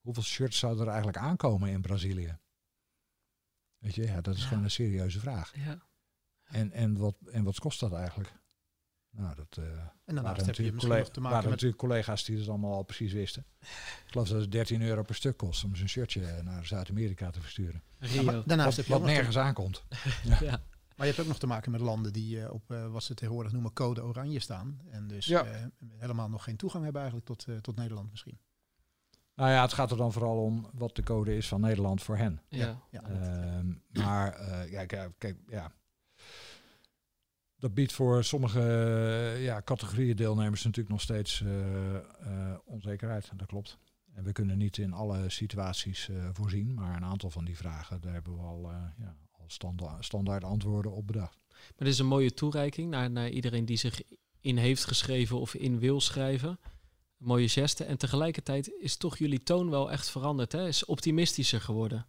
Hoeveel 0.00 0.22
shirts 0.22 0.58
zouden 0.58 0.82
er 0.82 0.88
eigenlijk 0.88 1.18
aankomen 1.18 1.70
in 1.70 1.80
Brazilië? 1.80 2.38
Weet 3.78 3.94
je, 3.94 4.02
ja, 4.02 4.20
dat 4.20 4.34
is 4.34 4.42
ja. 4.42 4.48
gewoon 4.48 4.64
een 4.64 4.70
serieuze 4.70 5.20
vraag. 5.20 5.52
Ja. 5.56 5.78
En, 6.42 6.72
en, 6.72 6.96
wat, 6.96 7.16
en 7.30 7.44
wat 7.44 7.58
kost 7.58 7.80
dat 7.80 7.92
eigenlijk? 7.92 8.41
Nou, 9.16 9.34
dat 9.34 9.56
uh, 9.58 9.64
en 10.04 10.14
daarnaast 10.14 10.46
heb 10.46 10.54
je 10.54 10.72
misschien 10.72 10.98
nog 10.98 11.08
te 11.08 11.20
maken 11.20 11.40
met... 11.40 11.50
natuurlijk 11.50 11.78
collega's 11.78 12.24
die 12.24 12.38
het 12.38 12.48
allemaal 12.48 12.74
al 12.74 12.82
precies 12.82 13.12
wisten. 13.12 13.46
Ik 13.60 14.04
geloof 14.06 14.28
dat 14.28 14.40
het 14.40 14.52
13 14.52 14.82
euro 14.82 15.02
per 15.02 15.14
stuk 15.14 15.36
kost 15.36 15.64
om 15.64 15.76
zijn 15.76 15.88
shirtje 15.88 16.42
naar 16.42 16.66
Zuid-Amerika 16.66 17.30
te 17.30 17.40
versturen. 17.40 17.82
Ja, 17.98 18.42
daarnaast 18.46 18.76
heb 18.76 18.86
je 18.86 18.92
wat 18.92 19.02
nergens 19.02 19.38
aankomt. 19.38 19.84
ja. 20.24 20.38
ja. 20.40 20.62
Maar 20.96 21.06
je 21.06 21.12
hebt 21.12 21.20
ook 21.20 21.26
nog 21.26 21.38
te 21.38 21.46
maken 21.46 21.70
met 21.70 21.80
landen 21.80 22.12
die 22.12 22.36
uh, 22.36 22.52
op 22.52 22.70
uh, 22.70 22.86
wat 22.86 23.02
ze 23.02 23.14
tegenwoordig 23.14 23.52
noemen 23.52 23.72
code 23.72 24.04
oranje 24.04 24.40
staan. 24.40 24.80
En 24.90 25.08
dus 25.08 25.26
ja. 25.26 25.70
helemaal 25.96 26.28
nog 26.28 26.44
geen 26.44 26.56
toegang 26.56 26.84
hebben 26.84 27.02
eigenlijk 27.02 27.30
tot, 27.30 27.62
tot 27.62 27.76
Nederland 27.76 28.10
misschien. 28.10 28.38
Nou 29.34 29.50
ja, 29.50 29.62
het 29.62 29.72
gaat 29.72 29.90
er 29.90 29.96
dan 29.96 30.12
vooral 30.12 30.42
om 30.42 30.68
wat 30.72 30.96
de 30.96 31.02
code 31.02 31.36
is 31.36 31.48
van 31.48 31.60
Nederland 31.60 32.02
voor 32.02 32.16
hen. 32.16 32.40
Ja. 32.48 32.82
ja. 32.90 33.02
Ehm, 33.02 33.72
maar 33.92 34.60
ja, 34.70 34.86
kijk, 34.86 35.36
ja, 35.46 35.72
dat 37.62 37.74
biedt 37.74 37.92
voor 37.92 38.24
sommige 38.24 38.60
uh, 39.36 39.44
ja, 39.44 39.62
categorieën 39.64 40.16
deelnemers 40.16 40.62
natuurlijk 40.62 40.94
nog 40.94 41.00
steeds 41.00 41.40
uh, 41.40 41.50
uh, 41.92 42.00
onzekerheid. 42.64 43.30
Dat 43.36 43.46
klopt. 43.46 43.78
En 44.14 44.24
we 44.24 44.32
kunnen 44.32 44.58
niet 44.58 44.78
in 44.78 44.92
alle 44.92 45.30
situaties 45.30 46.08
voorzien, 46.32 46.74
maar 46.74 46.96
een 46.96 47.04
aantal 47.04 47.30
van 47.30 47.44
die 47.44 47.56
vragen, 47.56 48.00
daar 48.00 48.12
hebben 48.12 48.36
we 48.36 48.42
al, 48.42 48.70
ja, 48.98 49.16
al 49.30 49.44
standaard, 49.46 50.04
standaard, 50.04 50.44
antwoorden 50.44 50.92
op 50.92 51.06
bedacht. 51.06 51.38
Maar 51.48 51.72
dit 51.76 51.86
is 51.86 51.98
een 51.98 52.06
mooie 52.06 52.34
toereiking 52.34 52.90
naar, 52.90 53.10
naar 53.10 53.28
iedereen 53.28 53.64
die 53.64 53.76
zich 53.76 54.02
in 54.40 54.56
heeft 54.56 54.84
geschreven 54.84 55.40
of 55.40 55.54
in 55.54 55.78
wil 55.78 56.00
schrijven. 56.00 56.58
Mooie 57.16 57.48
geste. 57.48 57.84
En 57.84 57.96
tegelijkertijd 57.96 58.72
is 58.80 58.96
toch 58.96 59.18
jullie 59.18 59.42
toon 59.42 59.70
wel 59.70 59.90
echt 59.90 60.10
veranderd. 60.10 60.52
Hè? 60.52 60.66
Is 60.66 60.84
optimistischer 60.84 61.60
geworden. 61.60 62.06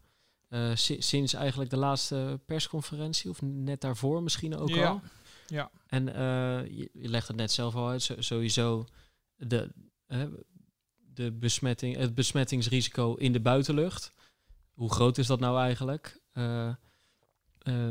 sinds 0.97 1.33
eigenlijk 1.33 1.69
de 1.69 1.77
laatste 1.77 2.39
persconferentie, 2.45 3.29
of 3.29 3.41
net 3.41 3.81
daarvoor 3.81 4.23
misschien 4.23 4.57
ook 4.57 4.69
ja. 4.69 4.87
al. 4.87 5.01
Ja. 5.47 5.71
En 5.88 6.08
uh, 6.08 6.13
je, 6.77 6.89
je, 6.93 7.10
legt 7.10 7.27
het 7.27 7.38
net 7.38 7.51
zelf 7.51 7.75
al 7.75 7.88
uit, 7.88 8.15
sowieso 8.19 8.86
de, 9.36 9.71
uh, 10.08 10.23
de 11.13 11.32
besmetting, 11.32 11.95
het 11.95 12.15
besmettingsrisico 12.15 13.13
in 13.13 13.34
de 13.34 13.41
buitenlucht. 13.41 14.13
Hoe 14.73 14.91
groot 14.91 15.17
is 15.17 15.27
dat 15.27 15.39
nou 15.39 15.60
eigenlijk? 15.60 16.21
Uh, 16.34 16.73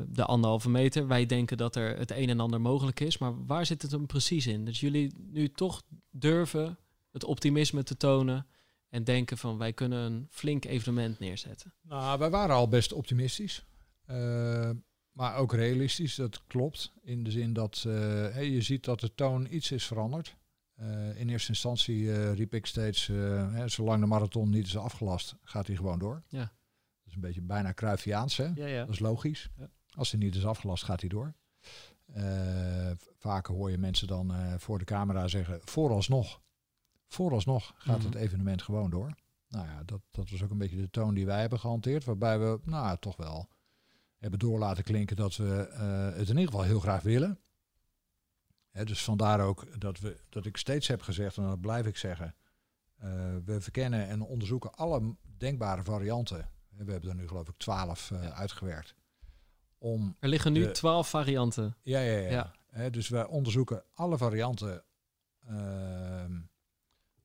de 0.06 0.24
anderhalve 0.24 0.70
meter. 0.70 1.06
Wij 1.06 1.26
denken 1.26 1.56
dat 1.56 1.76
er 1.76 1.98
het 1.98 2.10
een 2.10 2.28
en 2.28 2.40
ander 2.40 2.60
mogelijk 2.60 3.00
is, 3.00 3.18
maar 3.18 3.46
waar 3.46 3.66
zit 3.66 3.82
het 3.82 3.90
hem 3.90 4.06
precies 4.06 4.46
in? 4.46 4.64
Dat 4.64 4.78
jullie 4.78 5.14
nu 5.16 5.48
toch 5.48 5.82
durven 6.10 6.78
het 7.12 7.24
optimisme 7.24 7.82
te 7.82 7.96
tonen 7.96 8.46
en 8.88 9.04
denken 9.04 9.38
van 9.38 9.58
wij 9.58 9.72
kunnen 9.72 10.12
een 10.12 10.26
flink 10.30 10.64
evenement 10.64 11.18
neerzetten. 11.18 11.74
Nou, 11.80 12.18
wij 12.18 12.30
waren 12.30 12.56
al 12.56 12.68
best 12.68 12.92
optimistisch. 12.92 13.64
Maar 15.12 15.36
ook 15.36 15.52
realistisch, 15.52 16.14
dat 16.14 16.42
klopt. 16.46 16.92
In 17.02 17.22
de 17.24 17.30
zin 17.30 17.52
dat 17.52 17.84
uh, 17.86 18.52
je 18.52 18.62
ziet 18.62 18.84
dat 18.84 19.00
de 19.00 19.14
toon 19.14 19.46
iets 19.50 19.70
is 19.70 19.86
veranderd. 19.86 20.36
Uh, 20.80 21.20
in 21.20 21.28
eerste 21.28 21.48
instantie 21.48 21.98
uh, 21.98 22.32
riep 22.34 22.54
ik 22.54 22.66
steeds, 22.66 23.06
hè, 23.06 23.68
zolang 23.68 24.00
de 24.00 24.06
marathon 24.06 24.50
niet 24.50 24.66
is 24.66 24.76
afgelast, 24.76 25.36
gaat 25.42 25.66
hij 25.66 25.76
gewoon 25.76 25.98
door. 25.98 26.22
Ja. 26.28 26.38
Dat 26.38 27.06
is 27.06 27.14
een 27.14 27.20
beetje 27.20 27.40
bijna 27.40 27.72
Cruyffiaans, 27.72 28.36
hè? 28.36 28.50
Ja, 28.54 28.66
ja. 28.66 28.80
Dat 28.84 28.94
is 28.94 28.98
logisch. 28.98 29.50
Ja. 29.58 29.70
Als 29.94 30.10
hij 30.10 30.20
niet 30.20 30.34
is 30.34 30.46
afgelast, 30.46 30.84
gaat 30.84 31.00
hij 31.00 31.08
door. 31.08 31.34
vaker 33.18 33.54
hoor 33.54 33.70
je 33.70 33.78
mensen 33.78 34.06
dan 34.06 34.34
voor 34.60 34.78
de 34.78 34.84
camera 34.84 35.28
zeggen, 35.28 35.60
vooralsnog, 35.64 36.40
vooralsnog 37.08 37.72
gaat 37.76 37.98
mm 37.98 38.04
het 38.04 38.14
evenement 38.14 38.62
gewoon 38.62 38.90
door. 38.90 39.14
Nou 39.48 39.66
ja, 39.66 39.82
dat, 39.84 40.00
dat 40.10 40.30
was 40.30 40.42
ook 40.42 40.50
een 40.50 40.58
beetje 40.58 40.76
de 40.76 40.90
toon 40.90 41.14
die 41.14 41.26
wij 41.26 41.40
hebben 41.40 41.60
gehanteerd, 41.60 42.04
waarbij 42.04 42.38
we 42.38 42.60
nou, 42.64 42.96
toch 43.00 43.16
wel 43.16 43.48
hebben 44.22 44.38
door 44.38 44.58
laten 44.58 44.84
klinken 44.84 45.16
dat 45.16 45.36
we 45.36 45.68
uh, 45.72 46.18
het 46.18 46.28
in 46.28 46.36
ieder 46.36 46.52
geval 46.52 46.62
heel 46.62 46.80
graag 46.80 47.02
willen. 47.02 47.38
Hè, 48.70 48.84
dus 48.84 49.04
vandaar 49.04 49.40
ook 49.40 49.80
dat, 49.80 50.00
we, 50.00 50.16
dat 50.28 50.46
ik 50.46 50.56
steeds 50.56 50.88
heb 50.88 51.02
gezegd, 51.02 51.36
en 51.36 51.42
dat 51.42 51.60
blijf 51.60 51.86
ik 51.86 51.96
zeggen, 51.96 52.34
uh, 53.04 53.04
we 53.44 53.60
verkennen 53.60 54.08
en 54.08 54.20
onderzoeken 54.20 54.74
alle 54.74 55.16
denkbare 55.36 55.82
varianten. 55.82 56.50
We 56.68 56.92
hebben 56.92 57.10
er 57.10 57.16
nu 57.16 57.28
geloof 57.28 57.48
ik 57.48 57.56
twaalf 57.56 58.10
uh, 58.10 58.28
uitgewerkt. 58.28 58.94
Om 59.78 60.16
er 60.20 60.28
liggen 60.28 60.52
nu 60.52 60.70
twaalf 60.70 61.08
varianten. 61.08 61.76
Ja, 61.82 62.00
ja, 62.00 62.18
ja. 62.18 62.52
ja. 62.74 62.90
Dus 62.90 63.08
we 63.08 63.28
onderzoeken 63.28 63.84
alle 63.92 64.18
varianten 64.18 64.84
ehm, 65.46 66.40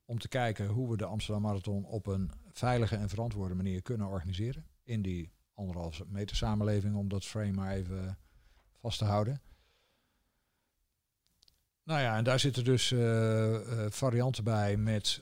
om 0.05 0.19
te 0.19 0.27
kijken 0.27 0.67
hoe 0.67 0.89
we 0.89 0.97
de 0.97 1.05
Amsterdam 1.05 1.41
Marathon 1.41 1.85
op 1.85 2.07
een 2.07 2.31
veilige 2.51 2.95
en 2.95 3.09
verantwoorde 3.09 3.55
manier 3.55 3.81
kunnen 3.81 4.07
organiseren. 4.07 4.65
In 4.83 5.01
die 5.01 5.31
anderhalve 5.57 6.05
meter 6.07 6.35
samenleving, 6.35 6.95
om 6.95 7.07
dat 7.07 7.25
frame 7.25 7.51
maar 7.51 7.71
even 7.71 8.17
vast 8.79 8.97
te 8.97 9.05
houden. 9.05 9.41
Nou 11.83 12.01
ja, 12.01 12.17
en 12.17 12.23
daar 12.23 12.39
zitten 12.39 12.63
dus 12.63 12.91
uh, 12.91 13.85
varianten 13.89 14.43
bij 14.43 14.77
met 14.77 15.21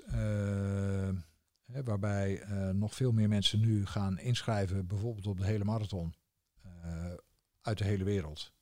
hè, 1.65 1.84
waarbij 1.84 2.43
nog 2.74 2.95
veel 2.95 3.12
meer 3.12 3.30
mensen 3.30 3.60
nu 3.60 3.86
gaan 3.86 4.19
inschrijven, 4.19 4.88
bijvoorbeeld 4.88 5.28
op 5.28 5.38
de 5.38 5.45
hele 5.45 5.63
marathon 5.63 6.13
uit 7.65 7.78
de 7.78 7.84
hele 7.84 8.04
wereld. 8.04 8.54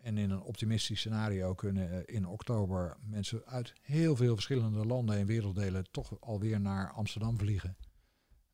en 0.00 0.18
in 0.18 0.30
een 0.30 0.40
optimistisch 0.40 0.98
scenario 0.98 1.54
kunnen 1.54 1.90
eh, 1.90 2.14
in 2.14 2.26
oktober 2.26 2.96
mensen 3.02 3.46
uit 3.46 3.72
heel 3.80 4.16
veel 4.16 4.34
verschillende 4.34 4.86
landen 4.86 5.16
en 5.16 5.26
werelddelen 5.26 5.90
toch 5.90 6.20
alweer 6.20 6.60
naar 6.60 6.92
Amsterdam 6.92 7.38
vliegen. 7.38 7.76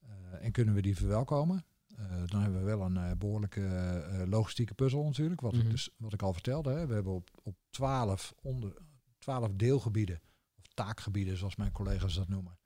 Eh, 0.00 0.09
en 0.44 0.52
kunnen 0.52 0.74
we 0.74 0.82
die 0.82 0.96
verwelkomen. 0.96 1.64
Eh, 1.96 2.22
dan 2.26 2.42
hebben 2.42 2.61
we 2.61 2.66
wel 2.66 2.80
een 2.82 2.96
eh, 2.96 3.11
behoorlijke 3.18 3.66
eh, 3.66 4.22
logistieke 4.26 4.74
puzzel 4.74 5.04
natuurlijk. 5.04 5.40
Wat, 5.40 5.52
Mhm. 5.52 5.62
ik 5.64 5.70
dus, 5.70 5.90
wat 5.96 6.12
ik 6.12 6.22
al 6.22 6.32
vertelde. 6.32 6.70
Hè. 6.70 6.87
We 6.87 6.94
hebben 6.94 7.12
op, 7.12 7.30
op 7.42 7.56
12, 7.70 8.35
onder, 8.42 8.72
12 9.18 9.52
deelgebieden, 9.54 10.20
of 10.59 10.66
taakgebieden 10.74 11.37
zoals 11.37 11.56
mijn 11.56 11.72
collega's 11.72 12.14
dat 12.14 12.28
noemen. 12.28 12.59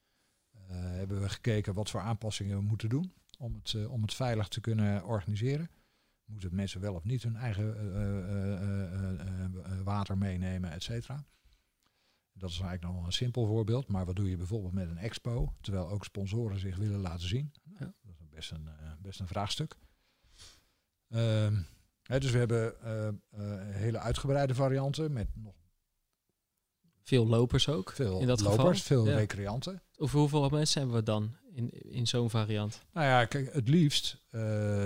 hebben 0.70 1.20
we 1.20 1.28
gekeken 1.28 1.74
wat 1.74 1.90
voor 1.90 2.00
aanpassingen 2.00 2.56
we 2.56 2.62
moeten 2.62 2.88
doen 2.88 3.12
om 3.38 3.54
het, 3.54 3.86
om 3.86 4.02
het 4.02 4.14
veilig 4.14 4.48
te 4.48 4.60
kunnen 4.60 5.04
organiseren. 5.04 5.70
Moeten 6.24 6.54
mensen 6.54 6.80
wel 6.80 6.94
of 6.94 7.04
niet 7.04 7.22
hun 7.22 7.36
eigen 7.36 7.74
water 9.84 10.18
meenemen, 10.18 10.70
et 10.70 10.82
cetera. 10.82 11.24
Dat 12.32 12.50
is 12.50 12.60
eigenlijk 12.60 12.82
nog 12.84 12.94
wel 12.94 13.04
een 13.04 13.12
simpel 13.12 13.46
voorbeeld. 13.46 13.88
Maar 13.88 14.04
wat 14.06 14.16
doe 14.16 14.30
je 14.30 14.36
bijvoorbeeld 14.36 14.72
met 14.72 14.88
een 14.88 14.98
expo, 14.98 15.54
terwijl 15.60 15.88
ook 15.88 16.04
sponsoren 16.04 16.58
zich 16.58 16.76
willen 16.76 17.00
laten 17.00 17.28
zien? 17.28 17.52
Ja. 17.78 17.94
Best 18.40 18.52
een, 18.52 18.68
eh, 18.68 18.90
best 19.02 19.20
een 19.20 19.26
vraagstuk. 19.26 19.76
Ehm, 21.08 21.54
hè, 22.02 22.20
dus 22.20 22.30
we 22.30 22.38
hebben 22.38 22.80
eh, 22.82 23.08
eh, 23.08 23.14
hele 23.74 23.98
uitgebreide 23.98 24.54
varianten 24.54 25.12
met 25.12 25.28
nog 25.34 25.54
Veel 27.02 27.26
lopers 27.26 27.68
ook. 27.68 27.92
veel 27.92 28.20
in 28.20 28.26
dat 28.26 28.40
lopers, 28.40 28.80
geval. 28.80 29.04
veel 29.04 29.12
Ja. 29.12 29.18
recreanten. 29.18 29.82
Over 29.96 30.18
hoeveel 30.18 30.48
mensen 30.48 30.80
hebben 30.80 30.98
we 30.98 31.04
dan 31.04 31.36
in, 31.52 31.70
in 31.70 32.06
zo'n 32.06 32.30
variant? 32.30 32.84
Nou 32.92 33.06
ja, 33.06 33.24
kijk, 33.24 33.52
het 33.52 33.68
liefst 33.68 34.22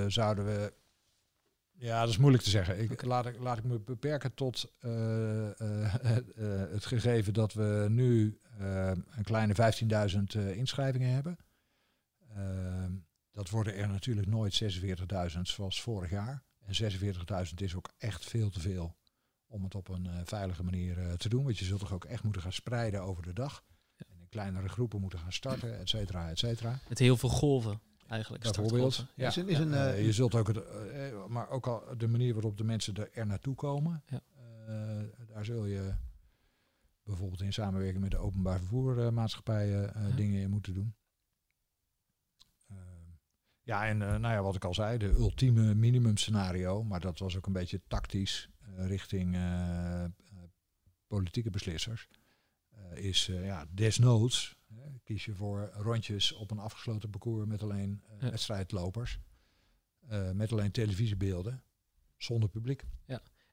zouden 0.08 0.44
we. 0.44 0.72
Ja, 1.72 2.00
dat 2.00 2.08
is 2.08 2.18
moeilijk 2.18 2.42
te 2.42 2.50
zeggen. 2.50 2.80
Ik, 2.80 3.02
laat, 3.04 3.26
ik, 3.26 3.38
laat 3.38 3.58
ik 3.58 3.64
me 3.64 3.78
beperken 3.78 4.34
tot 4.34 4.72
het, 4.78 6.34
het 6.70 6.86
gegeven 6.86 7.32
dat 7.32 7.52
we 7.52 7.86
nu 7.90 8.38
een 9.16 9.24
kleine 9.24 9.54
15.000 10.12 10.22
eh, 10.36 10.56
inschrijvingen 10.56 11.10
hebben. 11.12 11.36
Dat 13.34 13.50
worden 13.50 13.74
er 13.76 13.88
natuurlijk 13.88 14.26
nooit 14.26 14.62
46.000 15.34 15.40
zoals 15.42 15.82
vorig 15.82 16.10
jaar. 16.10 16.42
En 16.60 16.92
46.000 17.46 17.54
is 17.54 17.74
ook 17.74 17.92
echt 17.98 18.24
veel 18.24 18.50
te 18.50 18.60
veel 18.60 18.96
om 19.46 19.64
het 19.64 19.74
op 19.74 19.88
een 19.88 20.06
eh, 20.06 20.20
veilige 20.24 20.62
manier 20.62 20.98
eh, 20.98 21.12
te 21.12 21.28
doen. 21.28 21.44
Want 21.44 21.58
je 21.58 21.64
zult 21.64 21.80
toch 21.80 21.92
ook 21.92 22.04
echt 22.04 22.22
moeten 22.22 22.42
gaan 22.42 22.52
spreiden 22.52 23.02
over 23.02 23.22
de 23.22 23.32
dag. 23.32 23.64
En 23.96 24.06
in 24.20 24.28
kleinere 24.28 24.68
groepen 24.68 25.00
moeten 25.00 25.18
gaan 25.18 25.32
starten, 25.32 25.78
et 25.78 25.88
cetera, 25.88 26.30
et 26.30 26.38
cetera. 26.38 26.78
Met 26.88 26.98
heel 26.98 27.16
veel 27.16 27.28
golven 27.28 27.80
eigenlijk. 28.08 28.42
Bijvoorbeeld. 28.42 29.06
Ja. 29.14 29.26
Is 29.28 29.36
een- 29.36 29.48
is 29.48 29.58
een, 29.58 29.74
Eh, 29.74 30.04
je 30.04 30.12
zult 30.12 30.34
ook, 30.34 30.46
het, 30.46 30.60
maar 31.28 31.48
ook 31.48 31.66
al 31.66 31.96
de 31.96 32.06
manier 32.08 32.32
waarop 32.34 32.56
de 32.58 32.64
mensen 32.64 32.94
er, 32.94 33.08
er 33.12 33.26
naartoe 33.26 33.54
komen, 33.54 34.02
Ja. 34.06 34.20
eh, 34.66 35.26
daar 35.26 35.44
zul 35.44 35.64
je 35.66 35.94
bijvoorbeeld 37.02 37.40
in 37.42 37.52
samenwerking 37.52 38.02
met 38.02 38.10
de 38.10 38.16
openbaar 38.18 38.58
vervoermaatschappijen 38.58 39.94
eh 39.94 40.08
Ja. 40.08 40.16
dingen 40.16 40.40
in 40.40 40.50
moeten 40.50 40.74
doen. 40.74 40.94
Ja, 43.64 43.86
en 43.86 44.02
eh, 44.02 44.08
nou 44.08 44.34
ja, 44.34 44.42
wat 44.42 44.54
ik 44.54 44.64
al 44.64 44.74
zei, 44.74 44.98
de 44.98 45.08
ultieme 45.08 45.74
minimum 45.74 46.16
scenario, 46.16 46.82
maar 46.82 47.00
dat 47.00 47.18
was 47.18 47.36
ook 47.36 47.46
een 47.46 47.52
beetje 47.52 47.82
tactisch 47.88 48.48
eh, 48.60 48.86
richting 48.86 49.34
eh, 49.34 50.04
politieke 51.06 51.50
beslissers, 51.50 52.08
is 52.94 53.26
ja, 53.26 53.66
desnoods 53.70 54.56
kies 55.02 55.24
je 55.24 55.34
voor 55.34 55.70
rondjes 55.72 56.32
op 56.32 56.50
een 56.50 56.58
afgesloten 56.58 57.10
parcours 57.10 57.46
met 57.46 57.62
alleen 57.62 58.02
Ja. 58.20 58.30
wedstrijdlopers, 58.30 59.18
met 60.32 60.52
alleen 60.52 60.70
televisiebeelden, 60.70 61.62
zonder 62.16 62.48
publiek. 62.48 62.84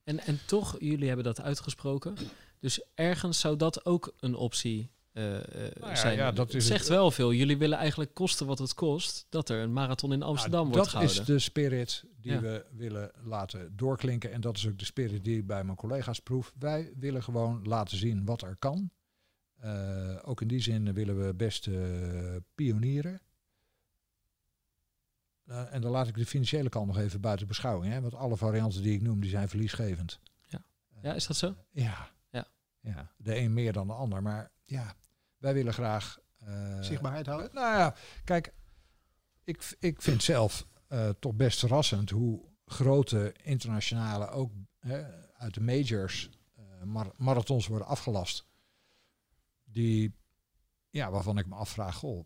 En, 0.03 0.19
en 0.19 0.39
toch, 0.45 0.79
jullie 0.79 1.07
hebben 1.07 1.25
dat 1.25 1.41
uitgesproken. 1.41 2.15
Dus 2.59 2.85
ergens 2.93 3.39
zou 3.39 3.57
dat 3.57 3.85
ook 3.85 4.13
een 4.19 4.35
optie 4.35 4.91
eh, 5.11 5.37
eh, 5.37 5.75
Nou 5.75 5.89
ja, 5.91 5.95
zijn. 5.95 6.15
ja, 6.17 6.31
dat 6.31 6.51
het 6.53 6.63
zegt 6.63 6.79
het. 6.79 6.89
wel 6.89 7.11
veel. 7.11 7.33
Jullie 7.33 7.57
willen 7.57 7.77
eigenlijk 7.77 8.13
kosten 8.13 8.45
wat 8.47 8.59
het 8.59 8.73
kost 8.73 9.25
dat 9.29 9.49
er 9.49 9.61
een 9.61 9.73
marathon 9.73 10.13
in 10.13 10.23
Amsterdam 10.23 10.59
Nou, 10.61 10.73
wordt 10.73 10.83
dat 10.83 10.91
gehouden. 11.01 11.19
is 11.21 11.25
de 11.27 11.39
spirit 11.39 12.03
die 12.21 12.31
Ja. 12.31 12.39
we 12.39 12.65
willen 12.71 13.11
laten 13.23 13.75
doorklinken. 13.77 14.31
En 14.31 14.41
dat 14.41 14.57
is 14.57 14.67
ook 14.67 14.79
de 14.79 14.85
spirit 14.85 15.23
die 15.23 15.37
ik 15.37 15.47
bij 15.47 15.63
mijn 15.63 15.77
collega's 15.77 16.19
proef. 16.19 16.53
Wij 16.59 16.93
willen 16.95 17.23
gewoon 17.23 17.61
laten 17.63 17.97
zien 17.97 18.25
wat 18.25 18.41
er 18.41 18.55
kan. 18.55 18.91
Eh, 19.59 20.17
ook 20.21 20.41
in 20.41 20.47
die 20.47 20.61
zin 20.61 20.93
willen 20.93 21.25
we 21.25 21.33
best 21.33 21.67
eh, 21.67 21.75
pionieren. 22.55 23.21
En 25.45 25.81
dan 25.81 25.91
laat 25.91 26.07
ik 26.07 26.15
de 26.15 26.25
financiële 26.25 26.69
kant 26.69 26.87
nog 26.87 26.97
even 26.97 27.21
buiten 27.21 27.47
beschouwing. 27.47 27.93
Hè? 27.93 28.01
Want 28.01 28.15
alle 28.15 28.37
varianten 28.37 28.81
die 28.81 28.93
ik 28.93 29.01
noem, 29.01 29.19
die 29.21 29.29
zijn 29.29 29.49
verliesgevend. 29.49 30.19
Ja. 30.47 30.63
Ja, 31.01 31.13
is 31.13 31.27
dat 31.27 31.35
zo? 31.37 31.55
Ja. 31.71 32.09
Ja. 32.29 32.47
ja. 32.79 33.11
De 33.17 33.35
een 33.37 33.53
meer 33.53 33.73
dan 33.73 33.87
de 33.87 33.93
ander. 33.93 34.21
Maar 34.21 34.51
ja, 34.65 34.95
wij 35.41 35.53
willen 35.53 35.73
graag... 35.73 36.19
eh, 36.37 36.81
Zichtbaarheid 36.81 37.25
houden? 37.25 37.49
nou 37.53 37.77
ja, 37.77 37.95
kijk, 38.23 38.53
ik, 39.43 39.75
ik 39.79 40.01
vind 40.01 40.23
zelf 40.23 40.65
eh, 40.87 41.09
toch 41.09 41.33
best 41.33 41.59
verrassend 41.59 42.09
hoe 42.09 42.45
grote 42.65 43.33
internationale, 43.43 44.27
ook 44.29 44.51
hè, 44.79 45.03
uit 45.33 45.53
de 45.53 45.61
majors, 45.61 46.29
eh, 46.55 46.63
mar- 46.83 47.13
marathons 47.17 47.67
worden 47.67 47.87
afgelast. 47.87 48.45
Die, 49.63 50.15
ja, 50.89 51.11
waarvan 51.11 51.37
ik 51.37 51.45
me 51.47 51.55
afvraag, 51.55 51.95
goh, 51.95 52.25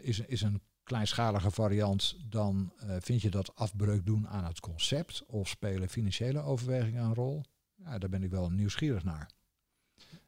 is, 0.00 0.18
is 0.18 0.42
een 0.42 0.62
kleinschalige 0.82 1.50
variant, 1.50 2.16
dan 2.28 2.72
vind 2.98 3.22
je 3.22 3.30
dat 3.30 3.54
afbreuk 3.54 4.06
doen 4.06 4.28
aan 4.28 4.44
het 4.44 4.60
concept 4.60 5.26
of 5.26 5.48
spelen 5.48 5.88
financiële 5.88 6.40
overwegingen 6.40 7.04
een 7.04 7.14
rol? 7.14 7.42
Ja, 7.76 7.98
daar 7.98 8.08
ben 8.08 8.22
ik 8.22 8.30
wel 8.30 8.50
nieuwsgierig 8.50 9.04
naar. 9.04 9.30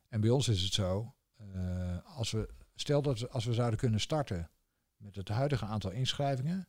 En 0.09 0.21
bij 0.21 0.31
ons 0.31 0.49
is 0.49 0.63
het 0.63 0.73
zo, 0.73 1.14
eh, 1.37 2.17
als 2.17 2.31
we 2.31 2.55
Stel 2.75 3.03
dat 3.03 3.19
we, 3.19 3.29
als 3.29 3.45
we 3.45 3.55
zouden 3.55 3.79
kunnen 3.79 4.01
starten 4.01 4.51
met 4.97 5.15
het 5.15 5.29
huidige 5.29 5.65
aantal 5.65 5.91
inschrijvingen, 5.91 6.69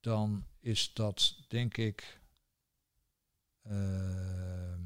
dan 0.00 0.46
is 0.60 0.94
dat 0.94 1.44
denk 1.48 1.76
ik 1.76 2.20
eh, 3.62 4.78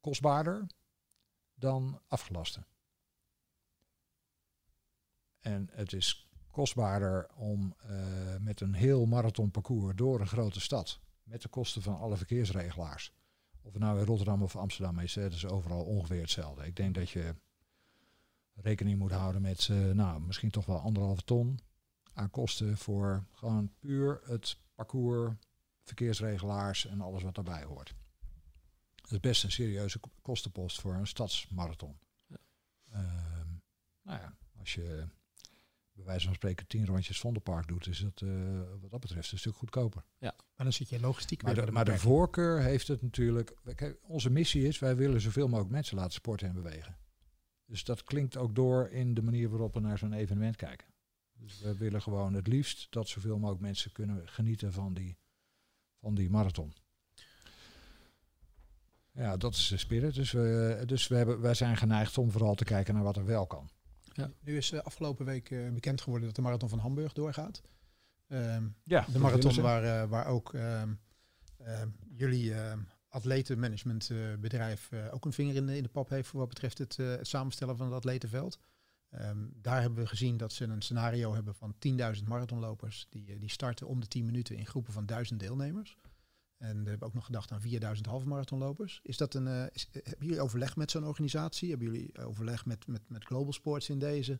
kostbaarder 0.00 0.66
dan 1.54 2.00
afgelasten. 2.06 2.66
En 5.38 5.68
het 5.72 5.92
is 5.92 6.28
kostbaarder 6.50 7.30
om 7.34 7.74
eh, 7.78 8.36
met 8.36 8.60
een 8.60 8.74
heel 8.74 9.06
marathonparcours 9.06 9.96
door 9.96 10.20
een 10.20 10.26
grote 10.26 10.60
stad, 10.60 11.00
met 11.22 11.42
de 11.42 11.48
kosten 11.48 11.82
van 11.82 11.98
alle 11.98 12.16
verkeersregelaars, 12.16 13.12
of 13.62 13.72
het 13.72 13.82
nou 13.82 13.98
in 13.98 14.04
Rotterdam 14.04 14.42
of 14.42 14.56
Amsterdam 14.56 14.98
is, 14.98 15.12
dat 15.12 15.32
is 15.32 15.46
overal 15.46 15.84
ongeveer 15.84 16.20
hetzelfde. 16.20 16.66
Ik 16.66 16.76
denk 16.76 16.94
dat 16.94 17.10
je 17.10 17.34
rekening 18.60 18.98
moet 18.98 19.10
houden 19.10 19.42
met 19.42 19.68
eh, 19.70 19.76
nou, 19.76 20.20
misschien 20.20 20.50
toch 20.50 20.66
wel 20.66 20.78
anderhalve 20.78 21.22
ton 21.22 21.58
aan 22.12 22.30
kosten 22.30 22.76
voor 22.76 23.26
gewoon 23.32 23.72
puur 23.78 24.20
het 24.24 24.58
parcours, 24.74 25.34
verkeersregelaars 25.82 26.86
en 26.86 27.00
alles 27.00 27.22
wat 27.22 27.34
daarbij 27.34 27.64
hoort. 27.64 27.94
Dat 28.94 29.10
is 29.12 29.20
best 29.20 29.44
een 29.44 29.52
serieuze 29.52 29.98
ko- 29.98 30.10
kostenpost 30.22 30.80
voor 30.80 30.94
een 30.94 31.06
stadsmarathon. 31.06 31.98
Ja. 32.26 32.36
Ehm, 32.90 33.48
nou 34.02 34.20
ja, 34.20 34.36
als 34.58 34.74
je 34.74 35.08
bij 35.92 36.04
wijze 36.06 36.26
van 36.26 36.34
spreken 36.34 36.66
tien 36.66 36.86
rondjes 36.86 37.20
Vondelpark 37.20 37.68
doet, 37.68 37.86
is 37.86 37.98
dat 37.98 38.20
eh, 38.22 38.60
wat 38.80 38.90
dat 38.90 39.00
betreft 39.00 39.32
een 39.32 39.38
stuk 39.38 39.56
goedkoper. 39.56 40.04
Maar 40.56 40.66
dan 40.66 40.72
zit 40.72 40.88
je 40.88 41.00
logistiek 41.00 41.42
Maar 41.42 41.54
weer 41.54 41.66
de, 41.66 41.72
maar 41.72 41.84
de 41.84 41.98
voorkeur 41.98 42.60
heeft 42.60 42.88
het 42.88 43.02
natuurlijk. 43.02 43.56
Kijk, 43.74 43.98
onze 44.02 44.30
missie 44.30 44.66
is: 44.66 44.78
wij 44.78 44.96
willen 44.96 45.20
zoveel 45.20 45.48
mogelijk 45.48 45.70
mensen 45.70 45.96
laten 45.96 46.12
sporten 46.12 46.48
en 46.48 46.54
bewegen. 46.54 46.96
Dus 47.68 47.84
dat 47.84 48.02
klinkt 48.02 48.36
ook 48.36 48.54
door 48.54 48.88
in 48.88 49.14
de 49.14 49.22
manier 49.22 49.48
waarop 49.48 49.74
we 49.74 49.80
naar 49.80 49.98
zo'n 49.98 50.12
evenement 50.12 50.56
kijken. 50.56 50.88
Dus 51.32 51.60
we 51.60 51.76
willen 51.76 52.02
gewoon 52.02 52.34
het 52.34 52.46
liefst 52.46 52.86
dat 52.90 53.08
zoveel 53.08 53.38
mogelijk 53.38 53.60
mensen 53.62 53.92
kunnen 53.92 54.28
genieten 54.28 54.72
van 54.72 54.94
die, 54.94 55.16
van 56.00 56.14
die 56.14 56.30
marathon. 56.30 56.72
Ja, 59.12 59.36
dat 59.36 59.54
is 59.54 59.68
de 59.68 59.76
spirit. 59.76 60.14
Dus, 60.14 60.32
we, 60.32 60.82
dus 60.86 61.08
we 61.08 61.16
hebben, 61.16 61.40
wij 61.40 61.54
zijn 61.54 61.76
geneigd 61.76 62.18
om 62.18 62.30
vooral 62.30 62.54
te 62.54 62.64
kijken 62.64 62.94
naar 62.94 63.02
wat 63.02 63.16
er 63.16 63.24
wel 63.24 63.46
kan. 63.46 63.70
Nu 64.40 64.56
is 64.56 64.72
eh, 64.72 64.80
afgelopen 64.80 65.26
week 65.26 65.50
eh, 65.50 65.68
bekend 65.68 66.00
geworden 66.00 66.26
dat 66.26 66.36
de 66.36 66.42
marathon 66.42 66.68
van 66.68 66.78
Hamburg 66.78 67.12
doorgaat. 67.12 67.62
Ehm, 68.28 68.68
Ja, 68.84 69.06
de 69.12 69.18
marathon 69.18 69.60
waar, 69.60 69.84
eh, 69.84 70.08
waar 70.08 70.26
ook 70.26 70.54
ehm, 70.54 70.92
ehm, 71.56 71.88
jullie 72.16 72.54
ehm 72.54 72.78
atletenmanagementbedrijf 73.08 74.92
eh, 74.92 75.14
ook 75.14 75.24
een 75.24 75.32
vinger 75.32 75.54
in 75.54 75.66
de, 75.66 75.76
in 75.76 75.82
de 75.82 75.88
pap 75.88 76.08
heeft 76.08 76.28
voor 76.28 76.40
wat 76.40 76.48
betreft 76.48 76.78
het, 76.78 76.98
eh, 76.98 77.14
samenstellen 77.20 77.76
van 77.76 77.86
het 77.86 77.94
atletenveld. 77.94 78.58
Ehm, 79.10 79.46
daar 79.52 79.80
hebben 79.80 79.98
we 79.98 80.06
gezien 80.08 80.36
dat 80.36 80.52
ze 80.52 80.64
een 80.64 80.82
scenario 80.82 81.34
hebben 81.34 81.54
van 81.54 81.74
10.000 81.78 82.28
marathonlopers 82.28 83.06
die, 83.10 83.32
eh, 83.32 83.40
die 83.40 83.50
starten 83.50 83.86
om 83.86 84.00
de 84.00 84.08
10 84.08 84.24
minuten 84.24 84.56
in 84.56 84.66
groepen 84.66 84.92
van 84.92 85.06
1000 85.06 85.40
deelnemers. 85.40 85.96
En 86.58 86.82
we 86.82 86.90
hebben 86.90 87.08
ook 87.08 87.14
nog 87.14 87.24
gedacht 87.24 87.52
aan 87.52 87.60
4000 87.60 88.06
halve 88.06 88.26
marathonlopers. 88.26 89.00
Is 89.02 89.16
dat 89.16 89.34
een, 89.34 89.46
eh, 89.46 89.64
eh, 89.64 89.70
hebben 89.92 90.26
jullie 90.26 90.40
overleg 90.40 90.76
met 90.76 90.90
zo'n 90.90 91.04
organisatie? 91.04 91.68
Hebben 91.68 91.92
jullie 91.92 92.18
overleg 92.18 92.66
met, 92.66 92.86
met, 92.86 93.08
met 93.08 93.24
Global 93.24 93.52
Sports 93.52 93.88
in 93.88 93.98
deze? 93.98 94.38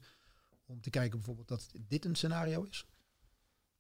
Om 0.67 0.81
te 0.81 0.91
kijken 0.91 1.17
bijvoorbeeld 1.17 1.49
dat 1.49 1.71
dit 1.89 2.05
een 2.05 2.15
scenario 2.15 2.63
is? 2.63 2.87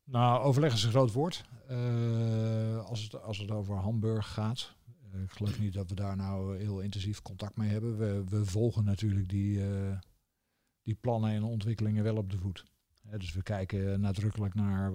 Nou, 0.05 0.42
overleg 0.42 0.72
is 0.72 0.83
een 0.83 0.90
groot 0.90 1.12
woord. 1.12 1.44
Eh, 1.66 2.87
als, 2.87 3.03
het, 3.03 3.22
als 3.22 3.38
het 3.38 3.51
over 3.51 3.77
Hamburg 3.77 4.33
gaat. 4.33 4.77
Eh, 5.18 5.24
ik 5.24 5.31
geloof 5.31 5.59
niet 5.59 5.72
dat 5.72 5.88
we 5.88 5.94
daar 5.94 6.16
nou 6.16 6.59
heel 6.59 6.81
intensief 6.81 7.22
contact 7.22 7.57
mee 7.57 7.70
hebben. 7.70 7.98
We, 7.98 8.24
we 8.24 8.44
volgen 8.44 8.85
natuurlijk 8.85 9.28
die, 9.28 9.61
die 10.83 10.94
plannen 10.94 11.31
en 11.31 11.42
ontwikkelingen 11.42 12.04
wel 12.04 12.16
op 12.16 12.31
de 12.31 12.38
voet. 12.38 12.64
dus 13.18 13.33
we 13.33 13.42
kijken 13.42 14.00
nadrukkelijk 14.00 14.54
naar 14.54 14.92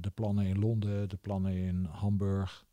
de 0.00 0.10
plannen 0.10 0.46
in 0.46 0.58
Londen, 0.58 1.08
de 1.08 1.16
plannen 1.16 1.52
in 1.52 1.84
Hamburg, 1.84 2.66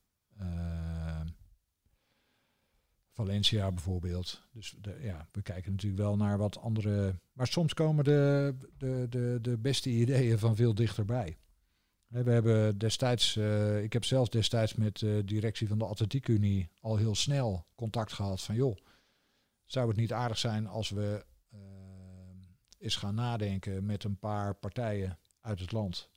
Valencia 3.12 3.72
bijvoorbeeld. 3.72 4.48
Dus 4.52 4.76
de, 4.82 5.00
ja, 5.02 5.28
we 5.32 5.42
kijken 5.42 5.72
natuurlijk 5.72 6.02
wel 6.02 6.16
naar 6.16 6.38
wat 6.38 6.58
andere. 6.58 7.20
Maar 7.34 7.48
soms 7.48 7.74
komen 7.74 8.04
de, 8.04 8.56
de, 8.78 9.06
de, 9.10 9.38
de 9.42 9.58
beste 9.58 9.90
ideeën 9.90 10.40
van 10.40 10.56
veel 10.56 10.76
dichterbij. 10.76 11.38
We 12.10 12.32
hebben 12.32 12.78
destijds, 12.78 13.36
uh, 13.36 13.84
ik 13.84 13.94
heb 13.94 14.06
zelfs 14.06 14.30
destijds 14.30 14.76
met 14.76 15.00
de 15.00 15.22
directie 15.26 15.68
van 15.68 15.78
de 15.78 15.86
Atletiekunie 15.86 16.70
al 16.80 16.98
heel 16.98 17.16
snel 17.16 17.66
contact 17.76 18.14
gehad 18.14 18.42
van 18.42 18.56
joh, 18.56 18.78
zou 19.66 19.88
het 19.88 19.98
niet 19.98 20.14
aardig 20.14 20.38
zijn 20.38 20.68
als 20.68 20.90
we 20.90 21.26
uh, 21.54 21.60
eens 22.80 22.96
gaan 22.96 23.16
nadenken 23.16 23.86
met 23.86 24.04
een 24.04 24.18
paar 24.18 24.56
partijen 24.56 25.20
uit 25.42 25.60
het 25.60 25.72
land 25.72 26.10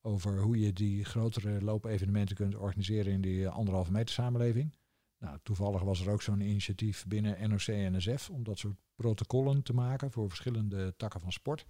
over 0.00 0.40
hoe 0.40 0.60
je 0.60 0.72
die 0.72 1.04
grotere 1.04 1.62
loopevenementen 1.62 2.36
kunt 2.36 2.54
organiseren 2.54 3.12
in 3.12 3.20
die 3.20 3.48
anderhalve 3.48 3.92
meter 3.92 4.14
samenleving. 4.14 4.76
Nou, 5.18 5.38
toevallig 5.42 5.82
was 5.82 6.00
er 6.00 6.10
ook 6.10 6.22
zo'n 6.22 6.40
initiatief 6.40 7.06
binnen 7.06 7.50
NOC-NSF 7.50 8.30
om 8.30 8.44
dat 8.44 8.58
soort 8.58 8.76
protocollen 8.94 9.62
te 9.62 9.72
maken 9.72 10.10
voor 10.10 10.28
verschillende 10.28 10.94
takken 10.96 11.20
van 11.20 11.32
sport. 11.32 11.66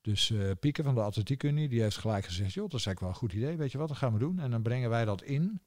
Dus 0.00 0.30
uh, 0.30 0.50
Pieke 0.60 0.82
van 0.82 0.94
de 0.94 1.02
Atletiekunie, 1.02 1.68
die 1.68 1.80
heeft 1.80 1.96
gelijk 1.96 2.24
gezegd, 2.24 2.52
joh, 2.52 2.68
dat 2.68 2.80
is 2.80 2.86
eigenlijk 2.86 3.00
wel 3.00 3.08
een 3.08 3.30
goed 3.30 3.42
idee, 3.42 3.56
weet 3.56 3.72
je 3.72 3.78
wat, 3.78 3.88
dat 3.88 3.96
gaan 3.96 4.12
we 4.12 4.18
doen. 4.18 4.38
En 4.38 4.50
dan 4.50 4.62
brengen 4.62 4.90
wij 4.90 5.04
dat 5.04 5.22
in, 5.22 5.60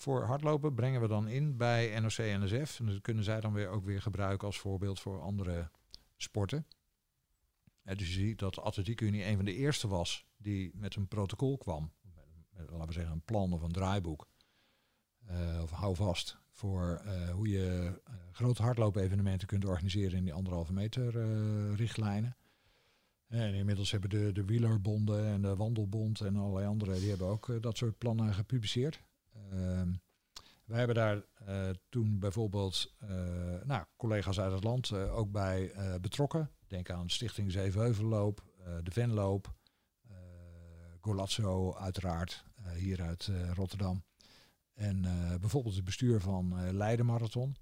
voor 0.00 0.24
hardlopen 0.24 0.74
brengen 0.74 1.00
we 1.00 1.08
dan 1.08 1.28
in 1.28 1.56
bij 1.56 2.00
NOC-NSF. 2.00 2.78
En 2.80 2.86
dat 2.86 3.00
kunnen 3.00 3.24
zij 3.24 3.40
dan 3.40 3.52
weer 3.52 3.68
ook 3.68 3.84
weer 3.84 4.02
gebruiken 4.02 4.46
als 4.46 4.58
voorbeeld 4.58 5.00
voor 5.00 5.20
andere 5.20 5.70
sporten. 6.16 6.66
dus 7.82 8.14
je 8.14 8.20
ziet 8.20 8.38
dat 8.38 8.54
de 8.54 8.60
Atletiekunie 8.60 9.24
een 9.24 9.36
van 9.36 9.44
de 9.44 9.54
eerste 9.54 9.88
was 9.88 10.26
die 10.36 10.70
met 10.74 10.96
een 10.96 11.08
protocol 11.08 11.58
kwam. 11.58 11.92
Met, 12.50 12.70
laten 12.70 12.86
we 12.86 12.92
zeggen, 12.92 13.12
een 13.12 13.24
plan 13.24 13.52
of 13.52 13.62
een 13.62 13.72
draaiboek. 13.72 14.28
Uh, 15.30 15.60
of 15.62 15.70
hou 15.70 15.96
vast 15.96 16.38
voor 16.50 17.02
hoe 17.32 17.48
je 17.48 18.00
grote 18.32 18.62
hardloopevenementen 18.62 19.48
kunt 19.48 19.64
organiseren 19.64 20.18
in 20.18 20.24
die 20.24 20.32
anderhalve 20.32 20.72
meter 20.72 21.12
richtlijnen. 21.74 22.36
En 23.30 23.54
inmiddels 23.54 23.90
hebben 23.90 24.10
de, 24.10 24.32
de 24.32 24.44
wielerbonden 24.44 25.26
en 25.26 25.42
de 25.42 25.56
wandelbond 25.56 26.20
en 26.20 26.36
allerlei 26.36 26.66
andere, 26.66 26.98
die 26.98 27.08
hebben 27.08 27.26
ook 27.26 27.62
dat 27.62 27.76
soort 27.76 27.98
plannen 27.98 28.34
gepubliceerd. 28.34 29.02
Ehm, 29.50 29.92
wij 30.64 30.78
hebben 30.78 30.96
daar 30.96 31.22
toen 31.88 32.18
bijvoorbeeld 32.18 32.94
nou, 33.64 33.84
collega's 33.96 34.40
uit 34.40 34.52
het 34.52 34.64
land 34.64 34.92
ook 34.92 35.30
bij 35.30 35.72
betrokken. 36.00 36.50
Denk 36.66 36.90
aan 36.90 37.10
Stichting 37.10 37.52
Zevenheuvelloop, 37.52 38.42
de 38.82 38.90
Venloop, 38.90 39.54
Golazzo 41.00 41.74
uiteraard, 41.74 42.44
hier 42.74 43.02
uit 43.02 43.30
Rotterdam. 43.54 44.02
En 44.80 45.04
uh, 45.04 45.34
bijvoorbeeld 45.40 45.74
het 45.74 45.84
bestuur 45.84 46.20
van 46.20 46.52
uh, 46.54 46.72
Leiden 46.72 47.06
Marathon. 47.06 47.56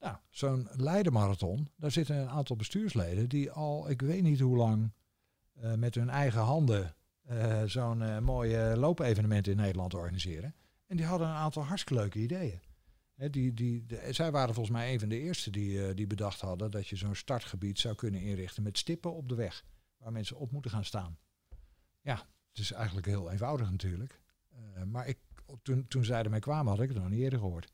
Nou, 0.00 0.16
zo'n 0.30 0.68
Leiden 0.72 1.12
Marathon, 1.12 1.68
daar 1.76 1.90
zitten 1.90 2.16
een 2.16 2.28
aantal 2.28 2.56
bestuursleden 2.56 3.28
die 3.28 3.50
al, 3.50 3.90
ik 3.90 4.00
weet 4.00 4.22
niet 4.22 4.40
hoe 4.40 4.56
lang, 4.56 4.92
uh, 5.56 5.74
met 5.74 5.94
hun 5.94 6.10
eigen 6.10 6.40
handen 6.40 6.94
zo'n 7.64 8.24
mooie 8.24 8.76
loopevenement 8.76 9.46
in 9.46 9.56
Nederland 9.56 9.94
organiseren. 9.94 10.54
En 10.86 10.96
die 10.96 11.06
hadden 11.06 11.28
een 11.28 11.34
aantal 11.34 11.64
hartstikke 11.64 12.00
leuke 12.02 12.18
ideeën. 12.18 12.60
Die, 13.30 13.54
die, 13.54 13.86
de, 13.86 14.12
zij 14.12 14.30
waren 14.30 14.54
volgens 14.54 14.76
mij 14.76 14.92
een 14.92 15.00
van 15.00 15.08
de 15.08 15.18
eerste 15.18 15.50
die, 15.50 15.94
die 15.94 16.06
bedacht 16.06 16.40
hadden 16.40 16.70
dat 16.70 16.88
je 16.88 16.96
zo'n 16.96 17.14
startgebied 17.14 17.78
zou 17.78 17.94
kunnen 17.94 18.20
inrichten 18.20 18.62
met 18.62 18.78
stippen 18.78 19.14
op 19.14 19.28
de 19.28 19.34
weg, 19.34 19.64
waar 19.96 20.12
mensen 20.12 20.36
op 20.38 20.50
moeten 20.50 20.70
gaan 20.70 20.84
staan. 20.84 21.18
Ja, 22.00 22.16
het 22.48 22.58
is 22.58 22.72
eigenlijk 22.72 23.06
heel 23.06 23.30
eenvoudig 23.30 23.70
natuurlijk. 23.70 24.20
maar 24.86 25.06
ik 25.06 25.18
toen, 25.62 25.88
toen 25.88 26.04
zij 26.04 26.22
ermee 26.22 26.40
kwamen, 26.40 26.72
had 26.72 26.82
ik 26.82 26.88
het 26.88 26.98
nog 26.98 27.08
niet 27.08 27.20
eerder 27.20 27.38
gehoord. 27.38 27.72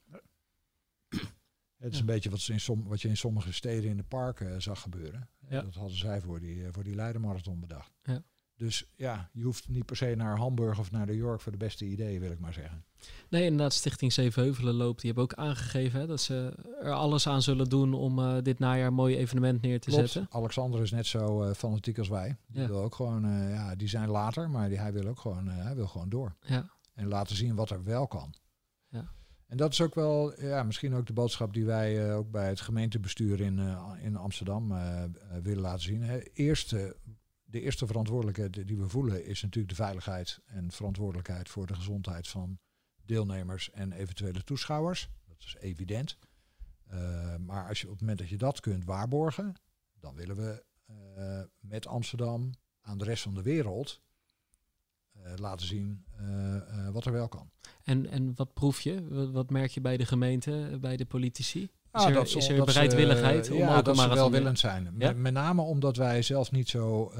Het 1.79 1.93
is 1.93 2.01
een 2.01 2.07
beetje 2.07 2.31
wat, 2.31 2.49
in 2.49 2.61
som, 2.61 2.85
wat 2.88 3.03
je 3.03 3.09
in 3.09 3.17
sommige 3.17 3.53
steden 3.53 3.91
in 3.91 3.97
de 3.97 4.03
parken 4.03 4.62
zag 4.62 4.81
gebeuren. 4.81 5.29
Ja. 5.49 5.62
Dat 5.62 5.75
hadden 5.75 5.99
zij 5.99 6.21
voor 6.21 6.41
die, 6.41 6.67
voor 6.71 6.85
die 6.85 6.95
Leidenmarathon 6.95 7.61
bedacht. 7.61 7.93
Ja. 8.03 8.23
Dus 8.59 8.91
ja, 8.97 9.31
je 9.33 9.43
hoeft 9.43 9.69
niet 9.69 9.87
per 9.87 9.97
se 9.97 10.14
naar 10.17 10.37
Hamburg 10.37 10.79
of 10.79 10.91
naar 10.91 11.07
New 11.07 11.17
York 11.17 11.41
voor 11.41 11.53
de 11.53 11.59
beste 11.59 11.85
ideeën, 11.85 12.21
wil 12.21 12.31
ik 12.31 12.38
maar 12.38 12.53
zeggen. 12.53 12.85
Nee, 13.29 13.43
inderdaad, 13.43 13.73
Stichting 13.73 14.12
Zevenheuvelen 14.12 14.75
loopt. 14.75 15.01
Die 15.01 15.12
hebben 15.12 15.25
ook 15.25 15.35
aangegeven 15.35 16.01
hè, 16.01 16.07
dat 16.07 16.21
ze 16.21 16.55
er 16.83 16.93
alles 16.93 17.27
aan 17.27 17.43
zullen 17.43 17.69
doen 17.69 17.95
om 17.95 18.19
uh, 18.19 18.37
dit 18.43 18.59
najaar 18.59 18.87
een 18.87 18.95
mooi 18.95 19.17
evenement 19.17 19.62
neer 19.62 19.81
te 19.81 19.91
zetten. 19.91 20.27
Alexander 20.31 20.83
is 20.83 20.91
net 20.91 21.07
zo 21.07 21.45
uh, 21.45 21.55
fanatiek 21.55 21.99
als 21.99 22.09
wij. 22.09 22.37
Die 22.47 22.67
wil 22.67 22.83
ook 22.83 22.95
gewoon, 22.95 23.27
uh, 23.27 23.51
ja, 23.55 23.77
die 23.77 23.88
zijn 23.88 24.09
later, 24.09 24.51
maar 24.51 24.69
die, 24.69 24.79
hij 24.79 24.93
wil 24.93 25.07
ook 25.07 25.21
gewoon, 25.21 25.49
hij 25.49 25.75
wil 25.75 25.87
gewoon 25.87 26.09
door. 26.09 26.37
Ja. 26.41 26.71
En 26.95 27.09
laten 27.09 27.37
zien 27.37 27.55
wat 27.55 27.71
er 27.71 27.85
wel 27.85 28.07
kan. 28.07 28.35
En 29.49 29.57
dat 29.57 29.73
is 29.73 29.81
ook 29.81 29.95
wel, 29.95 30.41
ja, 30.41 30.63
misschien 30.63 30.95
ook 30.95 31.07
de 31.07 31.13
boodschap 31.13 31.53
die 31.53 31.65
wij 31.65 32.09
uh, 32.09 32.17
ook 32.17 32.31
bij 32.31 32.49
het 32.49 32.61
gemeentebestuur 32.61 33.41
in, 33.41 33.59
uh, 33.59 33.93
in 34.01 34.17
Amsterdam 34.17 34.73
uh, 34.73 35.05
willen 35.43 35.63
laten 35.63 35.83
zien. 35.83 36.03
Hè. 36.03 36.19
De 37.45 37.61
eerste 37.61 37.87
verantwoordelijkheid 37.87 38.67
die 38.67 38.79
we 38.79 38.89
voelen 38.89 39.25
is 39.25 39.43
natuurlijk 39.43 39.69
de 39.77 39.83
veiligheid 39.83 40.41
en 40.47 40.71
verantwoordelijkheid 40.71 41.49
voor 41.49 41.67
de 41.67 41.75
gezondheid 41.75 42.29
van 42.29 42.59
deelnemers 43.05 43.71
en 43.71 43.93
eventuele 43.93 44.45
toeschouwers. 44.45 45.11
Dat 45.27 45.39
is 45.39 45.57
evident. 45.61 46.19
maar 47.39 47.69
als 47.69 47.81
je 47.81 47.87
op 47.87 47.93
het 47.93 48.01
moment 48.01 48.19
dat 48.19 48.29
je 48.29 48.37
dat 48.37 48.61
kunt 48.61 48.85
waarborgen, 48.85 49.55
dan 50.01 50.15
willen 50.15 50.37
we 50.37 50.65
met 51.61 51.87
Amsterdam 51.87 52.51
aan 52.81 52.99
de 52.99 53.05
rest 53.05 53.23
van 53.23 53.35
de 53.35 53.43
wereld 53.43 54.01
eh, 54.01 54.08
laten 55.37 55.66
zien 55.66 56.04
eh, 56.16 56.57
eh, 56.57 56.62
wat 56.92 57.04
er 57.04 57.12
wel 57.12 57.28
kan. 57.28 57.50
En, 57.85 58.11
en 58.11 58.33
wat 58.35 58.52
proef 58.52 58.81
je? 58.81 59.28
Wat, 59.33 59.50
merk 59.50 59.70
je 59.70 59.81
bij 59.81 59.96
de 59.96 60.07
gemeente, 60.07 60.78
bij 60.81 60.96
de 60.96 61.04
politici? 61.04 61.62
Is 61.62 61.70
ah, 61.90 62.09
er, 62.09 62.12
dat 62.12 62.26
is 62.26 62.48
er 62.48 62.64
bereidwilligheid 62.64 63.46
ze, 63.46 63.52
om 63.52 63.59
ja, 63.59 63.76
ook 63.76 63.85
dat 63.85 63.98
ze 63.98 64.09
welwillend 64.09 64.59
zijn. 64.59 64.94
Ja? 64.98 65.12
Met, 65.12 65.33
name 65.33 65.62
omdat 65.62 65.96
wij 65.96 66.22
zelf 66.22 66.50
niet 66.50 66.68
zo, 66.68 67.12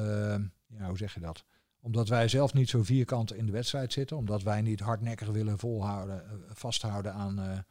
ja, 0.67 0.87
hoe 0.87 0.97
zeg 0.97 1.15
je 1.15 1.21
dat? 1.21 1.45
Omdat 1.81 2.09
wij 2.09 2.29
zelf 2.29 2.55
niet 2.55 2.69
zo 2.69 2.83
vierkant 2.83 3.35
in 3.35 3.47
de 3.47 3.53
wedstrijd 3.53 3.93
zitten. 3.93 4.17
Omdat 4.17 4.43
wij 4.43 4.63
niet 4.63 4.81
hardnekkig 4.81 5.29
willen 5.29 5.59
volhouden, 5.59 6.23
vasthouden 6.53 7.13
aan 7.13 7.65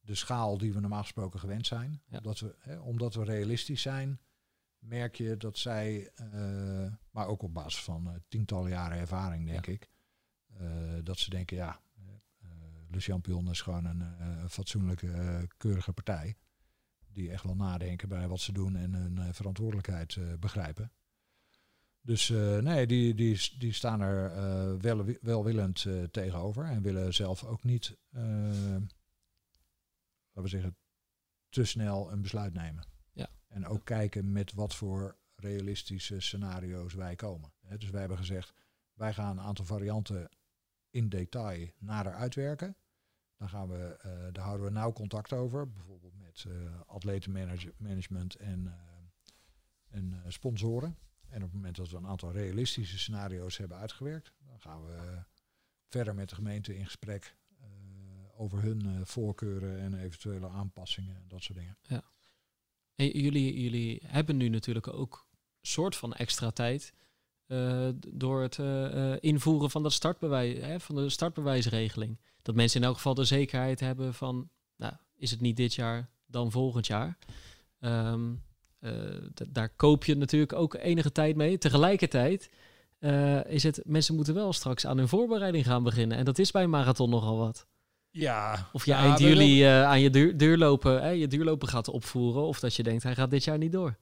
de 0.00 0.14
schaal 0.14 0.58
die 0.58 0.72
we 0.72 0.80
normaal 0.80 1.02
gesproken 1.02 1.40
gewend 1.40 1.66
zijn. 1.66 2.02
Omdat, 2.10 2.40
we, 2.40 2.54
hè, 2.58 2.78
omdat 2.78 3.14
we 3.14 3.24
realistisch 3.24 3.82
zijn, 3.82 4.20
merk 4.86 5.14
je 5.14 5.36
dat 5.36 5.58
zij, 5.58 6.10
uh, 6.34 6.92
maar 7.10 7.26
ook 7.26 7.42
op 7.42 7.54
basis 7.54 7.82
van 7.82 8.08
uh, 8.08 8.14
tientallen 8.28 8.70
jaren 8.70 8.98
ervaring, 8.98 9.46
denk 9.46 9.66
ik, 9.66 9.88
uh, 10.60 10.68
dat 11.02 11.18
ze 11.18 11.30
denken, 11.30 11.56
ja, 11.56 11.80
Le 12.88 13.00
Champion 13.00 13.50
is 13.50 13.60
gewoon 13.60 13.84
een, 13.84 14.00
een 14.00 14.50
fatsoenlijke, 14.50 15.48
keurige 15.56 15.92
partij. 15.92 16.36
Die 17.12 17.30
echt 17.30 17.44
wel 17.44 17.56
nadenken 17.56 18.08
bij 18.08 18.28
wat 18.28 18.40
ze 18.40 18.52
doen 18.52 18.76
en 18.76 18.92
hun 18.92 19.34
verantwoordelijkheid 19.34 20.18
begrijpen. 20.40 20.92
Dus 22.00 22.28
nee, 22.60 22.86
die, 22.86 23.14
die, 23.14 23.50
die 23.58 23.72
staan 23.72 24.00
er 24.00 24.80
wel, 24.80 25.04
welwillend 25.20 25.86
tegenover 26.10 26.64
en 26.64 26.82
willen 26.82 27.14
zelf 27.14 27.44
ook 27.44 27.64
niet, 27.64 27.96
laten 28.10 28.88
we 30.32 30.48
zeggen, 30.48 30.76
te 31.48 31.64
snel 31.64 32.12
een 32.12 32.22
besluit 32.22 32.54
nemen. 32.54 32.84
En 33.56 33.66
ook 33.66 33.84
kijken 33.84 34.32
met 34.32 34.52
wat 34.52 34.74
voor 34.74 35.16
realistische 35.34 36.20
scenario's 36.20 36.94
wij 36.94 37.14
komen. 37.14 37.52
dus 37.78 37.90
wij 37.90 38.00
hebben 38.00 38.18
gezegd, 38.18 38.52
wij 38.94 39.12
gaan 39.14 39.38
een 39.38 39.44
aantal 39.44 39.64
varianten 39.64 40.30
in 40.90 41.08
detail 41.08 41.68
nader 41.78 42.12
uitwerken. 42.12 42.76
Dan 43.36 43.48
gaan 43.48 43.68
we, 43.68 43.98
uh, 44.06 44.32
daar 44.32 44.44
houden 44.44 44.66
we 44.66 44.72
nauw 44.72 44.92
contact 44.92 45.32
over, 45.32 45.70
bijvoorbeeld 45.70 46.18
met 46.18 46.44
uh, 46.48 46.80
atletenmanagement 46.86 48.34
en, 48.34 48.64
uh, 48.64 48.72
en 49.88 50.22
sponsoren. 50.28 50.98
En 51.28 51.36
op 51.36 51.42
het 51.42 51.52
moment 51.52 51.76
dat 51.76 51.90
we 51.90 51.96
een 51.96 52.06
aantal 52.06 52.32
realistische 52.32 52.98
scenario's 52.98 53.56
hebben 53.56 53.76
uitgewerkt, 53.76 54.32
dan 54.38 54.60
gaan 54.60 54.84
we 54.86 55.22
verder 55.88 56.14
met 56.14 56.28
de 56.28 56.34
gemeente 56.34 56.76
in 56.76 56.84
gesprek 56.84 57.36
over 58.36 58.62
hun 58.62 59.06
voorkeuren 59.06 59.78
en 59.78 59.94
eventuele 59.94 60.48
aanpassingen 60.48 61.16
en 61.16 61.28
dat 61.28 61.42
soort 61.42 61.58
dingen. 61.58 61.78
Ja. 61.82 62.14
Jullie, 62.96 63.62
jullie 63.62 64.02
hebben 64.06 64.36
nu 64.36 64.48
natuurlijk 64.48 64.92
ook 64.92 65.26
soort 65.60 65.96
van 65.96 66.14
extra 66.14 66.50
tijd 66.50 66.94
uh, 67.46 67.88
door 68.08 68.42
het 68.42 68.58
uh, 68.58 69.14
invoeren 69.20 69.70
van 69.70 69.82
dat 69.82 69.92
startbewijs, 69.92 70.60
hè, 70.60 70.80
van 70.80 70.94
de 70.94 71.08
startbewijsregeling. 71.08 72.20
Dat 72.42 72.54
mensen 72.54 72.80
in 72.80 72.86
elk 72.86 72.96
geval 72.96 73.14
de 73.14 73.24
zekerheid 73.24 73.80
hebben 73.80 74.14
van, 74.14 74.48
nou, 74.76 74.92
is 75.16 75.30
het 75.30 75.40
niet 75.40 75.56
dit 75.56 75.74
jaar, 75.74 76.10
dan 76.26 76.50
volgend 76.50 76.86
jaar. 76.86 77.18
Um, 77.80 78.44
daar 79.48 79.68
koop 79.68 80.04
je 80.04 80.16
natuurlijk 80.16 80.52
ook 80.52 80.74
enige 80.74 81.12
tijd 81.12 81.36
mee. 81.36 81.58
Tegelijkertijd 81.58 82.50
is 83.46 83.62
het, 83.62 83.80
mensen 83.84 84.14
moeten 84.14 84.34
wel 84.34 84.52
straks 84.52 84.86
aan 84.86 84.98
hun 84.98 85.08
voorbereiding 85.08 85.64
gaan 85.64 85.82
beginnen. 85.82 86.18
En 86.18 86.24
dat 86.24 86.38
is 86.38 86.50
bij 86.50 86.62
een 86.62 86.70
marathon 86.70 87.10
nogal 87.10 87.36
wat. 87.36 87.66
Ja. 88.16 88.68
Of 88.72 88.84
je 88.84 88.90
ja, 88.90 89.02
eind 89.02 89.18
juli 89.18 89.64
uh, 89.64 89.82
aan 89.82 90.00
je 90.00 90.10
duur, 90.10 90.36
duurlopen, 90.36 91.02
hè, 91.02 91.08
je 91.08 91.28
duurlopen 91.28 91.68
gaat 91.68 91.88
opvoeren. 91.88 92.42
Of 92.42 92.60
dat 92.60 92.74
je 92.74 92.82
denkt, 92.82 93.02
hij 93.02 93.14
gaat 93.14 93.30
dit 93.30 93.44
jaar 93.44 93.58
niet 93.58 93.72
door. 93.72 93.96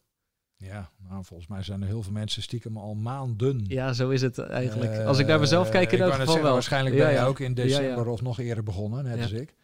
Ja, 0.57 0.91
nou, 1.09 1.25
volgens 1.25 1.49
mij 1.49 1.63
zijn 1.63 1.81
er 1.81 1.87
heel 1.87 2.03
veel 2.03 2.13
mensen 2.13 2.43
stiekem 2.43 2.77
al 2.77 2.95
maanden. 2.95 3.65
Ja, 3.69 3.93
zo 3.93 4.11
is 4.11 4.23
het 4.23 4.39
eigenlijk. 4.39 5.05
Als 5.07 5.19
ik 5.19 5.27
naar 5.27 5.41
mezelf 5.41 5.69
kijk, 5.69 5.93
in 5.93 6.01
elk 6.01 6.13
geval 6.13 6.43
wel. 6.43 6.53
Waarschijnlijk 6.53 6.97
ben 6.97 7.13
je 7.13 7.21
ook 7.21 7.41
in 7.41 7.55
december 7.55 8.07
of 8.07 8.23
nog 8.23 8.39
eerder 8.39 8.65
begonnen, 8.65 9.05
net 9.05 9.21
als 9.21 9.33
ik. 9.33 9.55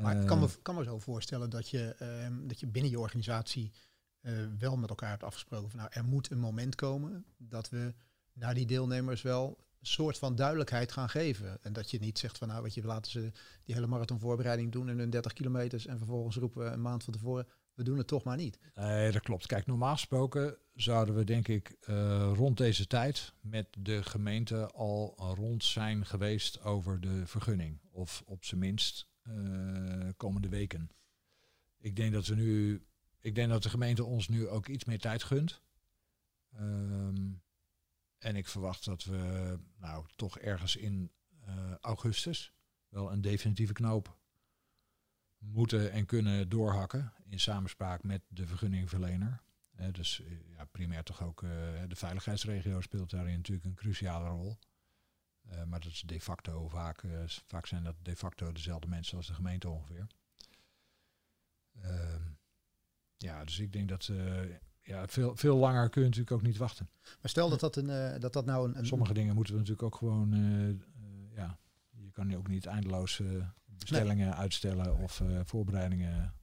Maar 0.00 0.20
ik 0.20 0.26
kan 0.26 0.38
me, 0.38 0.48
kan 0.62 0.74
me 0.74 0.84
zo 0.84 0.98
voorstellen 0.98 1.50
dat 1.50 1.68
je, 1.68 1.96
uh, 2.02 2.08
dat 2.48 2.60
je 2.60 2.66
binnen 2.66 2.90
je 2.90 2.98
organisatie 2.98 3.72
uh, 4.22 4.32
wel 4.58 4.76
met 4.76 4.88
elkaar 4.88 5.10
hebt 5.10 5.22
afgesproken 5.22 5.70
van 5.70 5.78
nou, 5.78 5.90
er 5.92 6.04
moet 6.04 6.30
een 6.30 6.38
moment 6.38 6.74
komen 6.74 7.24
dat 7.38 7.68
we 7.68 7.94
naar 8.32 8.54
die 8.54 8.66
deelnemers 8.66 9.22
wel 9.22 9.58
soort 9.86 10.18
van 10.18 10.34
duidelijkheid 10.34 10.92
gaan 10.92 11.08
geven. 11.08 11.58
En 11.62 11.72
dat 11.72 11.90
je 11.90 11.98
niet 11.98 12.18
zegt 12.18 12.38
van 12.38 12.48
nou, 12.48 12.62
wat 12.62 12.74
je, 12.74 12.84
laten 12.84 13.10
ze 13.10 13.32
die 13.64 13.74
hele 13.74 13.86
marathonvoorbereiding 13.86 14.72
doen 14.72 14.88
in 14.88 14.98
hun 14.98 15.10
30 15.10 15.32
kilometers 15.32 15.86
en 15.86 15.98
vervolgens 15.98 16.36
roepen 16.36 16.64
we 16.64 16.70
een 16.70 16.82
maand 16.82 17.04
van 17.04 17.12
tevoren, 17.12 17.46
we 17.74 17.82
doen 17.82 17.98
het 17.98 18.06
toch 18.06 18.24
maar 18.24 18.36
niet. 18.36 18.58
Nee, 18.74 19.12
dat 19.12 19.22
klopt. 19.22 19.46
Kijk, 19.46 19.66
normaal 19.66 19.92
gesproken 19.92 20.56
zouden 20.74 21.14
we 21.14 21.24
denk 21.24 21.48
ik 21.48 21.76
uh, 21.88 22.32
rond 22.34 22.56
deze 22.56 22.86
tijd 22.86 23.32
met 23.40 23.66
de 23.78 24.02
gemeente 24.02 24.70
al 24.70 25.14
rond 25.34 25.64
zijn 25.64 26.06
geweest 26.06 26.62
over 26.62 27.00
de 27.00 27.26
vergunning. 27.26 27.80
Of 27.90 28.22
op 28.26 28.44
zijn 28.44 28.60
minst 28.60 29.08
uh, 29.22 30.08
komende 30.16 30.48
weken. 30.48 30.90
Ik 31.78 31.96
denk 31.96 32.12
dat 32.12 32.24
ze 32.24 32.34
nu 32.34 32.82
ik 33.22 33.34
denk 33.34 33.50
dat 33.50 33.62
de 33.62 33.68
gemeente 33.68 34.04
ons 34.04 34.28
nu 34.28 34.48
ook 34.48 34.68
iets 34.68 34.84
meer 34.84 34.98
tijd 34.98 35.22
gunt. 35.22 35.60
Um, 36.60 37.42
en 38.22 38.36
ik 38.36 38.48
verwacht 38.48 38.84
dat 38.84 39.04
we 39.04 39.58
nou 39.76 40.06
toch 40.16 40.38
ergens 40.38 40.76
in 40.76 41.12
uh, 41.48 41.74
augustus 41.80 42.52
wel 42.88 43.12
een 43.12 43.20
definitieve 43.20 43.72
knoop 43.72 44.18
moeten 45.38 45.92
en 45.92 46.06
kunnen 46.06 46.48
doorhakken 46.48 47.12
in 47.24 47.40
samenspraak 47.40 48.02
met 48.02 48.22
de 48.28 48.46
vergunningverlener. 48.46 49.42
Dus 49.92 50.20
uh, 50.20 50.56
ja, 50.56 50.64
primair 50.64 51.02
toch 51.02 51.22
ook 51.22 51.40
de 51.88 51.96
veiligheidsregio 51.96 52.80
speelt 52.80 53.10
daarin 53.10 53.36
natuurlijk 53.36 53.66
een 53.66 53.74
cruciale 53.74 54.28
rol. 54.28 54.58
maar 55.66 55.80
dat 55.80 55.92
is 55.92 56.00
de 56.00 56.20
facto 56.20 56.68
vaak, 56.68 57.02
vaak 57.46 57.66
zijn 57.66 57.84
dat 57.84 57.96
de 58.02 58.16
facto 58.16 58.52
dezelfde 58.52 58.88
mensen 58.88 59.16
als 59.16 59.26
de 59.26 59.34
gemeente 59.34 59.68
ongeveer. 59.68 60.06
Ehm, 61.80 62.22
ja, 63.16 63.44
dus 63.44 63.58
ik 63.58 63.72
denk 63.72 63.88
dat 63.88 64.10
ja, 64.82 65.06
veel, 65.08 65.36
veel 65.36 65.56
langer 65.56 65.88
kun 65.88 66.00
je 66.02 66.08
natuurlijk 66.08 66.36
ook 66.36 66.42
niet 66.42 66.56
wachten. 66.56 66.90
Maar 67.02 67.30
stel 67.30 67.48
dat 67.48 67.60
dat, 67.60 67.76
een, 67.76 67.88
uh, 67.88 68.20
dat, 68.20 68.32
dat 68.32 68.44
nou 68.44 68.74
een, 68.74 68.86
Sommige 68.86 69.14
dingen 69.14 69.34
moeten 69.34 69.52
we 69.52 69.58
natuurlijk 69.58 69.86
ook 69.86 69.96
gewoon, 69.96 70.34
uh, 70.34 70.76
ja, 71.34 71.58
je 71.90 72.10
kan 72.10 72.34
ook 72.34 72.48
niet 72.48 72.66
eindeloos 72.66 73.22
bestellingen 73.64 74.36
uitstellen 74.36 74.96
of 74.96 75.22
voorbereidingen. 75.44 76.34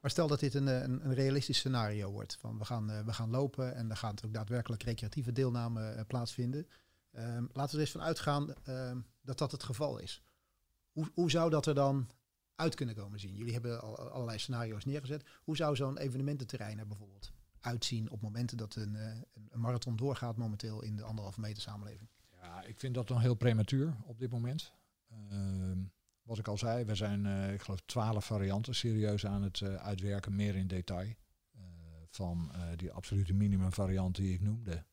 Maar 0.00 0.10
stel 0.10 0.26
dat 0.26 0.40
dit 0.40 0.54
een, 0.54 0.66
een, 0.66 1.04
een, 1.04 1.14
realistisch 1.14 1.58
scenario 1.58 2.10
wordt. 2.10 2.36
Van 2.40 2.58
we 2.58 2.64
gaan, 2.64 3.04
we 3.04 3.12
gaan 3.12 3.30
lopen 3.30 3.74
en 3.74 3.90
er 3.90 3.96
gaat 3.96 4.24
ook 4.24 4.32
daadwerkelijk 4.32 4.82
recreatieve 4.82 5.32
deelname 5.32 6.04
plaatsvinden. 6.06 6.66
Ehm, 7.12 7.44
laten 7.52 7.70
we 7.70 7.74
er 7.74 7.80
eens 7.80 7.90
van 7.90 8.02
uitgaan 8.02 8.54
ehm, 8.64 8.98
dat 9.22 9.38
dat 9.38 9.52
het 9.52 9.62
geval 9.62 9.98
is. 9.98 10.22
Hoe, 10.92 11.10
hoe 11.14 11.30
zou 11.30 11.50
dat 11.50 11.66
er 11.66 11.74
dan 11.74 12.08
uit 12.56 12.74
kunnen 12.74 12.94
komen 12.94 13.20
zien? 13.20 13.34
Jullie 13.34 13.52
hebben 13.52 13.80
al 13.80 13.98
allerlei 13.98 14.38
scenario's 14.38 14.84
neergezet. 14.84 15.24
Hoe 15.42 15.56
zou 15.56 15.76
zo'n 15.76 15.98
evenemententerrein 15.98 16.78
er 16.78 16.86
bijvoorbeeld 16.86 17.32
uitzien 17.60 18.10
op 18.10 18.20
momenten 18.20 18.56
dat 18.56 18.74
een, 18.74 18.94
uh, 18.94 19.06
een 19.48 19.60
marathon 19.60 19.96
doorgaat 19.96 20.36
momenteel 20.36 20.82
in 20.82 20.96
de 20.96 21.02
anderhalve 21.02 21.40
meter 21.40 21.62
samenleving? 21.62 22.08
Ja, 22.40 22.62
ik 22.62 22.78
vind 22.78 22.94
dat 22.94 23.08
nog 23.08 23.20
heel 23.20 23.34
prematuur 23.34 23.96
op 24.04 24.18
dit 24.18 24.30
moment. 24.30 24.72
Uh, 25.32 25.72
wat 26.22 26.38
ik 26.38 26.48
al 26.48 26.58
zei, 26.58 26.84
we 26.84 26.94
zijn, 26.94 27.24
uh, 27.24 27.52
ik 27.52 27.60
geloof, 27.60 27.80
twaalf 27.86 28.24
varianten 28.24 28.74
serieus 28.74 29.26
aan 29.26 29.42
het 29.42 29.60
uh, 29.60 29.74
uitwerken, 29.74 30.36
meer 30.36 30.56
in 30.56 30.66
detail. 30.66 31.14
van 32.10 32.50
die 32.76 32.92
absolute 32.92 33.32
minimum 33.32 33.72
variant 33.72 34.14
die 34.14 34.32
ik 34.32 34.40
noemde, 34.40 34.84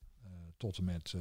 tot 0.57 0.77
en 0.77 0.83
met 0.83 1.13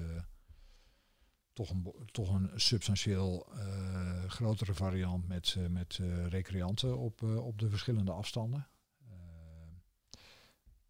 toch 1.53 1.71
een, 1.71 1.95
toch 2.11 2.35
een 2.35 2.51
substantieel 2.55 3.53
uh, 3.55 4.25
grotere 4.25 4.75
variant 4.75 5.29
met, 5.29 5.55
uh, 5.59 5.67
met 5.67 5.99
uh, 6.01 6.27
recreanten 6.27 6.99
op, 6.99 7.23
op 7.23 7.59
de 7.59 7.69
verschillende 7.69 8.13
afstanden. 8.13 8.67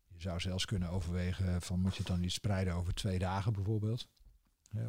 je 0.09 0.29
zou 0.29 0.41
zelfs 0.41 0.65
kunnen 0.65 0.89
overwegen 0.89 1.63
van 1.63 1.81
moet 1.81 1.93
je 1.93 1.99
het 1.99 2.07
dan 2.07 2.21
niet 2.21 2.33
spreiden 2.33 2.75
over 2.75 2.95
twee 2.95 3.19
dagen 3.19 3.53
bijvoorbeeld. 3.53 4.09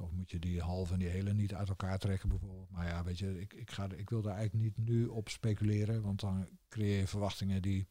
of 0.01 0.11
moet 0.11 0.31
je 0.31 0.39
die 0.39 0.61
halve 0.61 0.93
en 0.93 0.99
die 0.99 1.07
hele 1.07 1.33
niet 1.33 1.53
uit 1.53 1.69
elkaar 1.69 1.99
trekken 1.99 2.29
bijvoorbeeld. 2.29 2.69
Maar 2.69 2.87
ja, 2.87 3.03
weet 3.03 3.19
je, 3.19 3.39
ik, 3.39 3.53
ik, 3.53 3.71
ga, 3.71 3.87
ik 3.95 4.09
wil 4.09 4.21
daar 4.21 4.35
eigenlijk 4.35 4.63
niet 4.63 4.87
nu 4.87 5.05
op 5.05 5.29
speculeren. 5.29 6.01
Want 6.01 6.19
dan 6.19 6.47
creëer 6.69 6.99
je 6.99 7.07
verwachtingen 7.07 7.61
die 7.61 7.87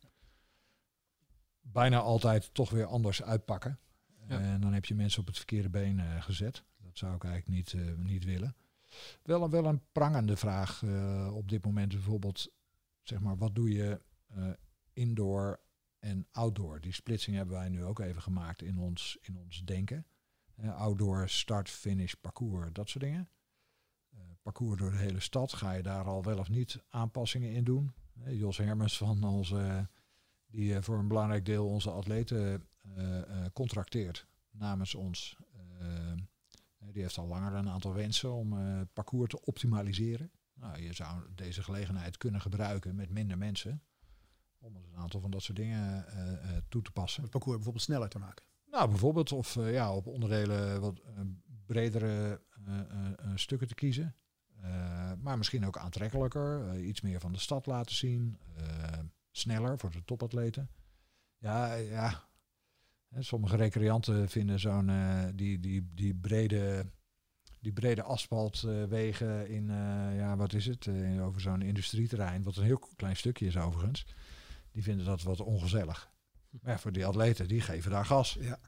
bijna 1.60 1.98
altijd 1.98 2.54
toch 2.54 2.70
weer 2.70 2.86
anders 2.86 3.22
uitpakken. 3.22 3.78
En 4.26 4.60
dan 4.60 4.72
heb 4.72 4.84
je 4.84 4.94
mensen 4.94 5.20
op 5.20 5.26
het 5.26 5.36
verkeerde 5.36 5.70
been 5.70 6.22
gezet. 6.22 6.64
Dat 6.92 7.00
zou 7.00 7.14
ik 7.14 7.24
eigenlijk 7.24 7.56
niet, 7.56 7.72
uh, 7.72 7.98
niet 7.98 8.24
willen. 8.24 8.56
Wel, 9.22 9.50
wel 9.50 9.64
een 9.64 9.82
prangende 9.92 10.36
vraag 10.36 10.82
uh, 10.82 11.30
op 11.34 11.48
dit 11.48 11.64
moment 11.64 11.88
bijvoorbeeld, 11.88 12.52
zeg 13.02 13.20
maar, 13.20 13.36
wat 13.36 13.54
doe 13.54 13.70
je 13.70 14.00
uh, 14.36 14.50
indoor 14.92 15.60
en 15.98 16.26
outdoor? 16.30 16.80
Die 16.80 16.92
splitsing 16.92 17.36
hebben 17.36 17.54
wij 17.54 17.68
nu 17.68 17.84
ook 17.84 17.98
even 17.98 18.22
gemaakt 18.22 18.62
in 18.62 18.78
ons, 18.78 19.18
in 19.20 19.36
ons 19.36 19.62
denken. 19.64 20.06
outdoor, 20.62 21.28
start, 21.28 21.70
finish, 21.70 22.12
parcours, 22.20 22.72
dat 22.72 22.88
soort 22.88 23.04
dingen. 23.04 23.28
parcours 24.42 24.80
door 24.80 24.90
de 24.90 24.96
hele 24.96 25.20
stad, 25.20 25.52
ga 25.52 25.72
je 25.72 25.82
daar 25.82 26.04
al 26.04 26.22
wel 26.22 26.38
of 26.38 26.48
niet 26.48 26.82
aanpassingen 26.88 27.52
in 27.52 27.64
doen? 27.64 27.92
Jos 28.26 28.56
Hermens 28.56 28.96
van 28.96 29.24
onze, 29.24 29.88
die 30.46 30.80
voor 30.80 30.98
een 30.98 31.08
belangrijk 31.08 31.44
deel 31.44 31.68
onze 31.68 31.90
atleten 31.90 32.66
contracteert 33.52 34.26
namens 34.50 34.94
ons 34.94 35.36
die 36.90 37.02
heeft 37.02 37.18
al 37.18 37.26
langer 37.26 37.52
een 37.52 37.68
aantal 37.68 37.94
wensen 37.94 38.32
om 38.32 38.52
uh, 38.52 38.78
het 38.78 38.92
parcours 38.92 39.30
te 39.30 39.44
optimaliseren. 39.44 40.30
Nou, 40.54 40.82
je 40.82 40.92
zou 40.92 41.22
deze 41.34 41.62
gelegenheid 41.62 42.16
kunnen 42.16 42.40
gebruiken 42.40 42.94
met 42.94 43.10
minder 43.10 43.38
mensen. 43.38 43.82
Om 44.58 44.76
een 44.76 44.96
aantal 44.96 45.20
van 45.20 45.30
dat 45.30 45.42
soort 45.42 45.58
dingen 45.58 46.04
uh, 46.14 46.56
toe 46.68 46.82
te 46.82 46.92
passen. 46.92 47.22
Het 47.22 47.30
parcours 47.30 47.56
bijvoorbeeld 47.56 47.84
sneller 47.84 48.08
te 48.08 48.18
maken. 48.18 48.44
Nou, 48.66 48.88
bijvoorbeeld 48.88 49.32
of 49.32 49.54
ja, 49.54 49.94
op 49.94 50.06
onderdelen 50.06 50.80
wat 50.80 51.00
bredere 51.66 52.40
stukken 53.34 53.68
te 53.68 53.74
kiezen. 53.74 54.16
maar 55.18 55.38
misschien 55.38 55.66
ook 55.66 55.78
aantrekkelijker. 55.78 56.78
iets 56.80 57.00
meer 57.00 57.20
van 57.20 57.32
de 57.32 57.38
stad 57.38 57.66
laten 57.66 57.94
zien. 57.94 58.38
sneller 59.30 59.78
voor 59.78 59.90
de 59.90 60.04
topatleten. 60.04 60.70
Ja, 61.38 61.74
ja, 61.74 62.24
Sommige 63.18 63.56
recreanten 63.56 64.28
vinden 64.28 64.60
zo'n 64.60 64.88
uh, 64.88 65.24
die, 65.34 65.60
die, 65.60 65.88
die 65.94 66.14
brede 66.14 66.86
die 67.60 67.72
brede 67.72 68.02
asfaltwegen 68.02 69.48
in, 69.48 69.68
uh, 69.68 70.16
ja, 70.16 70.36
wat 70.36 70.52
is 70.52 70.66
het, 70.66 70.86
uh, 70.86 71.26
over 71.26 71.40
zo'n 71.40 71.62
industrieterrein, 71.62 72.42
wat 72.42 72.56
een 72.56 72.64
heel 72.64 72.82
klein 72.96 73.16
stukje 73.16 73.46
is 73.46 73.56
overigens, 73.56 74.06
die 74.70 74.82
vinden 74.82 75.06
dat 75.06 75.22
wat 75.22 75.40
ongezellig. 75.40 76.10
Maar 76.50 76.72
ja, 76.72 76.78
voor 76.78 76.92
die 76.92 77.06
atleten, 77.06 77.48
die 77.48 77.60
geven 77.60 77.90
daar 77.90 78.04
gas. 78.04 78.36
Ja. 78.40 78.58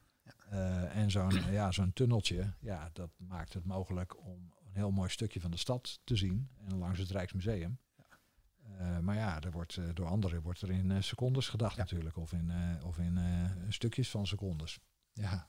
ja. 0.50 0.85
en 0.85 1.11
zo'n 1.11 1.50
ja, 1.50 1.72
zo'n 1.72 1.92
tunneltje, 1.92 2.52
ja, 2.61 2.90
dat 2.92 3.11
maakt 3.16 3.52
het 3.52 3.64
mogelijk 3.64 4.24
om 4.26 4.52
een 4.64 4.74
heel 4.74 4.90
mooi 4.90 5.11
stukje 5.11 5.40
van 5.40 5.50
de 5.50 5.57
stad 5.57 6.00
te 6.04 6.16
zien 6.16 6.48
en 6.68 6.76
langs 6.76 6.98
het 6.98 7.11
Rijksmuseum. 7.11 7.78
Uh, 8.80 8.98
maar 8.98 9.16
ja, 9.16 9.40
er 9.40 9.50
wordt, 9.50 9.76
uh, 9.76 9.84
door 9.94 10.06
anderen 10.06 10.42
wordt 10.42 10.60
er 10.60 10.70
in 10.70 10.90
uh, 10.90 11.00
secondes 11.00 11.48
gedacht 11.48 11.76
ja. 11.76 11.82
natuurlijk. 11.82 12.16
Of 12.16 12.32
in, 12.32 12.52
of 12.84 12.98
in 12.98 13.18
stukjes 13.68 14.10
van 14.10 14.26
secondes. 14.26 14.79
Ja, 15.12 15.48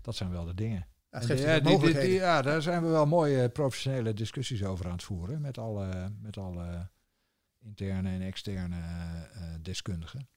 dat 0.00 0.16
zijn 0.16 0.30
wel 0.30 0.44
de 0.44 0.54
dingen. 0.54 0.86
Ja, 1.10 1.60
die, 1.60 1.78
die, 1.78 2.00
die, 2.00 2.10
ja, 2.10 2.42
daar 2.42 2.62
zijn 2.62 2.82
we 2.82 2.88
wel 2.88 3.06
mooie 3.06 3.48
professionele 3.48 4.14
discussies 4.14 4.64
over 4.64 4.86
aan 4.86 4.92
het 4.92 5.02
voeren. 5.02 5.40
Met 5.40 5.58
alle, 5.58 6.12
met 6.20 6.36
alle 6.36 6.90
interne 7.58 8.10
en 8.10 8.22
externe 8.22 8.80
deskundigen. 9.60 10.28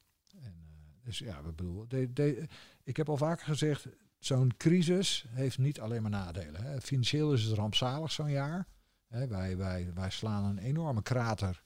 En, 0.42 0.54
dus 1.04 1.20
ja, 1.20 1.44
we 1.44 1.52
bedoelen, 1.52 1.90
de, 1.90 2.14
de, 2.14 2.48
ik 2.84 2.98
heb 2.98 3.10
al 3.10 3.18
vaker 3.18 3.46
gezegd, 3.46 3.88
zo'n 4.20 4.58
crisis 4.58 5.26
heeft 5.30 5.58
niet 5.58 5.80
alleen 5.80 6.02
maar 6.02 6.12
nadelen. 6.12 6.64
Hè. 6.64 6.82
Financieel 6.82 7.34
is 7.34 7.44
het 7.44 7.58
rampzalig 7.58 8.12
zo'n 8.12 8.32
jaar. 8.32 8.68
Hè, 9.08 9.28
wij, 9.28 9.58
wij, 9.58 9.92
wij 9.94 10.10
slaan 10.10 10.44
een 10.44 10.58
enorme 10.58 11.02
krater 11.02 11.64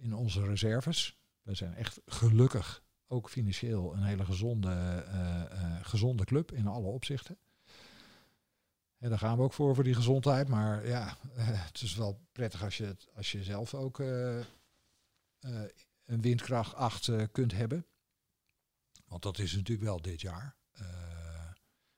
in 0.00 0.14
onze 0.14 0.46
reserves. 0.46 1.18
We 1.42 1.54
zijn 1.54 1.74
echt 1.74 2.00
gelukkig, 2.06 2.82
ook 3.06 3.30
financieel, 3.30 3.94
een 3.94 4.02
hele 4.02 4.24
gezonde, 4.24 5.04
uh, 5.08 5.42
uh, 5.52 5.76
gezonde 5.82 6.24
club 6.24 6.52
in 6.52 6.66
alle 6.66 6.86
opzichten. 6.86 7.38
En 8.98 9.08
daar 9.08 9.18
gaan 9.18 9.36
we 9.36 9.42
ook 9.42 9.52
voor, 9.52 9.74
voor 9.74 9.84
die 9.84 9.94
gezondheid. 9.94 10.48
Maar 10.48 10.86
ja, 10.86 11.06
uh, 11.06 11.64
het 11.66 11.82
is 11.82 11.94
wel 11.94 12.20
prettig 12.32 12.64
als 12.64 12.76
je, 12.76 12.96
als 13.14 13.32
je 13.32 13.42
zelf 13.42 13.74
ook 13.74 13.98
een 16.04 16.20
windkracht 16.20 16.74
8 16.74 17.10
kunt 17.32 17.52
hebben. 17.52 17.86
Want 19.06 19.22
dat 19.22 19.38
is 19.38 19.52
natuurlijk 19.52 19.86
wel 19.86 20.00
dit 20.00 20.20
jaar. 20.20 20.56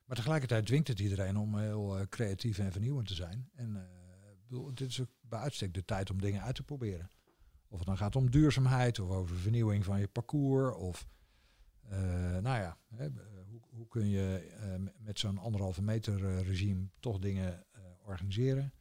maar 0.04 0.16
tegelijkertijd 0.16 0.66
dwingt 0.66 0.88
het 0.88 1.00
iedereen 1.00 1.36
om 1.36 1.58
heel 1.58 2.06
creatief 2.08 2.58
en 2.58 2.72
vernieuwend 2.72 3.08
te 3.08 3.14
zijn. 3.14 3.50
En 3.54 3.88
bedoel, 4.52 4.74
dit 4.74 4.88
is 4.88 5.00
ook 5.00 5.10
bij 5.20 5.38
uitstek 5.38 5.74
de 5.74 5.84
tijd 5.84 6.10
om 6.10 6.20
dingen 6.20 6.42
uit 6.42 6.54
te 6.54 6.62
proberen. 6.62 7.10
Of 7.72 7.78
het 7.78 7.86
dan 7.86 7.96
gaat 7.96 8.16
om 8.16 8.30
duurzaamheid 8.30 8.98
of 8.98 9.10
over 9.10 9.36
vernieuwing 9.36 9.84
van 9.84 10.00
je 10.00 10.08
parcours. 10.08 10.76
Of 10.76 11.06
eh, 11.88 11.98
nou 12.38 12.60
ja, 12.60 12.78
hè, 12.94 13.04
eh, 13.04 13.12
hoe, 13.48 13.60
hoe 13.70 13.88
kun 13.88 14.08
je 14.08 14.52
eh, 14.60 14.92
met 14.98 15.18
zo'n 15.18 15.38
anderhalve 15.38 15.82
meter 15.82 16.42
regime 16.42 16.88
toch 17.00 17.18
dingen 17.18 17.66
organiseren? 18.04 18.72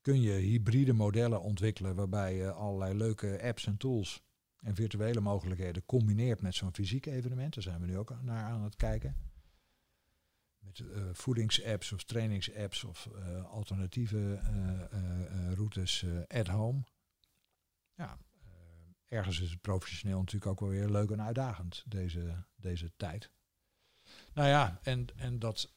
Kun 0.00 0.20
je 0.20 0.32
hybride 0.32 0.92
modellen 0.92 1.42
ontwikkelen 1.42 1.94
waarbij 1.94 2.36
je 2.36 2.52
allerlei 2.52 2.94
leuke 2.94 3.42
apps 3.42 3.66
en 3.66 3.76
tools 3.76 4.22
en 4.56 4.74
virtuele 4.74 5.20
mogelijkheden 5.20 5.84
combineert 5.84 6.42
met 6.42 6.54
zo'n 6.54 6.74
fysiek 6.74 7.06
evenement? 7.06 7.54
Daar 7.54 7.62
zijn 7.62 7.80
we 7.80 7.86
nu 7.86 7.98
ook 7.98 8.22
naar 8.22 8.44
aan 8.44 8.62
het 8.62 8.76
kijken. 8.76 9.16
Met 10.58 10.78
eh, 10.78 11.02
voedingsapps 11.12 11.92
of 11.92 12.04
trainingsapps 12.04 12.84
of 12.84 13.08
alternatieve 13.50 14.40
routes 15.54 16.06
at 16.28 16.46
home. 16.46 16.82
Ja, 17.94 18.18
eh, 18.44 19.18
ergens 19.18 19.40
is 19.40 19.50
het 19.50 19.60
professioneel 19.60 20.18
natuurlijk 20.18 20.50
ook 20.50 20.60
wel 20.60 20.68
weer 20.68 20.88
leuk 20.88 21.10
en 21.10 21.22
uitdagend, 21.22 21.84
deze, 21.86 22.44
deze 22.56 22.92
tijd. 22.96 23.30
Nou 24.32 24.48
ja, 24.48 24.78
en, 24.82 25.06
en 25.16 25.38
dat 25.38 25.72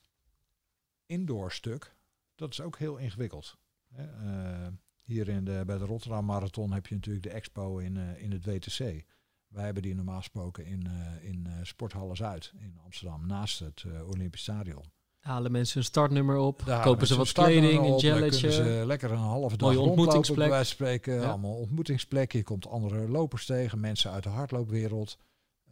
indoor 1.06 1.52
stuk, 1.52 1.96
dat 2.36 2.52
is 2.52 2.62
ook 2.62 2.78
heel 2.78 2.98
ingewikkeld. 2.98 3.58
Eh, 3.96 4.68
hier 5.04 5.30
in 5.30 5.46
de, 5.46 5.64
bij 5.66 5.78
de 5.78 5.86
Rotterdam 5.86 6.26
Marathon 6.26 6.72
heb 6.72 6.88
je 6.88 6.96
natuurlijk 6.96 7.26
de 7.26 7.32
expo 7.32 7.78
in, 7.78 7.98
eh, 7.98 8.22
in 8.22 8.32
het 8.32 8.46
WTC. 8.46 9.06
Wij 9.48 9.66
hebben 9.66 9.84
die 9.84 9.96
normaal 9.96 10.18
gesproken 10.18 10.66
in, 10.66 10.88
eh 10.88 11.24
in 11.24 11.48
Sporthallen 11.62 12.16
Zuid 12.16 12.54
in 12.58 12.80
Amsterdam, 12.84 13.26
naast 13.26 13.60
het 13.60 13.86
Olympisch 13.86 14.42
Stadion. 14.42 14.95
Halen 15.26 15.52
mensen 15.52 15.74
hun 15.76 15.84
startnummer 15.84 16.38
op, 16.38 16.62
Daar 16.66 16.84
kopen 16.84 17.08
ze 17.08 17.16
wat 17.16 17.32
kleding, 17.32 17.86
een 17.86 17.98
jelletje. 17.98 18.52
ze 18.52 18.84
lekker 18.86 19.12
een 19.12 19.18
halve 19.18 19.58
dag 19.58 19.76
ontmoetingsplek. 19.78 20.50
bij 20.50 20.64
spreken. 20.64 21.14
Ja. 21.14 21.28
Allemaal 21.30 21.54
ontmoetingsplekken. 21.56 22.40
Je 22.40 22.46
komt 22.46 22.68
andere 22.68 23.10
lopers 23.10 23.46
tegen, 23.46 23.80
mensen 23.80 24.12
uit 24.12 24.24
de 24.24 24.30
hardloopwereld. 24.30 25.18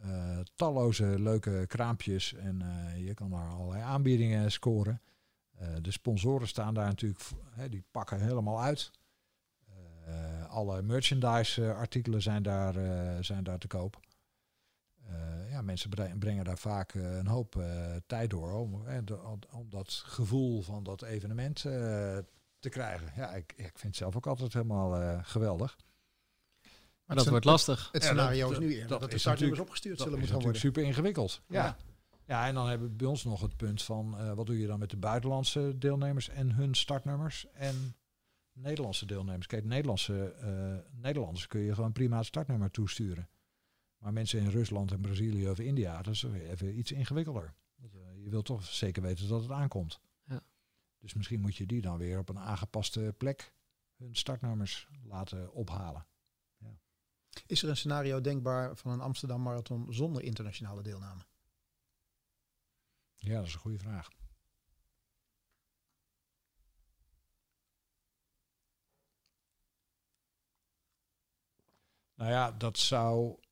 eh, 0.00 0.38
talloze 0.54 1.04
leuke 1.18 1.64
kraampjes 1.66 2.34
en 2.34 2.62
eh, 2.62 3.06
je 3.06 3.14
kan 3.14 3.30
daar 3.30 3.48
allerlei 3.48 3.82
aanbiedingen 3.82 4.52
scoren. 4.52 5.00
Eh, 5.58 5.68
de 5.82 5.90
sponsoren 5.90 6.48
staan 6.48 6.74
daar 6.74 6.86
natuurlijk, 6.86 7.20
v- 7.20 7.32
hè, 7.50 7.68
die 7.68 7.84
pakken 7.90 8.20
helemaal 8.20 8.60
uit. 8.62 8.90
Alle 10.48 10.82
merchandise 10.82 11.72
artikelen 11.72 12.22
zijn 12.22 12.42
daar, 12.42 12.74
zijn 13.24 13.44
daar 13.44 13.58
te 13.58 13.66
koop. 13.66 14.00
Eh, 15.08 15.50
ja, 15.50 15.62
mensen 15.62 15.90
bre- 15.90 16.14
brengen 16.18 16.44
daar 16.44 16.58
vaak 16.58 16.94
eh, 16.94 17.16
een 17.16 17.26
hoop 17.26 17.56
eh, 17.56 17.96
tijd 18.06 18.30
door 18.30 18.52
om, 18.52 18.82
om, 19.50 19.70
dat 19.70 19.92
gevoel 20.06 20.62
van 20.62 20.82
dat 20.84 21.02
evenement 21.02 21.64
eh, 21.64 21.72
te 22.58 22.68
krijgen. 22.68 23.12
Ja, 23.16 23.34
ik, 23.34 23.52
ik 23.56 23.64
vind 23.78 23.82
het 23.82 23.96
zelf 23.96 24.16
ook 24.16 24.26
altijd 24.26 24.52
helemaal 24.52 24.96
eh, 25.00 25.18
geweldig. 25.22 25.76
Maar 27.04 27.16
dat 27.16 27.28
wordt 27.28 27.44
lastig. 27.44 27.88
Het 27.92 28.02
Ja, 28.02 28.08
scenario 28.08 28.42
dat- 28.48 28.52
is 28.52 28.58
nu 28.66 28.72
eerder 28.72 28.88
dat 28.88 29.00
dat, 29.00 29.08
de 29.08 29.14
is 29.14 29.20
startnummers 29.20 29.60
opgestuurd 29.60 29.98
Dat 29.98 30.06
zullen 30.06 30.22
is 30.22 30.30
moeten 30.30 30.44
natuurlijk 30.46 30.64
worden. 30.74 30.92
super 30.94 31.04
ingewikkeld. 31.04 31.42
Ja. 31.48 31.64
Ja. 31.64 31.76
ja. 32.26 32.46
en 32.48 32.54
dan 32.54 32.68
hebben 32.68 32.88
we 32.88 32.94
bij 32.94 33.06
ons 33.06 33.24
nog 33.24 33.40
het 33.40 33.56
punt 33.56 33.82
van 33.82 34.18
eh, 34.18 34.32
wat 34.32 34.46
doe 34.46 34.58
je 34.60 34.66
dan 34.66 34.78
met 34.78 34.90
de 34.90 34.96
buitenlandse 34.96 35.74
deelnemers 35.78 36.28
en 36.28 36.52
hun 36.52 36.74
startnummers 36.74 37.46
en 37.52 37.94
Nederlandse 38.52 39.06
deelnemers. 39.06 39.46
Kijk, 39.46 39.64
Nederlandse 39.64 40.34
eh, 40.40 41.00
Nederlanders 41.00 41.46
kun 41.46 41.60
je 41.60 41.74
gewoon 41.74 41.92
prima 41.92 42.16
het 42.16 42.26
startnummer 42.26 42.70
toesturen. 42.70 43.28
Maar 44.04 44.12
mensen 44.12 44.40
in 44.40 44.48
Rusland 44.48 44.92
en 44.92 45.00
Brazilië 45.00 45.48
of 45.48 45.58
India, 45.58 46.02
dat 46.02 46.14
is 46.14 46.22
weer 46.22 46.50
even 46.50 46.78
iets 46.78 46.92
ingewikkelder. 46.92 47.54
Eh, 47.76 48.22
je 48.22 48.30
wilt 48.30 48.44
toch 48.44 48.64
zeker 48.64 49.02
weten 49.02 49.28
dat 49.28 49.42
het 49.42 49.50
aankomt. 49.50 50.00
Ja. 50.24 50.42
Dus 50.98 51.14
misschien 51.14 51.40
moet 51.40 51.56
je 51.56 51.66
die 51.66 51.80
dan 51.80 51.98
weer 51.98 52.18
op 52.18 52.28
een 52.28 52.38
aangepaste 52.38 53.14
plek 53.18 53.52
hun 53.96 54.16
startnummers 54.16 54.88
laten 55.02 55.52
ophalen. 55.52 56.06
Is 57.46 57.62
er 57.62 57.68
een 57.68 57.76
scenario 57.76 58.20
denkbaar 58.20 58.76
van 58.76 58.90
een 58.90 59.00
Amsterdam 59.00 59.42
Marathon 59.42 59.92
zonder 59.92 60.22
internationale 60.22 60.82
deelname? 60.82 61.22
Ja, 63.16 63.36
dat 63.36 63.46
is 63.46 63.54
een 63.54 63.60
goede 63.60 63.78
vraag. 63.78 64.08
Nou 72.14 72.30
ja, 72.30 72.52
dat 72.52 72.78
zou. 72.78 73.42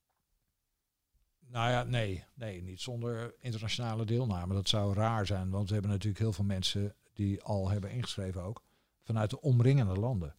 Nou 1.53 1.71
ja, 1.71 1.83
nee, 1.83 2.25
nee, 2.35 2.63
niet 2.63 2.81
zonder 2.81 3.35
internationale 3.41 4.05
deelname. 4.05 4.55
Dat 4.55 4.69
zou 4.69 4.95
raar 4.95 5.27
zijn, 5.27 5.51
want 5.51 5.67
we 5.69 5.73
hebben 5.73 5.91
natuurlijk 5.91 6.19
heel 6.19 6.33
veel 6.33 6.45
mensen 6.45 6.95
die 7.13 7.43
al 7.43 7.69
hebben 7.69 7.91
ingeschreven 7.91 8.43
ook 8.43 8.63
vanuit 9.03 9.31
de 9.31 9.41
omringende 9.41 9.95
landen. 9.95 10.37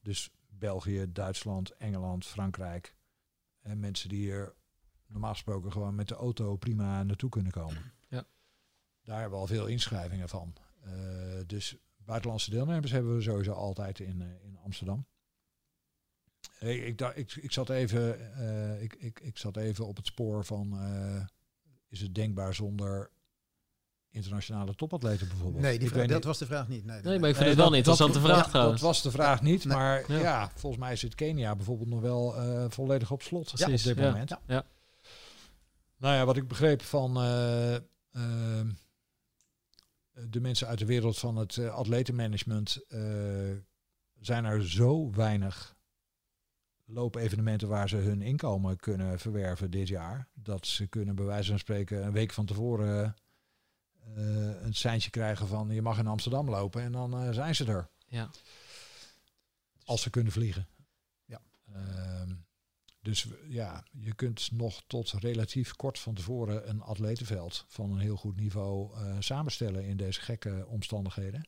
Dus 0.00 0.30
België, 0.48 1.12
Duitsland, 1.12 1.76
Engeland, 1.76 2.26
Frankrijk. 2.26 2.94
En 3.60 3.80
mensen 3.80 4.08
die 4.08 4.18
hier 4.18 4.54
normaal 5.06 5.32
gesproken 5.32 5.72
gewoon 5.72 5.94
met 5.94 6.08
de 6.08 6.14
auto 6.14 6.56
prima 6.56 7.02
naartoe 7.02 7.30
kunnen 7.30 7.52
komen. 7.52 7.92
Ja. 8.08 8.24
Daar 9.02 9.20
hebben 9.20 9.38
we 9.38 9.44
al 9.44 9.54
veel 9.54 9.66
inschrijvingen 9.66 10.28
van. 10.28 10.54
Eh, 10.80 10.92
dus 11.46 11.76
buitenlandse 11.96 12.50
deelnemers 12.50 12.92
hebben 12.92 13.14
we 13.14 13.22
sowieso 13.22 13.52
altijd 13.52 13.98
in, 14.00 14.22
eh, 14.22 14.44
in 14.44 14.58
Amsterdam. 14.58 15.06
Ik, 16.60 16.82
ik, 16.82 16.98
dacht- 16.98 17.16
ik, 17.16 17.34
ik, 17.36 17.52
zat 17.52 17.70
even, 17.70 18.34
eh, 18.36 18.82
ik, 18.82 18.94
ik, 18.94 19.20
ik 19.20 19.38
zat 19.38 19.56
even 19.56 19.86
op 19.86 19.96
het 19.96 20.06
spoor 20.06 20.44
van... 20.44 20.78
eh, 20.80 21.24
is 21.88 22.00
het 22.00 22.14
denkbaar 22.14 22.54
zonder 22.54 23.10
internationale 24.10 24.74
topatleten 24.74 25.28
bijvoorbeeld? 25.28 25.62
Nee, 25.62 25.78
die 25.78 25.88
vraag, 25.88 26.06
dat 26.06 26.14
niet- 26.16 26.24
was 26.24 26.38
de 26.38 26.46
vraag 26.46 26.68
niet. 26.68 26.84
Nee, 26.84 27.02
Nee, 27.02 27.18
maar 27.18 27.28
ik 27.28 27.36
vind 27.36 27.38
Nee, 27.38 27.48
het 27.48 27.56
wel 27.56 27.66
een 27.66 27.70
dat- 27.70 27.78
interessante 27.78 28.18
dat, 28.18 28.28
vraag 28.28 28.42
dat, 28.42 28.50
trouwens. 28.50 28.80
Dat 28.80 28.90
was 28.90 29.02
de 29.02 29.10
vraag 29.10 29.42
niet, 29.42 29.64
Nee. 29.64 29.76
maar 29.76 30.12
Ja. 30.12 30.18
ja. 30.18 30.50
volgens 30.54 30.82
mij 30.82 30.96
zit 30.96 31.14
Kenia 31.14 31.56
bijvoorbeeld 31.56 31.88
nog 31.88 32.00
wel 32.00 32.36
eh, 32.36 32.64
volledig 32.68 33.10
op 33.10 33.22
slot 33.22 33.52
Precies, 33.52 33.80
op 33.86 33.94
dit 33.94 34.04
ja. 34.04 34.10
moment. 34.10 34.28
Ja. 34.30 34.40
Ja. 34.46 34.64
Nou 35.96 36.14
ja, 36.14 36.24
wat 36.24 36.36
ik 36.36 36.48
begreep 36.48 36.82
van 36.82 37.16
eh, 37.16 37.74
ehm, 37.74 38.70
de 40.28 40.40
mensen 40.40 40.66
uit 40.66 40.78
de 40.78 40.84
wereld 40.86 41.18
van 41.18 41.36
het 41.36 41.58
atletenmanagement, 41.58 42.84
eh, 42.88 43.00
zijn 44.20 44.44
er 44.44 44.68
zo 44.68 45.10
weinig 45.10 45.76
loopevenementen 46.92 47.68
waar 47.68 47.88
ze 47.88 47.96
hun 47.96 48.22
inkomen 48.22 48.76
kunnen 48.76 49.18
verwerven 49.18 49.70
dit 49.70 49.88
jaar, 49.88 50.28
dat 50.34 50.66
ze 50.66 50.86
kunnen 50.86 51.14
bij 51.14 51.24
wijze 51.24 51.50
van 51.50 51.58
spreken 51.58 52.04
een 52.04 52.12
week 52.12 52.32
van 52.32 52.46
tevoren 52.46 53.14
eh, 54.14 54.62
een 54.62 54.74
seintje 54.74 55.10
krijgen 55.10 55.46
van 55.46 55.70
je 55.70 55.82
mag 55.82 55.98
in 55.98 56.06
Amsterdam 56.06 56.50
lopen 56.50 56.82
en 56.82 56.92
dan 56.92 57.14
eh, 57.14 57.32
zijn 57.32 57.54
ze 57.54 57.64
er. 57.64 57.88
Ja. 58.06 58.30
Als 59.84 60.02
ze 60.02 60.10
kunnen 60.10 60.32
vliegen. 60.32 60.66
Ja. 61.24 61.40
Ehm, 61.72 62.34
dus 63.00 63.26
ja, 63.48 63.84
je 63.90 64.14
kunt 64.14 64.50
nog 64.52 64.82
tot 64.86 65.10
relatief 65.10 65.72
kort 65.72 65.98
van 65.98 66.14
tevoren 66.14 66.68
een 66.68 66.80
atletenveld 66.80 67.64
van 67.68 67.90
een 67.90 67.98
heel 67.98 68.16
goed 68.16 68.36
niveau 68.36 68.94
eh, 68.94 69.16
samenstellen 69.18 69.84
in 69.84 69.96
deze 69.96 70.20
gekke 70.20 70.66
omstandigheden. 70.68 71.46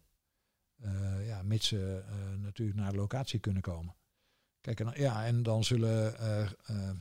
Ja, 1.24 1.42
mits 1.42 1.66
ze 1.66 2.04
natuurlijk 2.38 2.78
naar 2.78 2.90
de 2.90 2.96
locatie 2.96 3.38
kunnen 3.38 3.62
komen. 3.62 3.94
Kijk, 4.64 4.96
ja, 4.96 5.24
en 5.24 5.42
dan 5.42 5.64
zullen 5.64 6.18
eh, 6.18 6.42
eh, 6.42 6.96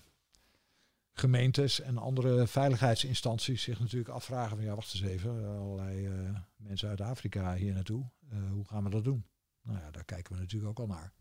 gemeentes 1.13 1.81
en 1.81 1.97
andere 1.97 2.47
veiligheidsinstanties 2.47 3.63
zich 3.63 3.79
natuurlijk 3.79 4.09
afvragen 4.09 4.57
van 4.57 4.65
ja, 4.65 4.75
wacht 4.75 4.93
eens 4.93 5.03
even, 5.03 5.59
allerlei 5.59 6.05
eh, 6.05 6.39
mensen 6.55 6.89
uit 6.89 7.01
Afrika 7.01 7.55
hier 7.55 7.73
naartoe. 7.73 8.09
Hoe 8.51 8.67
gaan 8.67 8.83
we 8.83 8.89
dat 8.89 9.03
doen? 9.03 9.25
Nou 9.61 9.79
ja, 9.79 9.91
daar 9.91 10.05
kijken 10.05 10.33
we 10.33 10.39
natuurlijk 10.39 10.69
ook 10.69 10.89
al 10.89 10.95
naar. 10.95 11.13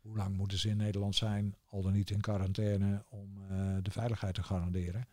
Hoe 0.00 0.16
lang 0.16 0.36
moeten 0.36 0.58
ze 0.58 0.68
in 0.68 0.76
Nederland 0.76 1.14
zijn, 1.14 1.56
al 1.64 1.82
dan 1.82 1.92
niet 1.92 2.10
in 2.10 2.20
quarantaine, 2.20 3.04
om 3.08 3.46
de 3.82 3.90
veiligheid 3.90 4.34
te 4.34 4.42
garanderen? 4.42 5.08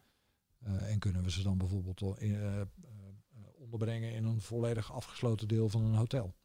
En 0.59 0.99
kunnen 0.99 1.23
we 1.23 1.31
ze 1.31 1.43
dan 1.43 1.57
bijvoorbeeld 1.57 2.01
onderbrengen 3.57 4.13
in 4.13 4.25
een 4.25 4.41
volledig 4.41 4.93
afgesloten 4.93 5.47
deel 5.47 5.69
van 5.69 5.83
een 5.83 5.95
hotel? 5.95 6.35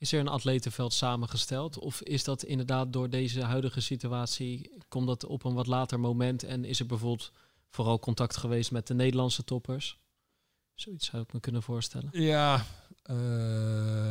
Is 0.00 0.12
er 0.12 0.20
een 0.20 0.28
atletenveld 0.28 0.92
samengesteld? 0.92 1.78
Of 1.78 2.02
is 2.02 2.24
dat 2.24 2.42
inderdaad 2.42 2.92
door 2.92 3.10
deze 3.10 3.42
huidige 3.42 3.80
situatie, 3.80 4.70
komt 4.88 5.06
dat 5.06 5.24
op 5.24 5.44
een 5.44 5.54
wat 5.54 5.66
later 5.66 6.00
moment 6.00 6.42
en 6.42 6.64
is 6.64 6.80
er 6.80 6.86
bijvoorbeeld 6.86 7.32
vooral 7.68 7.98
contact 7.98 8.36
geweest 8.36 8.70
met 8.70 8.86
de 8.86 8.94
Nederlandse 8.94 9.44
toppers? 9.44 9.98
Zoiets 10.74 11.06
zou 11.06 11.22
ik 11.22 11.32
me 11.32 11.40
kunnen 11.40 11.62
voorstellen. 11.62 12.08
Ja, 12.12 12.64
eh, 13.02 13.16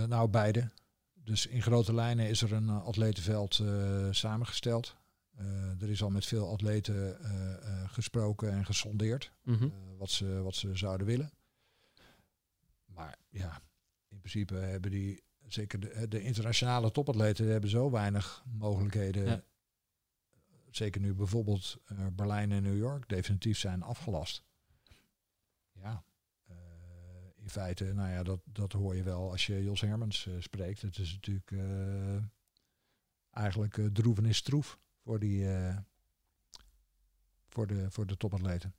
nou 0.04 0.28
beide. 0.28 0.70
Dus 1.14 1.48
in 1.48 1.62
grote 1.62 1.94
lijnen 1.94 2.30
is 2.30 2.42
er 2.42 2.54
een 2.54 2.70
eh, 2.70 2.86
atletenveld 2.86 3.60
eh, 3.60 4.08
samengesteld. 4.12 4.96
Er 5.80 5.90
is 5.90 6.04
al 6.04 6.10
met 6.10 6.26
veel 6.26 6.52
atleten 6.52 7.18
gesproken 7.88 8.52
en 8.52 8.66
gesondeerd. 8.66 9.32
Mhm. 9.44 9.70
wat, 9.98 10.10
ze, 10.10 10.42
wat 10.42 10.56
ze 10.56 10.76
zouden 10.76 11.08
willen. 11.08 11.32
Maar 12.86 13.18
ja, 13.30 13.62
in 14.08 14.20
principe 14.20 14.56
hebben 14.56 14.92
die, 14.92 15.24
zeker 15.54 15.80
de, 15.80 16.08
de 16.08 16.22
internationale 16.22 16.92
topatleten, 16.92 17.48
hebben 17.48 17.70
zo 17.70 17.92
weinig 17.92 18.44
mogelijkheden. 18.52 19.26
Ja. 19.26 19.44
Zeker 20.70 21.02
nu 21.02 21.14
bijvoorbeeld 21.14 21.78
eh, 21.86 22.08
Berlijn 22.12 22.52
en 22.52 22.64
New 22.64 22.78
York 22.78 23.10
definitief 23.10 23.58
zijn 23.58 23.82
afgelast. 23.82 24.44
Ja, 25.72 26.04
eh, 26.48 26.56
in 27.36 27.50
feite, 27.50 27.94
nou 27.94 28.10
ja, 28.10 28.24
dat, 28.24 28.40
dat 28.46 28.72
hoor 28.72 28.96
je 28.96 29.04
wel 29.04 29.32
als 29.32 29.46
je 29.46 29.64
Jos 29.64 29.82
Hermans 29.82 30.26
uh, 30.26 30.34
spreekt. 30.40 30.82
Het 30.82 30.98
is 30.98 31.14
natuurlijk 31.14 31.52
uh, 31.52 32.24
eigenlijk 33.32 33.78
uh, 33.78 33.86
droevenis 33.86 34.42
troef 34.42 34.80
voor, 35.04 35.20
die, 35.20 35.48
voor, 37.48 37.68
de, 37.68 37.92
voor 37.92 38.06
de 38.08 38.18
topatleten. 38.18 38.74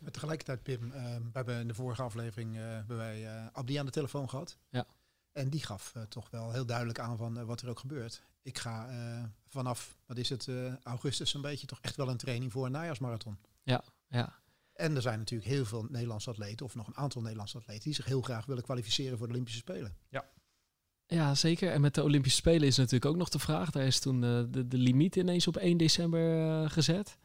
Maar 0.00 0.10
tegelijkertijd, 0.10 0.62
Pim, 0.62 0.90
we 0.90 1.30
hebben 1.32 1.60
in 1.60 1.68
de 1.68 1.74
vorige 1.74 2.02
aflevering 2.02 2.54
hebben 2.56 2.96
wij 2.96 3.48
Abdi 3.52 3.76
aan 3.76 3.86
de 3.86 3.92
telefoon 3.92 4.28
gehad. 4.28 4.58
Ja. 4.68 4.86
En 5.32 5.48
die 5.50 5.64
gaf 5.64 5.94
toch 6.08 6.30
wel 6.30 6.52
heel 6.52 6.66
duidelijk 6.66 6.98
aan 6.98 7.16
van 7.16 7.44
wat 7.44 7.60
er 7.60 7.68
ook 7.68 7.78
gebeurt. 7.78 8.22
Ik 8.42 8.58
ga 8.58 8.88
vanaf, 9.48 9.96
wat 10.06 10.16
is 10.16 10.28
het, 10.28 10.48
augustus 10.82 11.34
een 11.34 11.40
beetje 11.40 11.66
toch 11.66 11.78
echt 11.80 11.96
wel 11.96 12.08
een 12.08 12.16
training 12.16 12.52
voor 12.52 12.66
een 12.66 12.72
najaarsmarathon. 12.72 13.38
Ja, 13.62 13.84
ja. 14.08 14.40
En 14.72 14.96
er 14.96 15.02
zijn 15.02 15.18
natuurlijk 15.18 15.50
heel 15.50 15.64
veel 15.64 15.86
Nederlandse 15.88 16.30
atleten, 16.30 16.66
of 16.66 16.74
nog 16.74 16.86
een 16.86 16.96
aantal 16.96 17.20
Nederlandse 17.22 17.56
atleten, 17.56 17.82
die 17.82 17.94
zich 17.94 18.04
heel 18.04 18.22
graag 18.22 18.46
willen 18.46 18.62
kwalificeren 18.62 19.18
voor 19.18 19.26
de 19.26 19.32
Olympische 19.32 19.60
Spelen. 19.60 19.96
Ja. 20.08 20.24
Ja, 21.06 21.34
zeker. 21.34 21.72
En 21.72 21.80
met 21.80 21.94
de 21.94 22.02
Olympische 22.02 22.38
Spelen 22.38 22.68
is 22.68 22.76
natuurlijk 22.76 23.04
ook 23.04 23.16
nog 23.16 23.28
de 23.28 23.38
vraag. 23.38 23.70
Daar 23.70 23.86
is 23.86 24.00
toen 24.00 24.22
uh, 24.22 24.42
de, 24.50 24.68
de 24.68 24.76
limiet 24.76 25.16
ineens 25.16 25.46
op 25.46 25.56
1 25.56 25.76
december 25.76 26.62
uh, 26.62 26.70
gezet. 26.70 27.18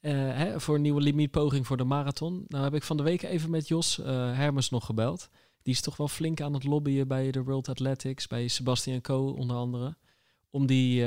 Uh, 0.00 0.12
hè, 0.12 0.60
voor 0.60 0.74
een 0.74 0.82
nieuwe 0.82 1.00
limietpoging 1.00 1.66
voor 1.66 1.76
de 1.76 1.84
marathon. 1.84 2.44
Nou 2.48 2.64
heb 2.64 2.74
ik 2.74 2.82
van 2.82 2.96
de 2.96 3.02
week 3.02 3.22
even 3.22 3.50
met 3.50 3.68
Jos 3.68 3.96
Hermes 3.96 4.70
nog 4.70 4.86
gebeld. 4.86 5.28
Die 5.62 5.72
is 5.74 5.80
toch 5.80 5.96
wel 5.96 6.08
flink 6.08 6.40
aan 6.40 6.54
het 6.54 6.64
lobbyen 6.64 7.08
bij 7.08 7.30
de 7.30 7.42
World 7.42 7.68
Athletics, 7.68 8.26
bij 8.26 8.48
Sebastian 8.48 9.00
Co 9.00 9.26
onder 9.26 9.56
andere. 9.56 9.96
Om 10.50 10.66
die 10.66 11.04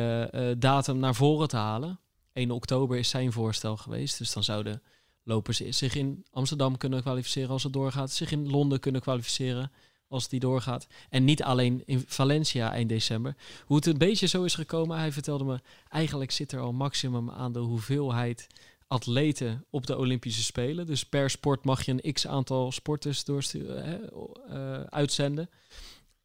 datum 0.57 0.97
naar 0.97 1.15
voren 1.15 1.47
te 1.47 1.57
halen. 1.57 1.99
1 2.33 2.51
oktober 2.51 2.97
is 2.97 3.09
zijn 3.09 3.31
voorstel 3.31 3.77
geweest. 3.77 4.17
Dus 4.17 4.33
dan 4.33 4.43
zouden 4.43 4.81
lopers 5.23 5.57
zich 5.57 5.95
in 5.95 6.25
Amsterdam 6.31 6.77
kunnen 6.77 7.01
kwalificeren 7.01 7.49
als 7.49 7.63
het 7.63 7.73
doorgaat, 7.73 8.11
zich 8.11 8.31
in 8.31 8.49
Londen 8.49 8.79
kunnen 8.79 9.01
kwalificeren 9.01 9.71
als 10.07 10.27
die 10.27 10.39
doorgaat. 10.39 10.87
En 11.09 11.23
niet 11.23 11.43
alleen 11.43 11.83
in 11.85 12.03
Valencia 12.07 12.71
eind 12.71 12.89
december. 12.89 13.35
Hoe 13.65 13.75
het 13.75 13.85
een 13.85 13.97
beetje 13.97 14.27
zo 14.27 14.43
is 14.43 14.55
gekomen, 14.55 14.97
hij 14.97 15.11
vertelde 15.11 15.43
me, 15.43 15.59
eigenlijk 15.89 16.31
zit 16.31 16.51
er 16.51 16.59
al 16.59 16.73
maximum 16.73 17.29
aan 17.29 17.53
de 17.53 17.59
hoeveelheid 17.59 18.47
atleten 18.87 19.65
op 19.69 19.85
de 19.85 19.97
Olympische 19.97 20.43
Spelen. 20.43 20.85
Dus 20.85 21.03
per 21.03 21.29
sport 21.29 21.65
mag 21.65 21.85
je 21.85 21.91
een 21.91 22.13
x 22.13 22.27
aantal 22.27 22.71
sporters 22.71 23.23
doorsturen, 23.23 24.09
uh, 24.49 24.81
uitzenden. 24.81 25.49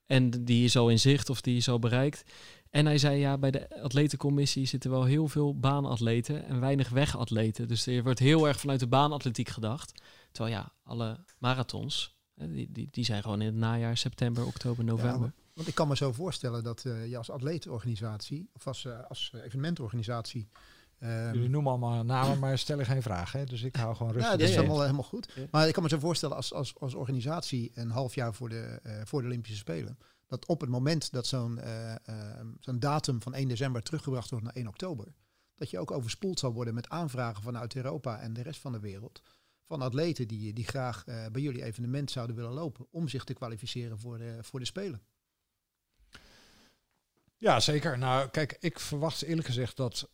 En 0.07 0.45
die 0.45 0.65
is 0.65 0.77
al 0.77 0.89
in 0.89 0.99
zicht 0.99 1.31
of 1.31 1.41
die 1.41 1.57
is 1.57 1.69
al 1.69 1.79
bereikt. 1.79 2.25
En 2.71 2.87
hij 2.87 2.99
zei 2.99 3.19
ja, 3.19 3.39
bij 3.39 3.51
de 3.51 3.83
atletencommissie 3.83 4.67
zitten 4.67 4.91
wel 4.91 5.05
heel 5.05 5.29
veel 5.29 5.59
baanatleten 5.59 6.45
en 6.45 6.61
weinig 6.61 6.89
wegatleten. 6.89 7.69
Dus 7.69 7.87
er 7.87 8.03
wordt 8.03 8.19
heel 8.19 8.49
erg 8.49 8.61
vanuit 8.61 8.81
de 8.81 8.87
baanatletiek 8.87 9.49
gedacht. 9.49 10.03
Terwijl 10.33 10.55
ja, 10.55 10.73
alle 10.83 11.25
marathons, 11.39 12.19
die, 12.35 12.73
die, 12.73 12.89
die 12.91 13.05
zijn 13.05 13.23
gewoon 13.23 13.41
in 13.41 13.47
het 13.47 13.57
najaar, 13.57 13.97
september, 13.97 14.47
oktober, 14.47 14.85
november. 14.85 15.33
Ja, 15.35 15.43
want 15.55 15.69
ik 15.69 15.75
kan 15.75 15.89
me 15.89 15.97
zo 15.97 16.13
voorstellen 16.13 16.63
dat 16.63 16.85
uh, 16.85 17.09
je 17.09 17.17
als 17.17 17.31
atletenorganisatie 17.31 18.49
of 18.53 18.67
als, 18.67 18.85
uh, 18.85 19.01
als 19.09 19.33
evenementorganisatie 19.45 20.49
Um, 21.03 21.33
Jullie 21.35 21.49
noemen 21.49 21.71
allemaal 21.71 22.05
namen, 22.05 22.39
maar 22.39 22.59
stellen 22.59 22.87
geen 22.87 23.03
vragen. 23.03 23.39
Hè? 23.39 23.45
Dus 23.45 23.63
ik 23.63 23.77
hou 23.77 23.97
gewoon 23.97 24.13
rustig. 24.13 24.31
Ja, 24.31 24.39
dat 24.39 24.49
is 24.49 24.59
allemaal 24.59 24.81
helemaal 24.81 25.03
goed. 25.03 25.35
Maar 25.51 25.67
ik 25.67 25.73
kan 25.73 25.83
me 25.83 25.89
zo 25.89 25.99
voorstellen 25.99 26.37
als, 26.37 26.53
als, 26.53 26.79
als 26.79 26.95
organisatie 26.95 27.71
een 27.75 27.91
half 27.91 28.15
jaar 28.15 28.35
voor 28.35 28.49
de, 28.49 28.81
uh, 28.87 28.93
voor 29.05 29.21
de 29.21 29.27
Olympische 29.27 29.59
Spelen 29.59 29.99
dat 30.31 30.47
op 30.47 30.61
het 30.61 30.71
moment 30.71 31.13
dat 31.13 31.27
zo'n 31.27 31.59
uh, 31.59 31.95
uh, 32.09 32.41
zo'n 32.61 32.79
datum 32.79 33.23
van 33.23 33.35
1 33.35 33.49
december 33.49 33.83
teruggebracht 33.83 34.31
wordt 34.31 34.45
naar 34.45 34.55
1 34.55 34.67
oktober, 34.67 35.15
dat 35.55 35.71
je 35.71 35.79
ook 35.79 35.91
overspoeld 35.91 36.39
zal 36.39 36.53
worden 36.53 36.75
met 36.75 36.89
aanvragen 36.89 37.43
vanuit 37.43 37.77
Europa 37.77 38.21
en 38.21 38.33
de 38.33 38.43
rest 38.43 38.61
van 38.61 38.73
de 38.73 38.81
wereld. 38.81 39.23
Van 39.67 39.83
atleten 39.83 40.29
die, 40.29 40.53
die 40.53 40.65
graag 40.65 41.07
uh, 41.07 41.27
bij 41.33 41.43
jullie 41.43 41.65
evenement 41.65 42.11
zouden 42.11 42.37
willen 42.37 42.53
lopen 42.53 42.87
om 42.91 43.09
zich 43.09 43.25
te 43.25 43.33
kwalificeren 43.33 43.99
voor 43.99 44.19
de, 44.19 44.39
voor 44.41 44.59
de 44.59 44.65
Spelen. 44.65 45.03
Ja, 47.37 47.61
zeker. 47.61 47.99
Nou, 47.99 48.29
kijk, 48.29 48.57
ik 48.61 48.79
verwacht 48.79 49.23
eerlijk 49.23 49.47
gezegd 49.47 49.77
dat 49.77 50.11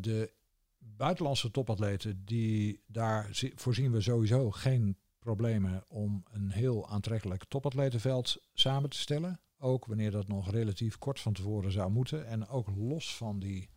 de 0.00 0.32
buitenlandse 0.78 1.50
topatleten, 1.50 2.24
die 2.24 2.82
daar 2.86 3.28
voorzien 3.54 3.92
we 3.92 4.00
sowieso 4.00 4.50
geen 4.50 4.96
problemen 5.18 5.84
om 5.88 6.24
een 6.30 6.50
heel 6.50 6.88
aantrekkelijk 6.88 7.44
topatletenveld 7.44 8.36
samen 8.52 8.90
te 8.90 8.98
stellen. 8.98 9.40
Ook 9.58 9.86
wanneer 9.86 10.10
dat 10.10 10.28
nog 10.28 10.50
relatief 10.50 10.98
kort 10.98 11.20
van 11.20 11.32
tevoren 11.32 11.72
zou 11.72 11.90
moeten. 11.90 12.26
En 12.26 12.48
ook 12.48 12.68
los 12.76 13.16
van 13.16 13.38
die 13.38 13.68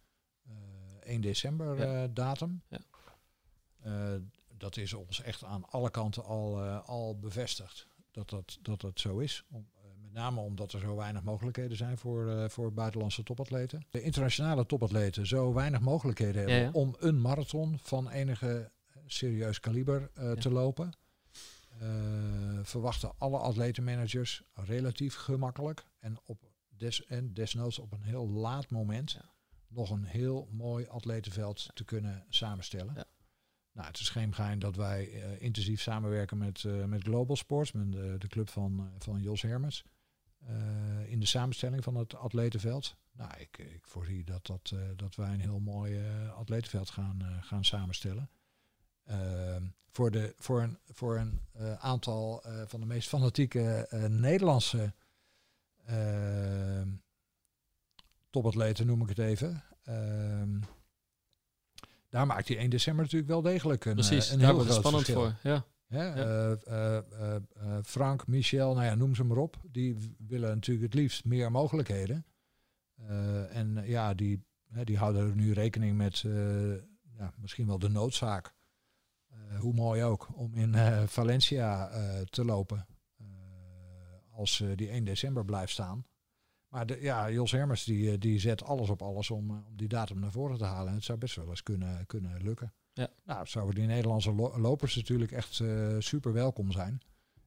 uh, 0.48 0.54
eh, 1.02 1.14
1 1.14 1.22
december 1.22 1.78
ja. 1.78 2.04
uh, 2.04 2.10
datum. 2.14 2.62
Ja. 2.70 2.80
Uh, 3.86 4.22
dat 4.58 4.78
is 4.78 4.94
ons 4.94 5.22
echt 5.22 5.44
aan 5.44 5.70
alle 5.70 5.90
kanten 5.90 6.24
al, 6.24 6.62
al 6.70 7.20
bevestigd. 7.20 7.88
Dat 8.12 8.30
dat, 8.30 8.58
dat 8.62 8.82
dat 8.82 9.00
zo 9.00 9.18
is. 9.18 9.44
Om, 9.50 9.68
name 10.18 10.40
omdat 10.42 10.74
er 10.74 10.80
zo 10.80 10.96
weinig 10.96 11.24
mogelijkheden 11.24 11.78
zijn 11.78 11.98
voor, 11.98 12.50
voor 12.50 12.74
buitenlandse 12.74 13.24
topatleten. 13.24 13.86
De 13.90 14.02
internationale 14.02 14.66
topatleten 14.66 15.28
zo 15.28 15.54
weinig 15.54 15.80
mogelijkheden 15.80 16.42
hebben 16.42 16.60
ja, 16.60 16.70
om 16.72 16.96
een 17.00 17.22
marathon 17.22 17.80
van 17.82 18.10
enige 18.10 18.72
serieus 19.06 19.60
kaliber 19.60 20.10
te 20.40 20.52
lopen. 20.52 20.94
Uh, 21.82 22.60
verwachten 22.64 23.12
alle 23.18 23.38
atletenmanagers 23.38 24.44
relatief 24.54 25.16
gemakkelijk 25.16 25.86
en, 26.00 26.18
op 26.26 26.52
des, 26.68 27.06
en 27.06 27.34
desnoods 27.34 27.80
op 27.80 27.94
een 27.94 28.02
heel 28.02 28.30
laat 28.30 28.70
moment 28.70 29.20
nog 29.68 29.90
een 29.90 30.06
heel 30.06 30.48
mooi 30.52 30.88
atletenveld 30.88 31.70
te 31.74 31.84
kunnen 31.84 32.26
samenstellen. 32.30 32.94
Ja. 32.96 33.06
Nou, 33.72 33.88
het 33.88 34.00
is 34.00 34.10
geen 34.10 34.34
geheim 34.34 34.60
dat 34.60 34.76
wij 34.76 35.10
uh, 35.14 35.42
intensief 35.42 35.82
samenwerken 35.82 36.38
met, 36.38 36.64
uh, 36.64 36.86
met 36.86 37.04
Global 37.04 37.36
Sports, 37.36 37.72
met 37.72 37.92
de, 37.92 38.16
de 38.18 38.28
club 38.28 38.50
van, 38.50 38.92
van 38.98 39.22
Jos 39.22 39.42
Hermers, 39.42 39.84
in 41.06 41.20
de 41.20 41.26
samenstelling 41.26 41.84
van 41.84 41.96
het 41.96 42.16
atletenveld. 42.16 42.96
Nou, 43.12 43.32
ik, 43.38 43.58
ik 43.58 43.88
voorzie 43.88 44.24
dat, 44.24 44.46
dat, 44.46 44.74
dat 44.96 45.16
wij 45.16 45.34
een 45.34 45.40
heel 45.40 45.60
mooi 45.60 46.02
atletenveld 46.36 46.90
gaan, 46.90 47.22
gaan 47.42 47.66
samenstellen. 47.66 48.30
Ehm, 49.04 49.64
voor, 49.90 50.12
de, 50.12 50.34
voor 50.38 50.62
een, 50.62 50.80
voor 50.92 51.18
een 51.18 51.42
aantal 51.80 52.44
van 52.66 52.80
de 52.80 52.86
meest 52.86 53.08
fanatieke 53.08 53.88
Nederlandse 54.10 54.94
ehm, 55.86 56.90
topatleten, 58.30 58.86
noem 58.86 59.02
ik 59.02 59.10
het 59.10 59.20
even. 59.20 59.64
Ehm, 59.84 60.60
daar 62.10 62.26
maakt 62.26 62.48
hij 62.48 62.58
1 62.58 62.70
december 62.70 63.04
natuurlijk 63.04 63.32
wel 63.32 63.42
degelijk 63.42 63.86
een, 63.86 63.94
Precies, 63.94 64.30
een 64.30 64.40
daar 64.40 64.54
heel 64.54 64.60
groot 64.60 64.76
spannend 64.76 65.06
verschil. 65.06 65.30
voor. 65.42 65.52
Ja. 65.52 65.66
Ja, 65.90 66.58
Frank, 67.84 68.28
Michel, 68.28 68.74
nou 68.74 68.86
ja, 68.86 68.96
noem 68.96 69.16
ze 69.16 69.24
maar 69.24 69.38
op. 69.38 69.58
Die 69.72 70.16
willen 70.18 70.50
natuurlijk 70.50 70.86
het 70.86 71.02
liefst 71.02 71.26
meer 71.26 71.52
mogelijkheden. 71.52 72.26
en 73.50 73.82
ja, 73.86 74.14
die, 74.14 74.46
die 74.84 74.98
houden 74.98 75.30
er 75.30 75.36
nu 75.36 75.54
rekening 75.54 75.98
met 75.98 76.20
ja, 77.18 77.34
misschien 77.38 77.68
wel 77.68 77.80
de 77.80 77.90
noodzaak 77.90 78.56
hoe 79.60 79.74
mooi 79.74 80.04
ook, 80.04 80.30
om 80.34 80.54
in 80.54 80.76
Valencia 81.08 81.90
te 82.26 82.46
lopen. 82.46 82.88
als 84.32 84.64
die 84.76 84.90
1 84.90 85.04
december 85.04 85.46
blijft 85.46 85.72
staan. 85.72 86.06
Maar 86.68 86.86
de, 86.86 87.02
ja, 87.02 87.32
Jos 87.32 87.52
Hermers 87.52 87.84
die, 87.84 88.18
die 88.18 88.40
zet 88.40 88.64
alles 88.64 88.90
op 88.90 89.02
alles 89.02 89.32
om, 89.32 89.50
om 89.50 89.78
die 89.78 89.88
datum 89.88 90.20
naar 90.20 90.32
voren 90.32 90.58
te 90.58 90.64
halen. 90.64 90.88
En 90.88 90.96
het 90.96 91.04
zou 91.04 91.18
best 91.18 91.36
wel 91.36 91.50
eens 91.50 91.64
kunnen, 91.64 92.06
kunnen 92.06 92.44
lukken. 92.44 92.74
Ja. 92.98 93.10
Nou, 93.26 93.48
zouden 93.48 93.76
die 93.76 93.86
Nederlandse 93.86 94.34
lo 94.34 94.60
lopers 94.60 94.96
natuurlijk 94.96 95.32
echt 95.32 95.62
super 96.00 96.34
welkom 96.34 96.72
zijn. 96.72 97.02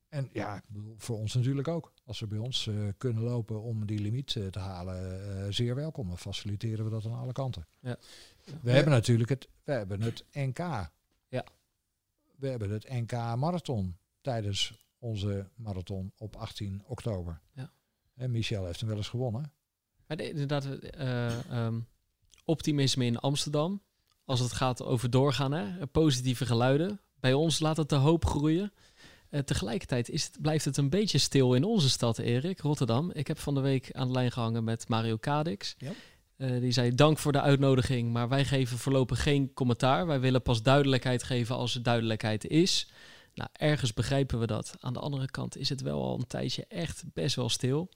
En 0.08 0.28
ja, 0.32 0.62
voor 0.96 1.18
ons 1.18 1.34
natuurlijk 1.34 1.68
ook. 1.68 1.92
Als 2.04 2.18
ze 2.18 2.26
bij 2.26 2.38
ons 2.38 2.70
kunnen 2.96 3.22
lopen 3.22 3.62
om 3.62 3.86
die 3.86 4.00
limiet 4.00 4.26
te 4.26 4.58
halen, 4.58 5.54
zeer 5.54 5.74
welkom. 5.74 6.08
Dan 6.08 6.18
faciliteren 6.18 6.84
we 6.84 6.90
dat 6.90 7.06
aan 7.06 7.18
alle 7.18 7.32
kanten. 7.32 7.66
Ja. 7.80 7.96
We 8.62 8.70
hebben 8.70 8.92
natuurlijk 8.92 9.28
het, 9.28 9.48
we 9.64 9.72
hebben 9.72 10.00
het 10.02 10.24
NK. 10.32 10.58
Ja 11.28 11.44
we 12.40 12.48
hebben 12.48 12.70
het 12.70 12.88
NK 12.88 13.12
Marathon 13.12 13.96
tijdens 14.20 14.84
onze 14.98 15.48
marathon 15.54 16.12
op 16.18 16.36
18 16.36 16.82
oktober. 16.86 17.40
Ja. 17.52 17.72
En 18.14 18.30
Michel 18.30 18.64
heeft 18.64 18.80
hem 18.80 18.88
wel 18.88 18.98
eens 18.98 19.08
gewonnen. 19.08 19.52
Maar 20.06 20.16
de, 20.16 20.28
inderdaad, 20.28 20.66
uh, 20.98 21.64
um, 21.66 21.86
optimisme 22.44 23.04
in 23.04 23.18
Amsterdam. 23.18 23.82
Als 24.30 24.40
het 24.40 24.52
gaat 24.52 24.82
over 24.82 25.10
doorgaan, 25.10 25.52
hè? 25.52 25.86
positieve 25.86 26.46
geluiden. 26.46 27.00
Bij 27.20 27.32
ons 27.32 27.60
laat 27.60 27.76
het 27.76 27.88
de 27.88 27.94
hoop 27.94 28.26
groeien. 28.26 28.72
Uh, 29.30 29.40
tegelijkertijd 29.40 30.08
is 30.08 30.24
het, 30.24 30.40
blijft 30.40 30.64
het 30.64 30.76
een 30.76 30.90
beetje 30.90 31.18
stil 31.18 31.54
in 31.54 31.64
onze 31.64 31.90
stad, 31.90 32.18
Erik, 32.18 32.60
Rotterdam. 32.60 33.10
Ik 33.12 33.26
heb 33.26 33.38
van 33.38 33.54
de 33.54 33.60
week 33.60 33.92
aan 33.92 34.06
de 34.06 34.12
lijn 34.12 34.32
gehangen 34.32 34.64
met 34.64 34.88
Mario 34.88 35.16
Kadix. 35.16 35.74
Ja. 35.78 35.90
Uh, 36.36 36.60
die 36.60 36.72
zei 36.72 36.94
dank 36.94 37.18
voor 37.18 37.32
de 37.32 37.40
uitnodiging, 37.40 38.12
maar 38.12 38.28
wij 38.28 38.44
geven 38.44 38.78
voorlopig 38.78 39.22
geen 39.22 39.52
commentaar. 39.52 40.06
Wij 40.06 40.20
willen 40.20 40.42
pas 40.42 40.62
duidelijkheid 40.62 41.22
geven 41.22 41.56
als 41.56 41.74
er 41.74 41.82
duidelijkheid 41.82 42.46
is. 42.46 42.90
Nou, 43.34 43.50
ergens 43.52 43.92
begrijpen 43.92 44.38
we 44.40 44.46
dat. 44.46 44.74
Aan 44.80 44.92
de 44.92 45.00
andere 45.00 45.30
kant 45.30 45.56
is 45.56 45.68
het 45.68 45.80
wel 45.80 46.02
al 46.02 46.18
een 46.18 46.26
tijdje 46.26 46.64
echt 46.68 47.04
best 47.12 47.36
wel 47.36 47.48
stil. 47.48 47.90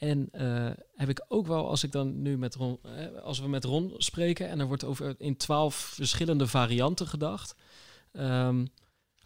En 0.00 0.28
uh, 0.32 0.70
heb 0.94 1.08
ik 1.08 1.24
ook 1.28 1.46
wel, 1.46 1.68
als 1.68 1.84
ik 1.84 1.92
dan 1.92 2.22
nu 2.22 2.38
met 2.38 2.54
Ron, 2.54 2.78
uh, 2.84 3.22
als 3.22 3.40
we 3.40 3.48
met 3.48 3.64
Ron 3.64 3.94
spreken 3.96 4.48
en 4.48 4.60
er 4.60 4.66
wordt 4.66 4.84
over 4.84 5.14
in 5.18 5.36
twaalf 5.36 5.74
verschillende 5.74 6.46
varianten 6.46 7.06
gedacht. 7.06 7.54
Um, 8.12 8.66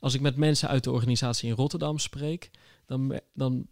als 0.04 0.14
ik 0.14 0.20
met 0.20 0.36
mensen 0.36 0.68
uit 0.68 0.84
de 0.84 0.90
organisatie 0.90 1.48
in 1.48 1.54
Rotterdam 1.54 1.98
spreek, 1.98 2.50
dan, 2.86 3.20
dan, 3.34 3.66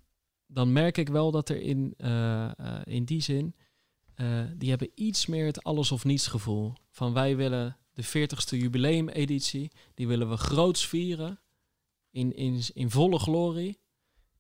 dan 0.47 0.73
merk 0.73 0.99
ik 0.99 1.09
wel 1.09 1.31
dat 1.31 1.49
er 1.49 1.61
in, 1.61 1.95
eh, 1.97 2.45
eh, 2.45 2.81
in 2.85 3.05
die 3.05 3.21
zin, 3.21 3.55
eh, 4.15 4.45
die 4.57 4.71
hebben 4.71 4.91
iets 4.95 5.27
meer 5.27 5.47
het 5.47 5.63
alles 5.63 5.93
of 5.93 6.05
niets 6.05 6.27
gevoel. 6.27 6.73
Van 6.91 7.13
wij 7.13 7.37
willen 7.37 7.77
de 7.93 8.03
40ste 8.03 8.59
jubileumeditie, 8.59 9.71
die 9.95 10.07
willen 10.07 10.29
we 10.31 10.37
groots 10.37 10.87
vieren, 10.87 11.41
in, 12.11 12.37
in, 12.37 12.63
in 12.75 12.91
volle 12.91 13.19
glorie, 13.19 13.79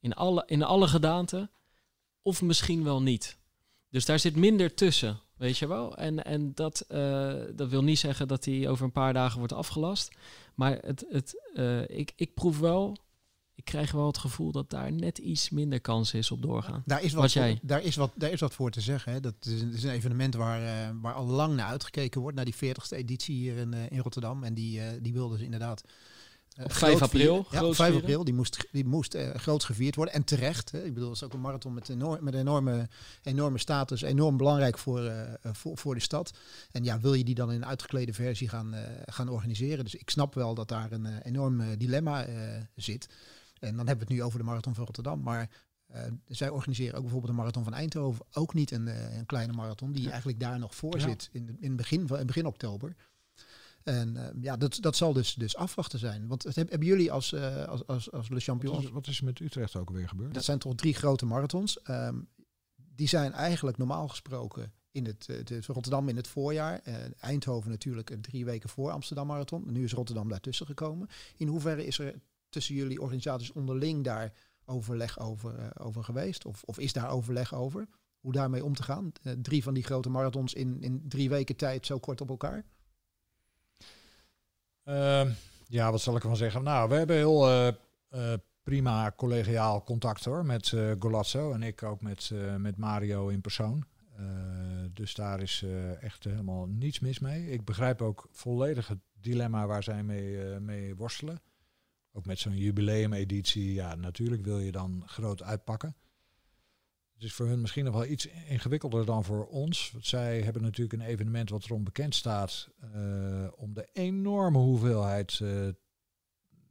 in 0.00 0.14
alle, 0.14 0.42
in 0.46 0.62
alle 0.62 0.88
gedaanten, 0.88 1.50
of 2.22 2.42
misschien 2.42 2.84
wel 2.84 3.02
niet. 3.02 3.36
Dus 3.90 4.04
daar 4.04 4.18
zit 4.18 4.36
minder 4.36 4.74
tussen, 4.74 5.20
weet 5.36 5.58
je 5.58 5.66
wel. 5.66 5.96
En, 5.96 6.24
en 6.24 6.54
dat, 6.54 6.80
eh, 6.80 7.34
dat 7.54 7.68
wil 7.68 7.82
niet 7.82 7.98
zeggen 7.98 8.28
dat 8.28 8.44
die 8.44 8.68
over 8.68 8.84
een 8.84 8.92
paar 8.92 9.12
dagen 9.12 9.38
wordt 9.38 9.52
afgelast. 9.52 10.10
Maar 10.54 10.78
het, 10.80 11.04
het, 11.08 11.50
eh, 11.54 11.88
ik, 11.88 12.12
ik 12.16 12.34
proef 12.34 12.58
wel, 12.58 12.96
ik 13.54 13.64
krijg 13.64 13.92
wel 13.92 14.06
het 14.06 14.18
gevoel 14.18 14.52
dat 14.52 14.70
daar 14.70 14.92
net 14.92 15.18
iets 15.18 15.50
minder 15.50 15.80
kans 15.80 16.14
is 16.14 16.30
op 16.30 16.42
doorgaan. 16.42 16.82
Daar 16.86 17.02
is 17.02 17.12
wat, 17.12 17.22
Wat 17.22 17.32
voor, 17.32 17.42
jij? 17.42 17.58
daar 17.62 17.82
is 17.82 17.96
wat, 17.96 18.12
daar 18.14 18.30
is 18.30 18.40
wat 18.40 18.54
voor 18.54 18.70
te 18.70 18.80
zeggen. 18.80 19.12
Hè. 19.12 19.20
Dat 19.20 19.34
is 19.40 19.60
een, 19.60 19.72
is 19.72 19.82
een 19.82 19.90
evenement 19.90 20.34
waar, 20.34 20.62
eh, 20.62 20.94
waar 21.00 21.14
al 21.14 21.26
lang 21.26 21.54
naar 21.54 21.68
uitgekeken 21.68 22.20
wordt. 22.20 22.36
Naar 22.36 22.44
die 22.44 22.56
40ste 22.56 22.96
editie 22.96 23.36
hier 23.36 23.56
in, 23.56 23.74
in 23.74 23.98
Rotterdam. 23.98 24.44
En 24.44 24.54
die, 24.54 25.00
die 25.00 25.12
wilden 25.12 25.38
ze 25.38 25.44
inderdaad. 25.44 25.84
Eh, 26.56 26.64
Op 26.64 26.72
groot 26.72 26.88
5 26.90 27.02
april 27.02 27.20
vieren. 27.20 27.34
Ja, 27.34 27.40
op 27.40 27.46
groots 27.56 27.76
5 27.76 27.88
vieren. 27.90 28.00
april. 28.08 28.24
Die 28.24 28.34
moest, 28.34 28.66
die 28.72 28.84
moest 28.84 29.14
eh, 29.14 29.34
groot 29.34 29.64
gevierd 29.64 29.94
worden. 29.94 30.14
En 30.14 30.24
terecht. 30.24 30.70
Hè. 30.70 30.82
Ik 30.84 30.94
bedoel, 30.94 31.08
het 31.08 31.16
is 31.16 31.22
ook 31.24 31.32
een 31.32 31.40
marathon 31.40 31.74
met, 31.74 31.88
enorm, 31.88 32.24
met 32.24 32.34
enorme, 32.34 32.88
enorme 33.22 33.58
status. 33.58 34.02
Enorm 34.02 34.36
belangrijk 34.36 34.78
voor, 34.78 35.04
eh, 35.04 35.32
eh, 35.32 35.36
voor, 35.52 35.78
voor 35.78 35.94
de 35.94 36.00
stad. 36.00 36.32
En 36.70 36.84
ja, 36.84 37.00
wil 37.00 37.14
je 37.14 37.24
die 37.24 37.34
dan 37.34 37.50
in 37.52 37.56
een 37.62 37.66
uitgeklede 37.66 38.12
versie 38.12 38.48
gaan, 38.48 38.74
eh, 38.74 38.82
gaan 39.06 39.28
organiseren? 39.28 39.84
Dus 39.84 39.94
ik 39.94 40.10
snap 40.10 40.34
wel 40.34 40.54
dat 40.54 40.68
daar 40.68 40.92
een 40.92 41.06
eh, 41.06 41.12
enorm 41.22 41.60
eh, 41.60 41.66
dilemma 41.78 42.24
eh, 42.24 42.34
zit. 42.74 43.06
En 43.58 43.76
dan 43.76 43.86
hebben 43.86 44.06
we 44.06 44.12
het 44.12 44.20
nu 44.20 44.22
over 44.22 44.38
de 44.38 44.44
Marathon 44.44 44.74
van 44.74 44.84
Rotterdam. 44.84 45.20
Maar 45.22 45.48
eh, 45.86 46.02
zij 46.26 46.48
organiseren 46.48 46.94
ook 46.94 47.02
bijvoorbeeld 47.02 47.32
de 47.32 47.38
Marathon 47.38 47.64
van 47.64 47.74
Eindhoven. 47.74 48.24
Ook 48.32 48.54
niet 48.54 48.70
een, 48.70 48.88
eh, 48.88 49.16
een 49.16 49.26
kleine 49.26 49.52
marathon 49.52 49.92
die 49.92 50.08
eigenlijk 50.10 50.40
daar 50.40 50.58
nog 50.58 50.74
voor 50.74 50.98
Ja. 50.98 51.08
zit. 51.08 51.28
In, 51.32 51.56
in, 51.60 51.76
begin, 51.76 52.06
van- 52.06 52.18
in 52.18 52.26
begin 52.26 52.46
oktober. 52.46 52.94
En 53.84 54.16
eh, 54.16 54.42
ja, 54.42 54.56
dat, 54.56 54.78
dat 54.80 54.96
zal 54.96 55.12
dus, 55.12 55.34
dus 55.34 55.56
afwachten 55.56 55.98
zijn. 55.98 56.26
Want 56.26 56.42
het 56.42 56.54
hebben 56.54 56.84
jullie 56.84 57.12
als, 57.12 57.32
eh, 57.32 57.64
als, 57.64 57.86
als, 57.86 58.12
als 58.12 58.28
Le 58.28 58.40
Champion... 58.40 58.74
Wat 58.74 58.82
is, 58.82 58.90
wat 58.90 59.06
is 59.06 59.18
er 59.18 59.24
met 59.24 59.40
Utrecht 59.40 59.76
ook 59.76 59.88
alweer 59.88 60.08
gebeurd? 60.08 60.34
Dat 60.34 60.44
zijn 60.44 60.58
toch 60.58 60.74
drie 60.74 60.94
grote 60.94 61.26
marathons. 61.26 61.82
Ehm, 61.82 62.20
die 62.76 63.08
zijn 63.08 63.32
eigenlijk 63.32 63.78
normaal 63.78 64.08
gesproken 64.08 64.72
in 64.92 65.06
het, 65.06 65.28
eh, 65.28 65.36
het 65.36 65.66
Rotterdam 65.66 66.08
in 66.08 66.16
het 66.16 66.28
voorjaar. 66.28 66.78
eh, 66.78 66.94
Eindhoven 67.18 67.70
natuurlijk 67.70 68.16
drie 68.20 68.44
weken 68.44 68.68
voor 68.68 68.90
Amsterdam 68.90 69.26
Marathon. 69.26 69.72
Nu 69.72 69.84
is 69.84 69.92
Rotterdam 69.92 70.28
daartussen 70.28 70.66
gekomen. 70.66 71.08
In 71.36 71.46
hoeverre 71.46 71.86
is 71.86 71.98
er 71.98 72.20
tussen 72.48 72.74
jullie 72.74 73.00
organisaties 73.00 73.52
onderling 73.52 74.04
daar 74.04 74.32
overleg 74.64 75.18
over, 75.18 75.80
over 75.80 76.04
geweest? 76.04 76.44
Of, 76.44 76.62
of 76.62 76.78
is 76.78 76.92
daar 76.92 77.10
overleg 77.10 77.54
over? 77.54 77.88
Hoe 78.20 78.32
daarmee 78.32 78.64
om 78.64 78.74
te 78.74 78.82
gaan? 78.82 79.12
Drie 79.42 79.62
van 79.62 79.74
die 79.74 79.82
grote 79.82 80.10
marathons 80.10 80.54
in, 80.54 80.82
in 80.82 81.08
drie 81.08 81.28
weken 81.28 81.56
tijd 81.56 81.86
zo 81.86 81.98
kort 81.98 82.20
op 82.20 82.28
elkaar? 82.28 82.64
Ehm, 84.92 85.30
ja, 85.68 85.90
wat 85.90 86.00
zal 86.00 86.16
ik 86.16 86.22
ervan 86.22 86.36
zeggen? 86.36 86.62
Nou, 86.62 86.88
we 86.88 86.94
hebben 86.94 87.16
heel 87.16 87.48
eh, 87.48 87.68
eh, 88.08 88.38
prima 88.62 89.12
collegiaal 89.16 89.82
contact 89.82 90.24
hoor 90.24 90.44
met 90.44 90.72
eh 90.72 90.90
Golazzo 90.98 91.52
en 91.52 91.62
ik 91.62 91.82
ook 91.82 92.00
met, 92.00 92.30
met 92.58 92.76
Mario 92.76 93.28
in 93.28 93.40
persoon. 93.40 93.84
Dus 94.92 95.14
daar 95.14 95.40
is 95.40 95.64
echt 96.00 96.24
helemaal 96.24 96.66
niets 96.66 97.00
mis 97.00 97.18
mee. 97.18 97.50
Ik 97.50 97.64
begrijp 97.64 98.02
ook 98.02 98.28
volledig 98.30 98.88
het 98.88 98.98
dilemma 99.20 99.66
waar 99.66 99.82
zij 99.82 100.02
mee, 100.02 100.60
mee 100.60 100.96
worstelen. 100.96 101.40
Ook 102.12 102.26
met 102.26 102.38
zo'n 102.38 102.56
jubileumeditie, 102.56 103.74
ja, 103.74 103.94
natuurlijk 103.94 104.44
wil 104.44 104.58
je 104.58 104.72
dan 104.72 105.02
groot 105.06 105.42
uitpakken. 105.42 105.96
Het 107.22 107.30
is 107.30 107.36
voor 107.36 107.46
hun 107.46 107.60
misschien 107.60 107.84
nog 107.84 107.94
wel 107.94 108.06
iets 108.06 108.26
ingewikkelder 108.26 109.04
dan 109.04 109.24
voor 109.24 109.46
ons. 109.46 109.90
Want 109.92 110.06
zij 110.06 110.40
hebben 110.40 110.62
natuurlijk 110.62 111.02
een 111.02 111.08
evenement 111.08 111.50
wat 111.50 111.64
erom 111.64 111.84
bekend 111.84 112.14
staat 112.14 112.68
eh, 112.80 113.46
om 113.56 113.74
de 113.74 113.88
enorme 113.92 114.58
hoeveelheid 114.58 115.38
eh, 115.42 115.68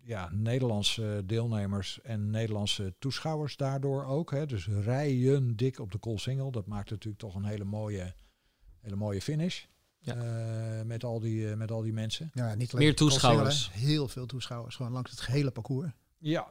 ja, 0.02 0.30
Nederlandse 0.32 1.24
deelnemers 1.26 2.02
en 2.02 2.30
Nederlandse 2.30 2.94
toeschouwers 3.00 3.56
daardoor 3.56 4.06
ook. 4.06 4.32
Hè. 4.32 4.46
Dus 4.46 4.68
rijen 4.68 5.56
dik 5.56 5.80
op 5.80 5.92
de 5.92 5.98
Koolsingel. 5.98 6.52
Dat 6.52 6.68
maakt 6.68 6.90
natuurlijk 6.90 7.22
toch 7.22 7.36
een 7.36 7.46
hele 7.46 7.66
mooie, 7.66 8.14
hele 8.80 8.96
mooie 8.96 9.22
finish. 9.22 9.64
Ja. 10.00 10.16
Eh, 10.16 10.86
met, 10.86 11.04
al 11.04 11.20
die, 11.20 11.50
eh, 11.50 11.58
met 11.58 11.72
al 11.72 11.82
die 11.82 11.94
mensen. 11.94 12.32
Ja, 12.34 12.56
niet 12.56 12.74
Meer 12.74 12.96
toeschouwers. 12.96 13.72
Heel 13.72 14.08
veel 14.08 14.26
toeschouwers, 14.26 14.76
gewoon 14.76 14.92
langs 14.92 15.12
het 15.12 15.20
gehele 15.20 15.52
parcours. 15.52 15.92
Ja, 16.18 16.48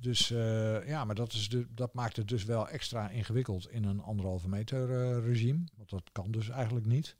dus 0.00 0.30
eh, 0.30 0.88
ja, 0.88 1.04
maar 1.04 1.14
dat, 1.14 1.32
is 1.32 1.48
de, 1.48 1.74
dat 1.74 1.94
maakt 1.94 2.16
het 2.16 2.28
dus 2.28 2.44
wel 2.44 2.68
extra 2.68 3.08
ingewikkeld 3.10 3.70
in 3.70 3.84
een 3.84 4.00
anderhalve 4.00 4.48
meter 4.48 4.90
eh, 4.90 5.24
regime. 5.24 5.64
Want 5.76 5.90
dat 5.90 6.12
kan 6.12 6.30
dus 6.30 6.48
eigenlijk 6.48 6.86
niet. 6.86 7.16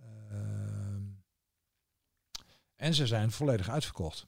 Ehm, 0.00 1.02
en 2.76 2.94
ze 2.94 3.06
zijn 3.06 3.30
volledig 3.30 3.68
uitverkocht. 3.68 4.26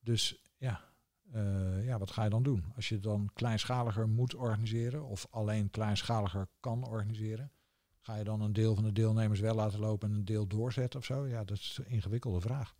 Dus 0.00 0.42
ja, 0.56 0.84
eh, 1.32 1.84
ja, 1.84 1.98
wat 1.98 2.10
ga 2.10 2.24
je 2.24 2.30
dan 2.30 2.42
doen? 2.42 2.64
Als 2.74 2.88
je 2.88 3.00
dan 3.00 3.30
kleinschaliger 3.32 4.08
moet 4.08 4.34
organiseren 4.34 5.04
of 5.04 5.26
alleen 5.30 5.70
kleinschaliger 5.70 6.48
kan 6.60 6.86
organiseren, 6.86 7.52
ga 8.00 8.16
je 8.16 8.24
dan 8.24 8.40
een 8.40 8.52
deel 8.52 8.74
van 8.74 8.84
de 8.84 8.92
deelnemers 8.92 9.40
wel 9.40 9.54
laten 9.54 9.80
lopen 9.80 10.10
en 10.10 10.14
een 10.14 10.24
deel 10.24 10.46
doorzetten 10.46 10.98
of 10.98 11.04
zo? 11.04 11.26
Ja, 11.26 11.44
dat 11.44 11.58
is 11.58 11.78
een 11.78 11.90
ingewikkelde 11.90 12.40
vraag 12.40 12.76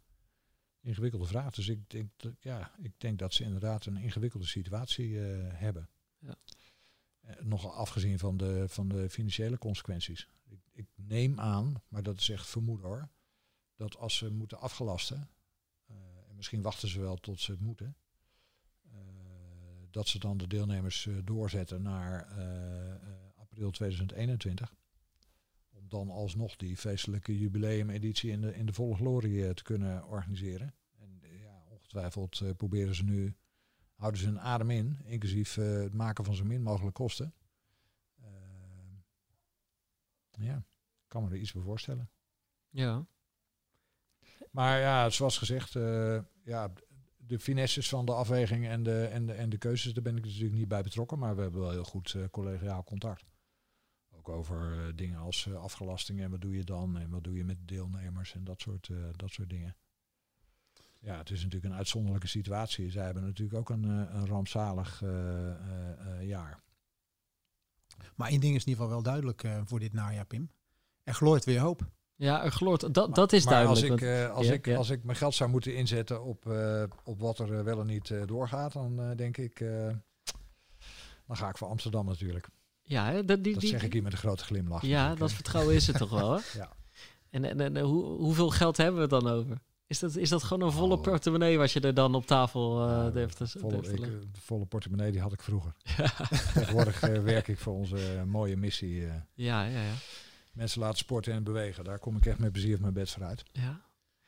ingewikkelde 0.89 1.27
vraag. 1.27 1.55
Dus 1.55 1.69
ik 1.69 1.91
denk, 1.91 2.11
dat, 2.17 2.33
ja, 2.41 2.73
ik 2.79 2.93
denk 3.01 3.19
dat 3.19 3.35
ze 3.35 3.45
inderdaad 3.45 3.87
een 3.87 3.97
ingewikkelde 3.97 4.47
situatie 4.47 5.21
eh, 5.21 5.39
hebben. 5.53 5.89
Ja. 6.19 6.37
Eh, 7.21 7.43
nog 7.43 7.75
afgezien 7.75 8.19
van 8.19 8.37
de, 8.37 8.65
van 8.69 8.89
de 8.89 9.11
financiële 9.11 9.59
consequenties. 9.59 10.29
Ik, 10.49 10.61
ik 10.73 10.89
neem 10.95 11.41
aan, 11.41 11.83
maar 11.89 12.03
dat 12.03 12.21
is 12.21 12.29
echt 12.29 12.47
vermoeden 12.47 12.87
hoor, 12.87 13.09
dat 13.77 13.97
als 13.97 14.17
ze 14.17 14.31
moeten 14.31 14.61
afgelasten, 14.61 15.31
eh, 15.87 15.97
en 16.29 16.37
misschien 16.37 16.63
wachten 16.63 16.89
ze 16.89 17.01
wel 17.01 17.17
tot 17.17 17.41
ze 17.41 17.51
het 17.51 17.61
moeten, 17.61 17.97
dat 19.91 20.09
ze 20.09 20.19
dan 20.19 20.37
de 20.37 20.47
deelnemers 20.47 21.09
doorzetten 21.25 21.83
naar 21.83 22.27
april 23.35 23.71
2021 23.71 24.75
om 25.71 25.89
dan 25.89 26.11
alsnog 26.11 26.57
die 26.57 26.77
feestelijke 26.77 27.39
jubileumeditie 27.39 28.31
in 28.31 28.41
de, 28.41 28.55
in 28.55 28.67
de 28.67 28.73
volle 28.73 28.95
glorie 28.95 29.55
te 29.55 29.63
kunnen 29.63 30.07
organiseren. 30.07 30.75
Ongetwijfeld 31.89 32.41
eh, 32.41 32.51
proberen 32.57 32.95
ze 32.95 33.05
nu, 33.05 33.37
houden 33.95 34.21
ze 34.21 34.27
een 34.27 34.41
adem 34.41 34.71
in, 34.71 34.99
inclusief 35.05 35.57
eh, 35.57 35.73
het 35.73 35.95
maken 35.95 36.25
van 36.25 36.35
zo 36.35 36.45
min 36.45 36.63
mogelijk 36.63 36.95
kosten. 36.95 37.35
Eh, 38.21 38.29
ja, 40.31 40.57
ik 40.57 41.09
kan 41.09 41.23
me 41.23 41.31
er 41.31 41.37
iets 41.37 41.53
bij 41.53 41.63
voorstellen. 41.63 42.11
Ja, 42.71 43.07
Maar 44.51 44.81
ja, 44.81 45.11
zoals 45.11 45.39
gezegd, 45.39 45.73
ja, 46.43 46.73
de 47.17 47.39
finesses 47.39 47.89
van 47.89 48.05
de 48.05 48.13
afweging 48.13 48.67
en 48.67 48.83
de, 48.83 49.07
en, 49.07 49.27
de, 49.27 49.33
en 49.33 49.49
de 49.49 49.59
keuzes, 49.59 49.93
daar 49.93 50.03
ben 50.03 50.17
ik 50.17 50.25
natuurlijk 50.25 50.55
niet 50.55 50.69
bij 50.69 50.83
betrokken. 50.83 51.19
Maar 51.19 51.37
we 51.37 51.43
hebben 51.43 51.61
wel 51.61 51.71
heel 51.71 51.85
goed 51.85 52.17
collegiaal 52.31 52.85
contact. 52.85 53.25
Ook 54.11 54.29
over 54.29 54.93
dingen 54.97 55.19
als 55.19 55.47
eh, 55.47 55.55
afgelasting 55.55 56.21
en 56.21 56.31
wat 56.31 56.41
doe 56.41 56.57
je 56.57 56.65
dan 56.65 56.99
en 56.99 57.11
wat 57.11 57.25
doe 57.25 57.37
je 57.37 57.45
met 57.45 57.69
deelnemers 57.69 58.35
en 58.35 58.45
dat 58.45 58.61
soort, 58.61 58.91
dat 59.17 59.31
soort 59.31 59.51
dingen. 59.51 59.77
Ja, 61.01 61.19
het 61.19 61.31
is 61.31 61.43
natuurlijk 61.43 61.73
een 61.73 61.79
uitzonderlijke 61.79 62.27
situatie. 62.29 62.91
Zij 62.91 63.05
hebben 63.05 63.23
natuurlijk 63.23 63.59
ook 63.59 63.71
een, 63.71 63.85
eh, 63.85 64.15
een 64.15 64.27
rampzalig 64.27 65.03
eh, 65.03 65.51
eh, 65.51 66.27
jaar. 66.27 66.61
Maar 68.15 68.29
één 68.29 68.41
ding 68.41 68.55
is 68.55 68.63
in 68.63 68.69
ieder 68.69 68.83
geval 68.85 68.89
wel 68.89 69.03
duidelijk 69.03 69.43
eh, 69.45 69.61
voor 69.65 69.79
dit 69.81 69.93
najaar, 69.93 70.27
Pim. 70.27 70.51
Er 71.05 71.15
gloort 71.15 71.45
weer 71.45 71.61
hoop. 71.61 71.89
ja 72.15 72.45
er 72.45 72.51
gloort, 72.53 72.95
dat, 72.95 73.15
dat 73.15 73.33
is 73.33 73.45
maar 73.45 73.55
duidelijk. 73.55 73.91
Als 73.91 74.01
ik, 74.01 74.07
want- 74.07 74.21
eh, 74.29 74.35
als, 74.37 74.47
Ja, 74.47 74.53
ik, 74.53 74.67
ja. 74.67 74.77
als 74.77 74.91
ik 74.91 75.05
mijn 75.05 75.17
geld 75.17 75.35
zou 75.35 75.51
moeten 75.51 75.75
inzetten 75.75 76.23
op, 76.25 76.47
eh, 76.51 76.83
op 77.05 77.21
wat 77.21 77.39
er 77.39 77.65
wel 77.65 77.81
en 77.81 77.87
niet 77.87 78.11
eh, 78.11 78.27
doorgaat, 78.27 78.73
dan 78.73 79.01
eh, 79.01 79.17
denk 79.17 79.37
ik, 79.37 79.61
eh, 79.61 79.89
dan 81.27 81.37
ga 81.37 81.49
ik 81.49 81.59
voor 81.59 81.69
Amsterdam 81.69 82.07
natuurlijk. 82.07 82.49
ja, 82.83 83.11
hè, 83.11 83.25
dat, 83.25 83.45
die, 83.45 83.53
Dat 83.53 83.63
die, 83.63 83.71
zeg 83.71 83.83
ik 83.83 83.93
hier 83.93 84.03
met 84.03 84.13
een 84.13 84.19
grote 84.19 84.45
glimlach. 84.45 84.83
ja, 84.83 85.15
dat 85.15 85.33
vertrouwen 85.33 85.75
is 85.75 85.87
het 85.87 85.97
toch 85.97 86.11
wel, 86.11 86.33
hè? 86.37 86.41
Ja. 86.59 86.73
En, 87.31 87.45
en, 87.45 87.61
en 87.77 87.79
hoe, 87.85 88.05
hoeveel 88.05 88.51
geld 88.51 88.77
hebben 88.77 89.09
we 89.09 89.15
het 89.15 89.23
dan 89.25 89.33
over? 89.33 89.59
Is 89.89 89.99
dat, 89.99 90.17
is 90.17 90.29
dat 90.29 90.43
gewoon 90.43 90.67
een 90.69 90.73
volle 90.75 90.95
Oh. 90.97 91.03
portemonnee 91.03 91.59
wat 91.59 91.73
je 91.73 91.81
er 91.81 91.95
dan 91.95 92.15
op 92.15 92.27
tafel 92.27 92.83
eh 92.83 92.91
Ja, 92.91 93.11
durft 93.11 93.37
te, 93.37 93.45
eh, 93.45 94.01
de 94.33 94.41
volle 94.41 94.67
portemonnee 94.67 95.13
die 95.13 95.21
had 95.21 95.33
ik 95.33 95.43
vroeger. 95.43 95.75
Ja. 95.97 96.13
Tegenwoordig 96.55 97.01
eh, 97.03 97.23
werk 97.23 97.49
ik 97.49 97.59
voor 97.59 97.75
onze 97.75 97.97
eh, 98.17 98.23
mooie 98.23 98.57
missie. 98.57 99.07
eh, 99.07 99.15
ja, 99.35 99.65
ja, 99.65 99.83
ja. 99.83 99.93
mensen 100.53 100.81
laten 100.81 100.99
sporten 100.99 101.33
en 101.33 101.43
bewegen. 101.45 101.85
Daar 101.85 101.99
kom 101.99 102.17
ik 102.17 102.27
echt 102.27 102.39
met 102.39 102.53
plezier 102.53 102.75
op 102.75 102.81
mijn 102.81 102.93
bed 102.93 103.11
vooruit. 103.11 103.43
Ja. 103.53 103.81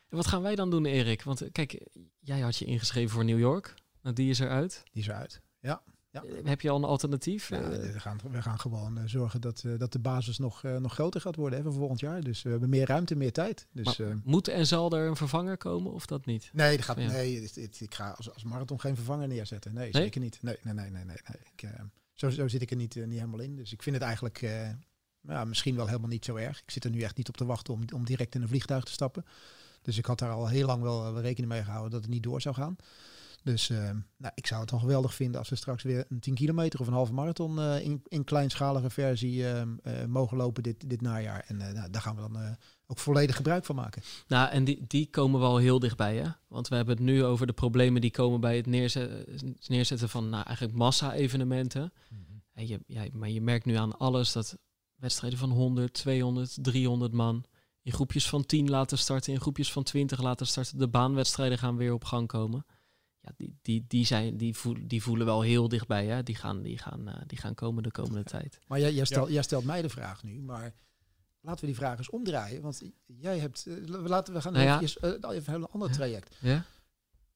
En 0.08 0.16
wat 0.16 0.26
gaan 0.26 0.42
wij 0.42 0.54
dan 0.54 0.70
doen, 0.70 0.84
Erik? 0.86 1.22
Want 1.22 1.40
eh, 1.40 1.48
kijk, 1.52 1.86
jij 2.18 2.40
had 2.40 2.56
je 2.56 2.64
ingeschreven 2.64 3.10
voor 3.10 3.24
New 3.24 3.38
York. 3.38 3.74
Nou, 4.02 4.14
die 4.14 4.30
is 4.30 4.38
eruit. 4.38 4.82
Die 4.92 5.02
is 5.02 5.08
eruit. 5.08 5.40
Ja. 5.60 5.82
Ja. 6.12 6.22
Eh, 6.24 6.44
Heb 6.44 6.60
je 6.60 6.70
al 6.70 6.76
een 6.76 6.84
alternatief? 6.84 7.48
Ja, 7.48 7.60
Eh, 7.62 7.92
we, 7.92 8.00
gaan, 8.00 8.18
we 8.30 8.42
gaan 8.42 8.60
gewoon 8.60 8.98
eh, 8.98 9.04
zorgen 9.06 9.40
dat, 9.40 9.64
dat 9.78 9.92
de 9.92 9.98
basis 9.98 10.38
nog, 10.38 10.62
nog 10.62 10.92
groter 10.92 11.20
gaat 11.20 11.36
worden 11.36 11.58
hè, 11.58 11.64
voor 11.64 11.72
volgend 11.74 12.00
jaar. 12.00 12.22
Dus 12.22 12.42
we 12.42 12.50
hebben 12.50 12.68
meer 12.68 12.86
ruimte, 12.86 13.16
meer 13.16 13.32
tijd. 13.32 13.66
Dus, 13.72 13.98
maar 13.98 14.20
moet 14.24 14.48
en 14.48 14.66
zal 14.66 14.92
er 14.92 15.08
een 15.08 15.16
vervanger 15.16 15.56
komen 15.56 15.92
of 15.92 16.06
dat 16.06 16.26
niet? 16.26 16.50
nee, 16.52 16.76
dat 16.76 16.84
gaat, 16.84 16.96
Ja. 16.98 17.10
nee 17.10 17.40
het- 17.42 17.54
het- 17.54 17.80
ik 17.80 17.94
ga 17.94 18.10
als, 18.10 18.32
als 18.34 18.44
marathon 18.44 18.80
geen 18.80 18.94
vervanger 18.96 19.28
neerzetten. 19.28 19.74
Nee, 19.74 19.90
Nee? 19.92 20.02
zeker 20.02 20.20
niet. 20.20 20.38
Nee, 20.42 20.56
nee, 20.62 20.74
nee, 20.74 20.90
nee. 20.90 21.04
nee, 21.04 21.16
nee. 21.26 21.40
Ik, 21.56 21.70
zo, 22.12 22.30
zo 22.30 22.48
zit 22.48 22.62
ik 22.62 22.70
er 22.70 22.76
niet, 22.76 22.94
niet 22.94 23.18
helemaal 23.18 23.40
in. 23.40 23.56
Dus 23.56 23.72
ik 23.72 23.82
vind 23.82 23.96
het 23.96 24.04
eigenlijk 24.04 24.38
ja, 25.20 25.44
misschien 25.44 25.76
wel 25.76 25.86
helemaal 25.86 26.08
niet 26.08 26.24
zo 26.24 26.36
erg. 26.36 26.58
Ik 26.62 26.70
zit 26.70 26.84
er 26.84 26.90
nu 26.90 27.00
echt 27.00 27.16
niet 27.16 27.28
op 27.28 27.36
te 27.36 27.44
wachten 27.44 27.74
om, 27.74 27.84
om 27.94 28.04
direct 28.04 28.34
in 28.34 28.42
een 28.42 28.48
vliegtuig 28.48 28.84
te 28.84 28.92
stappen. 28.92 29.24
Dus 29.82 29.98
ik 29.98 30.04
had 30.04 30.18
daar 30.18 30.30
al 30.30 30.48
heel 30.48 30.66
lang 30.66 30.82
wel 30.82 31.20
rekening 31.20 31.52
mee 31.52 31.62
gehouden 31.62 31.90
dat 31.90 32.00
het 32.02 32.10
niet 32.10 32.22
door 32.22 32.40
zou 32.40 32.54
gaan. 32.54 32.76
Dus 33.42 33.70
eh, 33.70 33.90
nou, 34.16 34.32
ik 34.34 34.46
zou 34.46 34.60
het 34.60 34.70
dan 34.70 34.80
geweldig 34.80 35.14
vinden 35.14 35.38
als 35.38 35.48
we 35.48 35.56
straks 35.56 35.82
weer 35.82 36.04
een 36.08 36.20
10 36.20 36.34
kilometer 36.34 36.80
of 36.80 36.86
een 36.86 36.92
halve 36.92 37.12
marathon 37.12 37.58
eh, 37.58 37.84
in, 37.84 38.02
in 38.08 38.24
kleinschalige 38.24 38.90
versie 38.90 39.44
eh, 39.46 39.60
eh, 39.60 39.68
mogen 40.08 40.36
lopen 40.36 40.62
dit, 40.62 40.90
dit 40.90 41.00
najaar. 41.00 41.44
En 41.46 41.60
eh, 41.60 41.72
nou, 41.72 41.90
daar 41.90 42.02
gaan 42.02 42.14
we 42.14 42.20
dan 42.20 42.56
ook 42.86 42.98
volledig 42.98 43.36
gebruik 43.36 43.64
van 43.64 43.76
maken. 43.76 44.02
Nou, 44.28 44.50
en 44.50 44.64
die, 44.64 44.84
die 44.86 45.10
komen 45.10 45.40
wel 45.40 45.56
heel 45.56 45.78
dichtbij, 45.78 46.16
hè? 46.16 46.28
Want 46.48 46.68
we 46.68 46.76
hebben 46.76 46.94
het 46.96 47.04
nu 47.04 47.24
over 47.24 47.46
de 47.46 47.52
problemen 47.52 48.00
die 48.00 48.10
komen 48.10 48.40
bij 48.40 48.56
het 48.56 48.66
neerzetten, 48.66 49.56
neerzetten 49.66 50.08
van 50.08 50.28
nou, 50.28 50.44
eigenlijk 50.44 50.76
massa-evenementen. 50.76 51.92
En 52.52 52.66
je, 52.66 52.80
ja, 52.86 53.04
maar 53.12 53.30
je 53.30 53.40
merkt 53.40 53.64
nu 53.64 53.74
aan 53.74 53.98
alles 53.98 54.32
dat 54.32 54.58
wedstrijden 54.94 55.38
van 55.38 55.50
100, 55.50 55.92
200, 55.92 56.56
300 56.60 57.12
man 57.12 57.44
in 57.82 57.92
groepjes 57.92 58.28
van 58.28 58.46
10 58.46 58.70
laten 58.70 58.98
starten, 58.98 59.32
in 59.32 59.40
groepjes 59.40 59.72
van 59.72 59.82
20 59.82 60.22
laten 60.22 60.46
starten. 60.46 60.78
De 60.78 60.88
baanwedstrijden 60.88 61.58
gaan 61.58 61.76
weer 61.76 61.92
op 61.92 62.04
gang 62.04 62.26
komen. 62.28 62.66
Ja, 63.22 63.32
die, 63.36 63.58
die, 63.62 63.84
die, 63.88 64.04
zijn, 64.04 64.36
die, 64.36 64.56
voelen, 64.56 64.88
die 64.88 65.02
voelen 65.02 65.26
wel 65.26 65.40
heel 65.42 65.68
dichtbij, 65.68 66.06
hè? 66.06 66.22
Die 66.22 66.34
gaan, 66.34 66.62
die 66.62 66.78
gaan, 66.78 67.08
eh, 67.08 67.20
die 67.26 67.38
gaan 67.38 67.54
komen 67.54 67.82
de 67.82 67.90
komende 67.90 68.24
tijd. 68.24 68.58
Maar 68.66 68.80
jij, 68.80 68.92
jij, 68.92 69.04
stel, 69.04 69.30
jij 69.30 69.42
stelt 69.42 69.64
mij 69.64 69.82
de 69.82 69.88
vraag 69.88 70.22
nu, 70.22 70.40
maar 70.40 70.74
laten 71.40 71.60
we 71.60 71.66
die 71.66 71.76
vraag 71.76 71.98
eens 71.98 72.10
omdraaien. 72.10 72.62
Want 72.62 72.82
jij 73.06 73.38
hebt, 73.38 73.64
we 73.64 74.08
laten 74.08 74.34
we 74.34 74.40
gaan 74.40 74.52
Nou 74.52 74.64
ja. 74.64 74.80
even, 74.80 75.22
eh, 75.22 75.36
even 75.36 75.54
een 75.54 75.66
ander 75.66 75.92
traject. 75.92 76.36
Ja? 76.40 76.64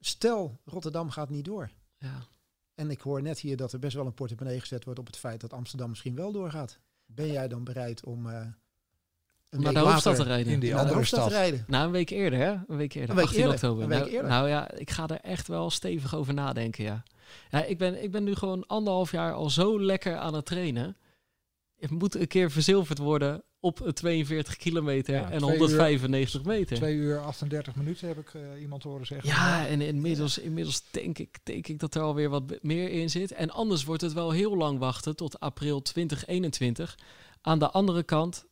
Stel, 0.01 0.61
Rotterdam 0.65 1.11
gaat 1.11 1.31
niet 1.31 1.45
door. 1.45 1.71
Ja. 1.99 2.27
En 2.75 2.91
ik 2.91 3.01
hoor 3.01 3.23
net 3.23 3.39
hier 3.39 3.57
dat 3.57 3.73
er 3.73 3.79
best 3.79 3.97
wel 3.97 4.07
een 4.07 4.15
portemonnee 4.15 4.61
gezet 4.61 4.85
wordt 4.85 5.01
op 5.01 5.07
het 5.07 5.17
feit 5.17 5.41
dat 5.41 5.53
Amsterdam 5.53 5.89
misschien 5.89 6.15
wel 6.15 6.33
doorgaat. 6.33 6.79
Ben 7.07 7.33
jij 7.33 7.49
dan 7.49 7.65
bereid 7.65 8.05
om 8.05 8.31
eh 8.31 8.47
een 9.55 9.63
Naar 9.63 9.73
de 9.73 9.79
hoofdstad 9.79 10.19
rijden. 10.19 10.53
in 10.53 10.61
die 10.61 10.69
naar 10.69 10.79
de 10.79 10.83
andere 10.83 10.95
hoofdstad 10.95 11.21
stad. 11.21 11.33
te 11.33 11.37
rijden? 11.37 11.65
Nou, 11.67 11.87
een 11.87 11.93
week 11.93 12.11
eerder, 12.11 12.39
hè? 12.39 12.51
Een 12.51 12.77
week 12.77 12.95
eerder. 12.95 13.11
Een 13.11 13.17
week 13.17 13.25
18 13.25 13.41
eerder, 13.41 13.55
oktober. 13.55 13.83
een 13.83 13.89
week 13.89 13.99
nou, 13.99 14.11
eerder. 14.11 14.31
nou 14.31 14.49
ja, 14.49 14.71
ik 14.71 14.91
ga 14.91 15.09
er 15.09 15.21
echt 15.21 15.49
wel 15.49 15.71
stevig 15.71 16.15
over 16.15 16.35
nadenken, 16.35 16.85
ja. 16.85 17.03
ja 17.51 17.65
ik, 17.65 17.79
ben, 17.79 18.03
ik 18.03 18.11
ben 18.11 18.25
nu 18.25 18.35
gewoon 18.35 18.67
anderhalf 18.67 19.11
jaar 19.11 19.33
al 19.33 19.51
zo 19.51 19.81
lekker 19.81 20.17
aan 20.17 20.35
het 20.35 20.47
trainen. 20.47 20.97
Het 21.77 21.91
moet 21.91 22.15
een 22.15 22.27
keer 22.27 22.51
verzilverd 22.51 22.99
worden 22.99 23.43
op 23.65 23.81
een 23.81 23.93
42 23.93 24.57
kilometer 24.57 25.15
Ja, 25.15 25.31
en 25.31 25.39
twee 25.39 25.51
195 25.51 26.45
meter. 26.45 26.77
2 26.77 26.95
uur 26.95 27.19
38 27.19 27.75
minuten 27.75 28.09
heb 28.09 28.19
ik 28.19 28.35
eh, 28.35 28.61
iemand 28.61 28.83
horen 28.83 29.07
zeggen. 29.07 29.29
Ja, 29.29 29.67
en 29.67 29.81
inmiddels, 29.81 30.39
inmiddels 30.39 30.83
denk, 30.91 31.19
ik, 31.19 31.39
denk 31.43 31.69
ik 31.69 31.79
dat 31.79 31.95
er 31.95 32.03
alweer 32.03 32.29
wat 32.29 32.43
meer 32.63 32.91
in 32.91 33.11
zit. 33.11 33.33
En 33.33 33.51
anders 33.51 33.85
wordt 33.85 34.03
het 34.03 34.13
wel 34.13 34.31
heel 34.31 34.57
lang 34.57 34.79
wachten 34.79 35.17
tot 35.17 35.41
april 35.41 35.83
2021. 35.83 36.99
Aan 37.41 37.59
de 37.59 37.71
andere 37.71 38.03
kant, 38.03 38.47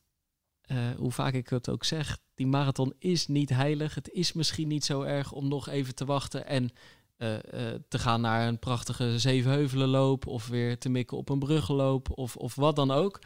hoe 0.97 1.11
vaak 1.11 1.33
ik 1.33 1.49
het 1.49 1.69
ook 1.69 1.83
zeg, 1.83 2.17
die 2.35 2.47
marathon 2.47 2.93
is 2.99 3.27
niet 3.27 3.49
heilig. 3.49 3.95
Het 3.95 4.09
is 4.09 4.33
misschien 4.33 4.67
niet 4.67 4.85
zo 4.85 5.01
erg 5.01 5.31
om 5.31 5.47
nog 5.47 5.69
even 5.69 5.95
te 5.95 6.05
wachten 6.05 6.45
en 6.47 6.69
eh, 7.17 7.33
eh, 7.35 7.41
te 7.87 7.99
gaan 7.99 8.21
naar 8.21 8.47
een 8.47 8.59
prachtige 8.59 9.19
zevenheuvelenloop 9.19 10.27
of 10.27 10.47
weer 10.47 10.77
te 10.77 10.89
mikken 10.89 11.17
op 11.17 11.29
een 11.29 11.39
bruggenloop 11.39 12.07
of, 12.17 12.35
of 12.35 12.55
wat 12.55 12.75
dan 12.75 12.91
ook. 12.91 13.19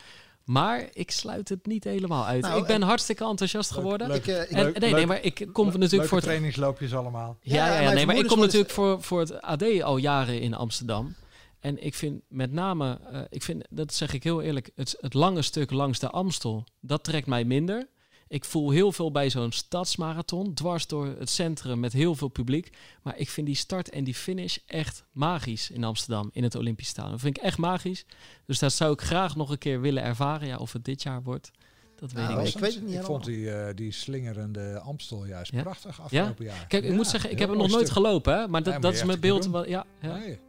Maar 0.44 0.88
ik 0.94 1.12
sluit 1.12 1.50
het 1.50 1.66
niet 1.66 1.84
helemaal 1.84 2.26
uit. 2.26 2.42
Nou, 2.42 2.60
ik 2.60 2.66
ben 2.68 2.76
en- 2.76 2.82
hartstikke 2.88 3.26
enthousiast 3.26 3.72
Leuk, 3.72 3.80
geworden. 3.82 4.08
leuk. 4.08 4.18
Ik, 4.18 4.28
eh, 4.28 4.42
ik- 4.42 4.50
En, 4.50 4.64
Leuk- 4.64 4.80
nee, 4.80 4.94
nee, 4.94 5.06
maar 5.06 5.24
ik 5.24 5.48
kom 5.54 5.66
natuurlijk 5.80 6.08
voor 6.10 6.18
het 6.18 6.26
trainingsloopjes 6.28 6.94
allemaal. 6.96 7.38
ja, 7.42 7.56
Ja, 7.56 7.74
ja, 7.74 7.82
mijn 7.84 7.96
nee, 7.96 8.06
maar 8.06 8.16
ik 8.16 8.28
kom 8.28 8.38
worden- 8.38 8.46
natuurlijk 8.46 8.72
voor, 8.74 9.02
voor 9.04 9.20
het 9.20 9.42
AD 9.42 9.82
al 9.82 9.98
jaren 9.98 10.42
in 10.42 10.54
Amsterdam. 10.54 11.16
En 11.60 11.84
ik 11.86 11.94
vind 11.94 12.22
met 12.30 12.52
name, 12.52 13.00
eh, 13.12 13.22
ik 13.30 13.44
vind, 13.44 13.64
dat 13.70 13.94
zeg 13.94 14.14
ik 14.14 14.24
heel 14.24 14.42
eerlijk, 14.42 14.70
het, 14.76 14.98
het 15.00 15.14
lange 15.14 15.42
stuk 15.42 15.72
langs 15.72 16.00
de 16.00 16.10
Amstel, 16.10 16.64
dat 16.82 17.04
trekt 17.04 17.28
mij 17.28 17.44
minder. 17.46 17.88
Ik 18.30 18.46
voel 18.46 18.70
heel 18.72 18.92
veel 18.92 19.12
bij 19.12 19.30
zo'n 19.30 19.52
stadsmarathon, 19.52 20.54
dwars 20.54 20.88
door 20.88 21.06
het 21.06 21.30
centrum 21.30 21.80
met 21.80 21.94
heel 21.94 22.16
veel 22.16 22.28
publiek. 22.28 22.70
Maar 23.04 23.18
ik 23.18 23.30
vind 23.30 23.48
die 23.48 23.56
start 23.56 23.90
en 23.90 24.04
die 24.04 24.16
finish 24.16 24.58
echt 24.66 25.04
magisch 25.12 25.70
in 25.70 25.84
Amsterdam, 25.84 26.30
in 26.34 26.44
het 26.44 26.56
Olympisch 26.56 26.88
Stadion. 26.88 27.12
Dat 27.12 27.22
vind 27.22 27.38
ik 27.38 27.44
echt 27.44 27.58
magisch. 27.58 28.06
Dus 28.46 28.60
dat 28.60 28.74
zou 28.74 28.94
ik 28.94 29.02
graag 29.02 29.36
nog 29.36 29.50
een 29.50 29.58
keer 29.58 29.82
willen 29.82 30.04
ervaren. 30.04 30.48
Ja, 30.48 30.58
of 30.58 30.74
het 30.74 30.86
dit 30.86 31.04
jaar 31.04 31.24
wordt, 31.24 31.52
dat 31.96 32.12
weet 32.12 32.24
Nou, 32.28 32.40
ik 32.42 32.48
ik 32.48 32.54
niet. 32.54 32.64
weet 32.64 32.74
het 32.74 32.84
niet 32.84 32.96
Ik 32.96 33.04
vond 33.04 33.24
die, 33.26 33.52
eh, 33.52 33.76
die 33.76 33.92
slingerende 33.92 34.80
Amstel 34.80 35.26
juist 35.26 35.52
Ja? 35.52 35.62
prachtig 35.62 36.02
afgelopen 36.02 36.46
jaar. 36.46 36.66
Kijk, 36.68 36.84
ik 36.84 36.90
Ja, 36.90 36.96
moet 36.96 37.08
zeggen, 37.08 37.32
ik 37.32 37.40
heb 37.40 37.50
hem 37.50 37.58
nog 37.58 37.68
nooit 37.70 37.88
stuk. 37.88 37.96
gelopen, 37.98 38.38
hè? 38.40 38.48
maar 38.48 38.64
dat, 38.64 38.74
Nee, 38.74 38.82
dat 38.82 38.94
is 38.94 39.04
mijn 39.04 39.20
beeld. 39.20 39.44
ja, 39.68 39.86
ja. 40.02 40.18
Nee. 40.18 40.40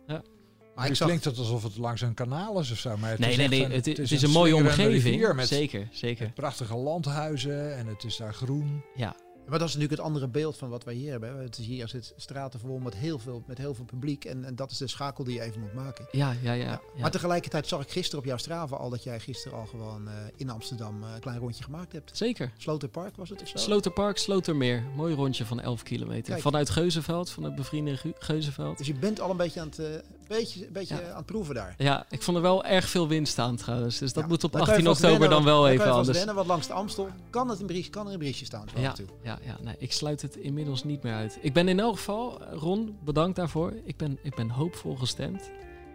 Maar 0.79 0.89
ik 0.89 0.95
zag, 0.97 1.07
klinkt 1.07 1.25
het 1.25 1.39
alsof 1.39 1.63
het 1.63 1.77
langs 1.77 2.01
een 2.01 2.15
kanaal 2.15 2.61
is 2.61 2.71
of 2.71 2.79
zo. 2.79 2.97
Maar 2.97 3.11
het 3.11 3.19
Nee, 3.19 3.31
is 3.31 3.37
nee, 3.37 3.47
echt 3.47 3.55
nee. 3.57 3.65
een- 3.65 3.71
Het, 3.73 3.87
is, 3.87 3.97
het 3.99 4.11
is 4.11 4.23
een 4.23 4.29
een 4.29 4.35
mooie 4.35 4.57
omgeving. 4.57 5.33
Met, 5.35 5.49
zeker, 5.49 5.89
zeker. 5.93 6.25
met 6.25 6.35
prachtige 6.35 6.77
landhuizen 6.77 7.77
en 7.77 7.87
het 7.87 8.05
is 8.05 8.17
daar 8.17 8.35
groen. 8.35 8.83
Ja, 8.95 9.15
maar 9.47 9.59
dat 9.59 9.69
is 9.69 9.75
natuurlijk 9.75 10.01
het 10.01 10.11
andere 10.11 10.29
beeld 10.29 10.57
van 10.57 10.69
wat 10.69 10.85
wij 10.85 10.95
hier 10.95 11.11
hebben. 11.11 11.39
Het 11.39 11.59
is 11.59 11.67
hier 11.67 11.89
zit 11.89 12.13
straten 12.17 12.61
vol 12.61 12.79
met 12.79 12.95
heel 12.97 13.19
veel, 13.19 13.43
met 13.47 13.59
heel 13.59 13.75
veel 13.75 13.85
publiek. 13.85 14.25
En, 14.25 14.45
en 14.45 14.57
dat 14.57 14.71
is 14.71 14.77
de 14.79 14.87
schakel 14.89 15.25
die 15.25 15.35
je 15.35 15.41
even 15.41 15.61
moet 15.61 15.75
maken. 15.75 16.07
ja, 16.13 16.35
ja. 16.43 16.53
ja. 16.53 16.81
Maar 16.99 17.11
tegelijkertijd 17.11 17.67
zag 17.67 17.83
ik 17.83 17.91
gisteren 17.91 18.19
op 18.19 18.25
jouw 18.25 18.37
Strava 18.37 18.77
al 18.77 18.91
dat 18.91 19.03
jij 19.03 19.21
gisteren 19.21 19.59
al 19.59 19.67
gewoon 19.67 20.09
eh, 20.09 20.15
in 20.37 20.51
Amsterdam 20.51 21.03
eh, 21.03 21.09
een 21.15 21.21
klein 21.21 21.39
rondje 21.39 21.65
gemaakt 21.65 21.93
hebt. 21.93 22.17
Zeker. 22.17 22.53
Sloterpark 22.59 23.17
was 23.17 23.29
het 23.29 23.43
of 23.43 23.49
zo? 23.49 23.59
Sloterpark, 23.59 24.17
Slotermeer. 24.19 24.83
Mooi 24.97 25.15
rondje 25.15 25.45
van 25.45 25.61
11 25.61 25.83
kilometer. 25.83 26.31
Kijk. 26.33 26.41
Vanuit 26.43 26.71
Geuzenveld, 26.71 27.31
van 27.31 27.43
het 27.43 27.55
bevriende 27.55 28.15
Geuzenveld. 28.19 28.79
Dus 28.79 28.87
je 28.87 28.95
bent 28.95 29.21
al 29.21 29.31
een 29.31 29.37
beetje 29.37 29.61
aan 29.61 29.69
het, 29.69 29.79
eh, 29.79 29.87
beetje, 30.29 30.69
beetje 30.73 30.95
Ja. 30.95 31.11
aan 31.11 31.17
het 31.17 31.27
proeven 31.27 31.55
daar. 31.55 31.75
Ja, 31.79 32.07
ik 32.11 32.23
vond 32.23 32.37
er 32.37 32.43
wel 32.43 32.65
erg 32.65 32.89
veel 32.89 33.09
wind 33.09 33.29
staan 33.29 33.57
trouwens. 33.57 33.99
Dus 33.99 34.13
dat 34.13 34.23
Ja, 34.23 34.29
moet 34.29 34.45
op 34.45 34.53
dan 34.53 34.61
kan 34.61 34.71
je 34.71 34.77
18 34.77 34.87
vast 34.95 35.05
oktober 35.05 35.29
dan 35.29 35.45
wel 35.45 35.63
dan 35.63 35.71
even 35.71 35.93
anders. 35.93 36.17
rennen, 36.19 36.35
want 36.35 36.47
langs 36.47 36.67
de 36.67 36.73
Amstel 36.73 37.09
kan, 37.31 37.49
het 37.49 37.61
een 37.61 37.67
brief, 37.67 37.91
kan 37.91 38.07
er 38.07 38.13
een 38.13 38.19
briefje 38.19 38.45
staan. 38.45 38.67
Zo 38.75 38.81
Ja, 38.81 38.95
ja, 39.23 39.39
ja 39.45 39.57
nee, 39.63 39.75
ik 39.79 39.93
sluit 39.93 40.23
het 40.23 40.37
inmiddels 40.37 40.85
niet 40.85 41.03
meer 41.03 41.15
uit. 41.15 41.39
Ik 41.41 41.53
ben 41.53 41.69
in 41.69 41.81
elk 41.81 41.97
geval, 41.97 42.43
Ron, 42.53 42.99
bedankt 43.05 43.37
daarvoor. 43.37 43.73
Ik 43.85 43.97
ben, 43.97 44.19
ik 44.23 44.35
ben 44.35 44.51
hoopvol 44.51 44.97
gestemd. 44.97 45.51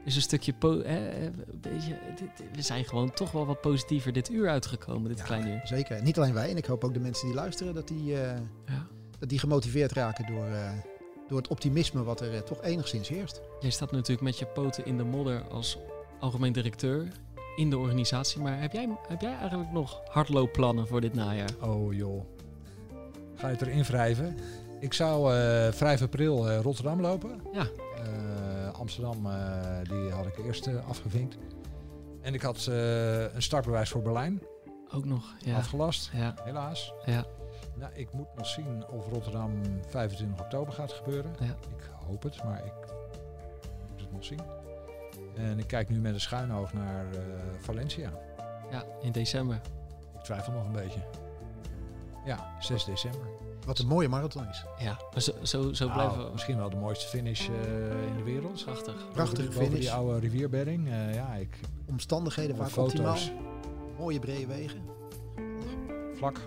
Is 0.06 0.16
een 0.16 0.22
stukje, 0.22 0.54
hè, 0.60 1.26
een 1.26 1.34
beetje, 1.62 1.98
dit- 2.20 2.44
we 2.56 2.62
zijn 2.62 2.86
gewoon 2.86 3.12
toch 3.14 3.32
wel 3.32 3.46
wat 3.46 3.62
positiever 3.62 4.14
dit 4.14 4.30
uur 4.30 4.50
uitgekomen, 4.50 5.10
dit 5.10 5.18
Ja, 5.18 5.24
kleine 5.26 5.52
uur. 5.52 5.62
Zeker. 5.64 6.02
Niet 6.02 6.18
alleen 6.18 6.34
wij. 6.34 6.50
En 6.50 6.58
ik 6.58 6.66
hoop 6.66 6.84
ook 6.84 6.94
de 6.94 7.00
mensen 7.00 7.26
die 7.28 7.36
luisteren 7.36 7.74
dat 7.74 7.88
die, 7.88 8.14
eh, 8.22 8.38
Ja. 8.66 8.88
dat 9.20 9.30
die 9.30 9.40
gemotiveerd 9.40 9.92
raken 9.92 10.26
door, 10.34 10.46
eh, 10.46 10.72
door 11.34 11.42
het 11.42 11.52
optimisme 11.52 12.04
wat 12.04 12.22
er 12.22 12.34
eh, 12.34 12.40
toch 12.40 12.62
enigszins 12.64 13.08
heerst. 13.10 13.42
Jij 13.60 13.70
staat 13.70 13.92
natuurlijk 13.92 14.22
met 14.22 14.40
je 14.40 14.46
poten 14.46 14.86
in 14.86 14.98
de 14.98 15.04
modder 15.04 15.44
als 15.52 15.78
algemeen 16.20 16.54
directeur 16.54 17.08
in 17.56 17.70
de 17.70 17.78
organisatie. 17.78 18.42
Maar 18.42 18.62
heb 18.62 18.72
jij, 18.72 18.90
heb 19.08 19.22
jij 19.22 19.36
eigenlijk 19.38 19.72
nog 19.72 20.02
hardloopplannen 20.10 20.88
voor 20.88 21.02
dit 21.02 21.14
najaar? 21.14 21.50
Oh 21.62 21.94
joh. 21.94 22.24
Ga 23.36 23.48
je 23.48 23.54
het 23.54 23.62
erin 23.62 23.84
wrijven? 23.84 24.38
Ik 24.80 24.94
zou 24.94 25.34
eh 25.36 25.72
5 25.72 26.02
april 26.02 26.50
eh, 26.50 26.60
Rotterdam 26.62 27.02
lopen. 27.02 27.42
Ja. 27.54 27.68
Eh, 27.96 28.74
Amsterdam, 28.80 29.26
eh, 29.26 29.90
die 29.90 30.10
had 30.12 30.26
ik 30.26 30.38
eerst 30.38 30.70
afgevinkt. 30.88 31.38
En 32.22 32.34
ik 32.34 32.42
had 32.42 32.68
eh, 32.70 33.34
een 33.34 33.42
startbewijs 33.42 33.90
voor 33.90 34.02
Berlijn 34.02 34.42
Ook 34.94 35.06
nog, 35.06 35.36
ja. 35.40 35.56
afgelast, 35.56 36.10
Ja, 36.14 36.36
helaas. 36.44 36.94
ja. 37.06 37.26
Nou, 37.76 37.92
ik 37.94 38.14
moet 38.14 38.28
nog 38.36 38.46
zien 38.48 38.88
of 38.88 39.08
Rotterdam 39.10 39.52
25 39.88 40.40
oktober 40.40 40.74
gaat 40.74 40.92
gebeuren. 40.92 41.32
Ja. 41.40 41.46
Ik 41.46 41.90
hoop 42.08 42.24
het, 42.24 42.44
maar 42.44 42.66
ik 42.66 42.74
moet 43.92 44.02
het 44.02 44.12
nog 44.12 44.24
zien. 44.26 44.40
En 45.36 45.60
ik 45.60 45.68
kijk 45.68 45.90
nu 45.90 46.00
met 46.00 46.14
een 46.14 46.20
schuin 46.22 46.54
oog 46.54 46.74
naar 46.74 47.06
eh, 47.14 47.20
Valencia. 47.60 48.12
ja, 48.72 48.84
in 49.02 49.12
december. 49.12 49.62
Ik 50.18 50.24
twijfel 50.24 50.54
nog 50.54 50.66
een 50.66 50.72
beetje. 50.72 51.00
Ja, 52.26 52.56
6 52.60 52.84
december. 52.86 53.28
Wat 53.66 53.80
een 53.80 53.88
mooie 53.88 54.08
marathon 54.10 54.48
is. 54.50 54.66
Ja, 54.78 54.98
maar 55.12 55.22
zo, 55.22 55.32
zo, 55.42 55.74
zo 55.74 55.86
Nou, 55.88 55.98
blijven 56.00 56.26
we. 56.26 56.32
misschien 56.32 56.58
wel 56.58 56.70
de 56.70 56.76
mooiste 56.76 57.08
finish 57.08 57.50
eh, 57.50 58.08
in 58.08 58.16
de 58.18 58.24
wereld. 58.24 58.64
Prachtig. 58.64 58.96
Prachtige 59.12 59.14
Boven 59.14 59.36
die- 59.36 59.46
boven 59.48 59.66
finish. 59.66 59.80
die 59.80 59.92
oude 59.92 60.20
rivierbedding. 60.20 60.88
Eh, 60.90 61.14
ja, 61.14 61.34
ik 61.34 61.60
Omstandigheden 61.90 62.56
vaak 62.56 62.70
foto's. 62.70 62.92
optimaal. 62.94 63.18
Mooie 63.98 64.20
brede 64.20 64.48
wegen. 64.48 64.82
Vlak. 66.14 66.40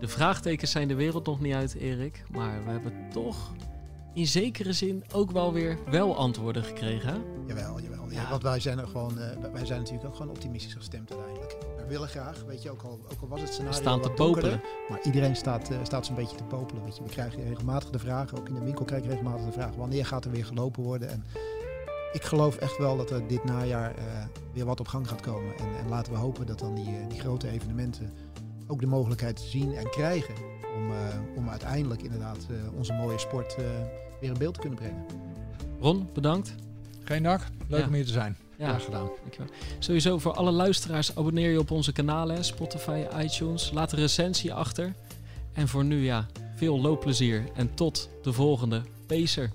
De 0.00 0.08
vraagtekens 0.08 0.70
zijn 0.70 0.88
de 0.88 0.94
wereld 0.94 1.26
nog 1.26 1.40
niet 1.40 1.54
uit, 1.54 1.74
Erik. 1.74 2.22
Maar 2.30 2.64
we 2.64 2.70
hebben 2.70 2.92
toch 3.12 3.52
in 4.14 4.26
zekere 4.26 4.72
zin 4.72 5.04
ook 5.12 5.30
wel 5.30 5.52
weer 5.52 5.78
wel 5.90 6.16
antwoorden 6.16 6.64
gekregen. 6.64 7.22
Jawel, 7.46 7.80
jawel. 7.80 8.10
Ja, 8.10 8.22
Ja. 8.22 8.30
want 8.30 8.42
wij 8.42 8.60
zijn 8.60 8.78
er 8.78 8.86
gewoon, 8.86 9.18
eh, 9.18 9.36
wij 9.52 9.66
zijn 9.66 9.78
natuurlijk 9.78 10.06
ook 10.08 10.14
gewoon 10.16 10.30
optimistisch 10.30 10.74
gestemd 10.74 11.10
uiteindelijk. 11.10 11.56
We 11.76 11.84
willen 11.88 12.08
graag, 12.08 12.44
weet 12.46 12.62
je, 12.62 12.70
ook 12.70 12.82
al, 12.82 13.00
ook 13.12 13.20
al 13.20 13.28
was 13.28 13.40
het 13.40 13.48
We 13.48 13.54
scenario 13.54 13.80
staan 13.80 14.00
te 14.00 14.10
popelen. 14.10 14.60
Maar 14.88 15.00
iedereen 15.02 15.36
staat, 15.36 15.70
eh, 15.70 15.78
staat 15.82 16.06
zo'n 16.06 16.14
beetje 16.14 16.36
te 16.36 16.44
popelen. 16.44 16.84
Weet 16.84 16.96
je. 16.96 17.02
We 17.02 17.08
krijgen 17.08 17.48
regelmatig 17.48 17.90
de 17.90 17.98
vraag, 17.98 18.34
ook 18.34 18.48
in 18.48 18.54
de 18.54 18.64
winkel 18.64 18.84
krijg 18.84 19.02
je 19.02 19.08
regelmatig 19.08 19.44
de 19.44 19.52
vraag, 19.52 19.74
wanneer 19.74 20.06
gaat 20.06 20.24
er 20.24 20.30
weer 20.30 20.44
gelopen 20.44 20.82
worden? 20.82 21.08
En 21.10 21.24
ik 22.12 22.22
geloof 22.22 22.56
echt 22.56 22.78
wel 22.78 22.96
dat 22.96 23.10
er 23.10 23.26
dit 23.26 23.44
najaar 23.44 23.94
uh, 23.98 24.04
weer 24.52 24.64
wat 24.64 24.80
op 24.80 24.88
gang 24.88 25.08
gaat 25.08 25.20
komen. 25.20 25.56
En, 25.56 25.76
en 25.82 25.88
laten 25.88 26.12
we 26.12 26.18
hopen 26.18 26.46
dat 26.46 26.58
dan 26.58 26.74
die, 26.74 27.06
die 27.08 27.20
grote 27.20 27.48
evenementen 27.48 28.12
ook 28.70 28.80
de 28.80 28.86
mogelijkheid 28.86 29.40
zien 29.40 29.74
en 29.74 29.90
krijgen 29.90 30.34
om, 30.76 30.90
uh, 30.90 30.96
om 31.36 31.48
uiteindelijk 31.48 32.02
inderdaad 32.02 32.46
uh, 32.50 32.56
onze 32.76 32.92
mooie 32.92 33.18
sport 33.18 33.56
weer 34.20 34.30
in 34.30 34.38
beeld 34.38 34.54
te 34.54 34.60
kunnen 34.60 34.78
brengen. 34.78 35.04
Ron, 35.80 36.08
bedankt. 36.12 36.54
Geen 37.04 37.22
dank. 37.22 37.46
Leuk 37.68 37.80
ja. 37.80 37.86
om 37.86 37.94
hier 37.94 38.04
te 38.06 38.12
zijn. 38.12 38.36
Ja, 38.58 38.68
Graag 38.68 38.84
gedaan. 38.84 39.10
Dankjewel. 39.20 39.50
Sowieso 39.78 40.18
voor 40.18 40.32
alle 40.32 40.50
luisteraars, 40.50 41.16
abonneer 41.16 41.50
je 41.50 41.58
op 41.58 41.70
onze 41.70 41.92
kanalen, 41.92 42.44
Spotify, 42.44 43.04
iTunes. 43.18 43.70
Laat 43.70 43.92
een 43.92 43.98
recensie 43.98 44.52
achter. 44.52 44.94
En 45.52 45.68
voor 45.68 45.84
nu, 45.84 46.04
ja, 46.04 46.26
veel 46.56 46.80
loopplezier. 46.80 47.44
En 47.54 47.74
tot 47.74 48.08
de 48.22 48.32
volgende 48.32 48.82
Pacer. 49.06 49.50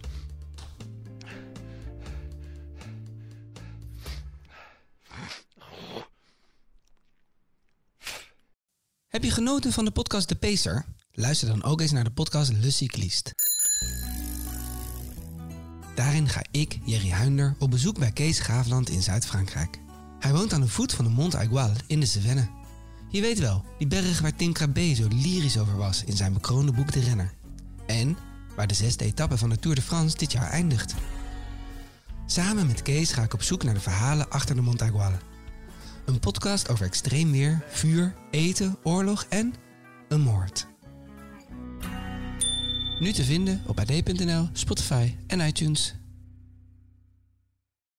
Heb 9.15 9.23
je 9.23 9.31
genoten 9.31 9.71
van 9.71 9.85
de 9.85 9.91
podcast 9.91 10.29
De 10.29 10.35
Pacer? 10.35 10.85
Luister 11.11 11.47
dan 11.47 11.63
ook 11.63 11.81
eens 11.81 11.91
naar 11.91 12.03
de 12.03 12.11
podcast 12.11 12.51
Le 12.51 12.71
Cycliste. 12.71 13.33
Daarin 15.95 16.29
ga 16.29 16.41
ik, 16.51 16.79
Jerry 16.85 17.09
Huinder, 17.09 17.55
op 17.59 17.71
bezoek 17.71 17.99
bij 17.99 18.11
Kees 18.11 18.39
Graafland 18.39 18.89
in 18.89 19.01
Zuid-Frankrijk. 19.01 19.79
Hij 20.19 20.33
woont 20.33 20.53
aan 20.53 20.61
de 20.61 20.67
voet 20.67 20.93
van 20.93 21.05
de 21.05 21.11
Mont 21.11 21.35
Aigual 21.35 21.71
in 21.87 21.99
de 21.99 22.05
Cevennes. 22.05 22.47
Je 23.09 23.21
weet 23.21 23.39
wel, 23.39 23.63
die 23.77 23.87
berg 23.87 24.19
waar 24.19 24.35
Tim 24.35 24.53
Crabbe 24.53 24.93
zo 24.93 25.07
lyrisch 25.07 25.57
over 25.57 25.77
was 25.77 26.03
in 26.03 26.15
zijn 26.15 26.33
bekroonde 26.33 26.71
boek 26.71 26.91
De 26.91 26.99
Renner. 26.99 27.33
En 27.87 28.17
waar 28.55 28.67
de 28.67 28.73
zesde 28.73 29.05
etappe 29.05 29.37
van 29.37 29.49
de 29.49 29.59
Tour 29.59 29.75
de 29.75 29.81
France 29.81 30.17
dit 30.17 30.31
jaar 30.31 30.49
eindigt. 30.49 30.93
Samen 32.25 32.67
met 32.67 32.81
Kees 32.81 33.11
ga 33.11 33.23
ik 33.23 33.33
op 33.33 33.43
zoek 33.43 33.63
naar 33.63 33.73
de 33.73 33.79
verhalen 33.79 34.29
achter 34.29 34.55
de 34.55 34.61
Mont 34.61 34.81
Aigual. 34.81 35.13
Een 36.05 36.19
podcast 36.19 36.69
over 36.69 36.85
extreem 36.85 37.31
weer, 37.31 37.63
vuur, 37.69 38.13
eten, 38.31 38.77
oorlog 38.83 39.25
en 39.29 39.53
een 40.07 40.21
moord. 40.21 40.67
Nu 42.99 43.11
te 43.11 43.23
vinden 43.23 43.61
op 43.67 43.79
ad.nl, 43.79 44.49
Spotify 44.53 45.15
en 45.27 45.39
iTunes. 45.39 45.95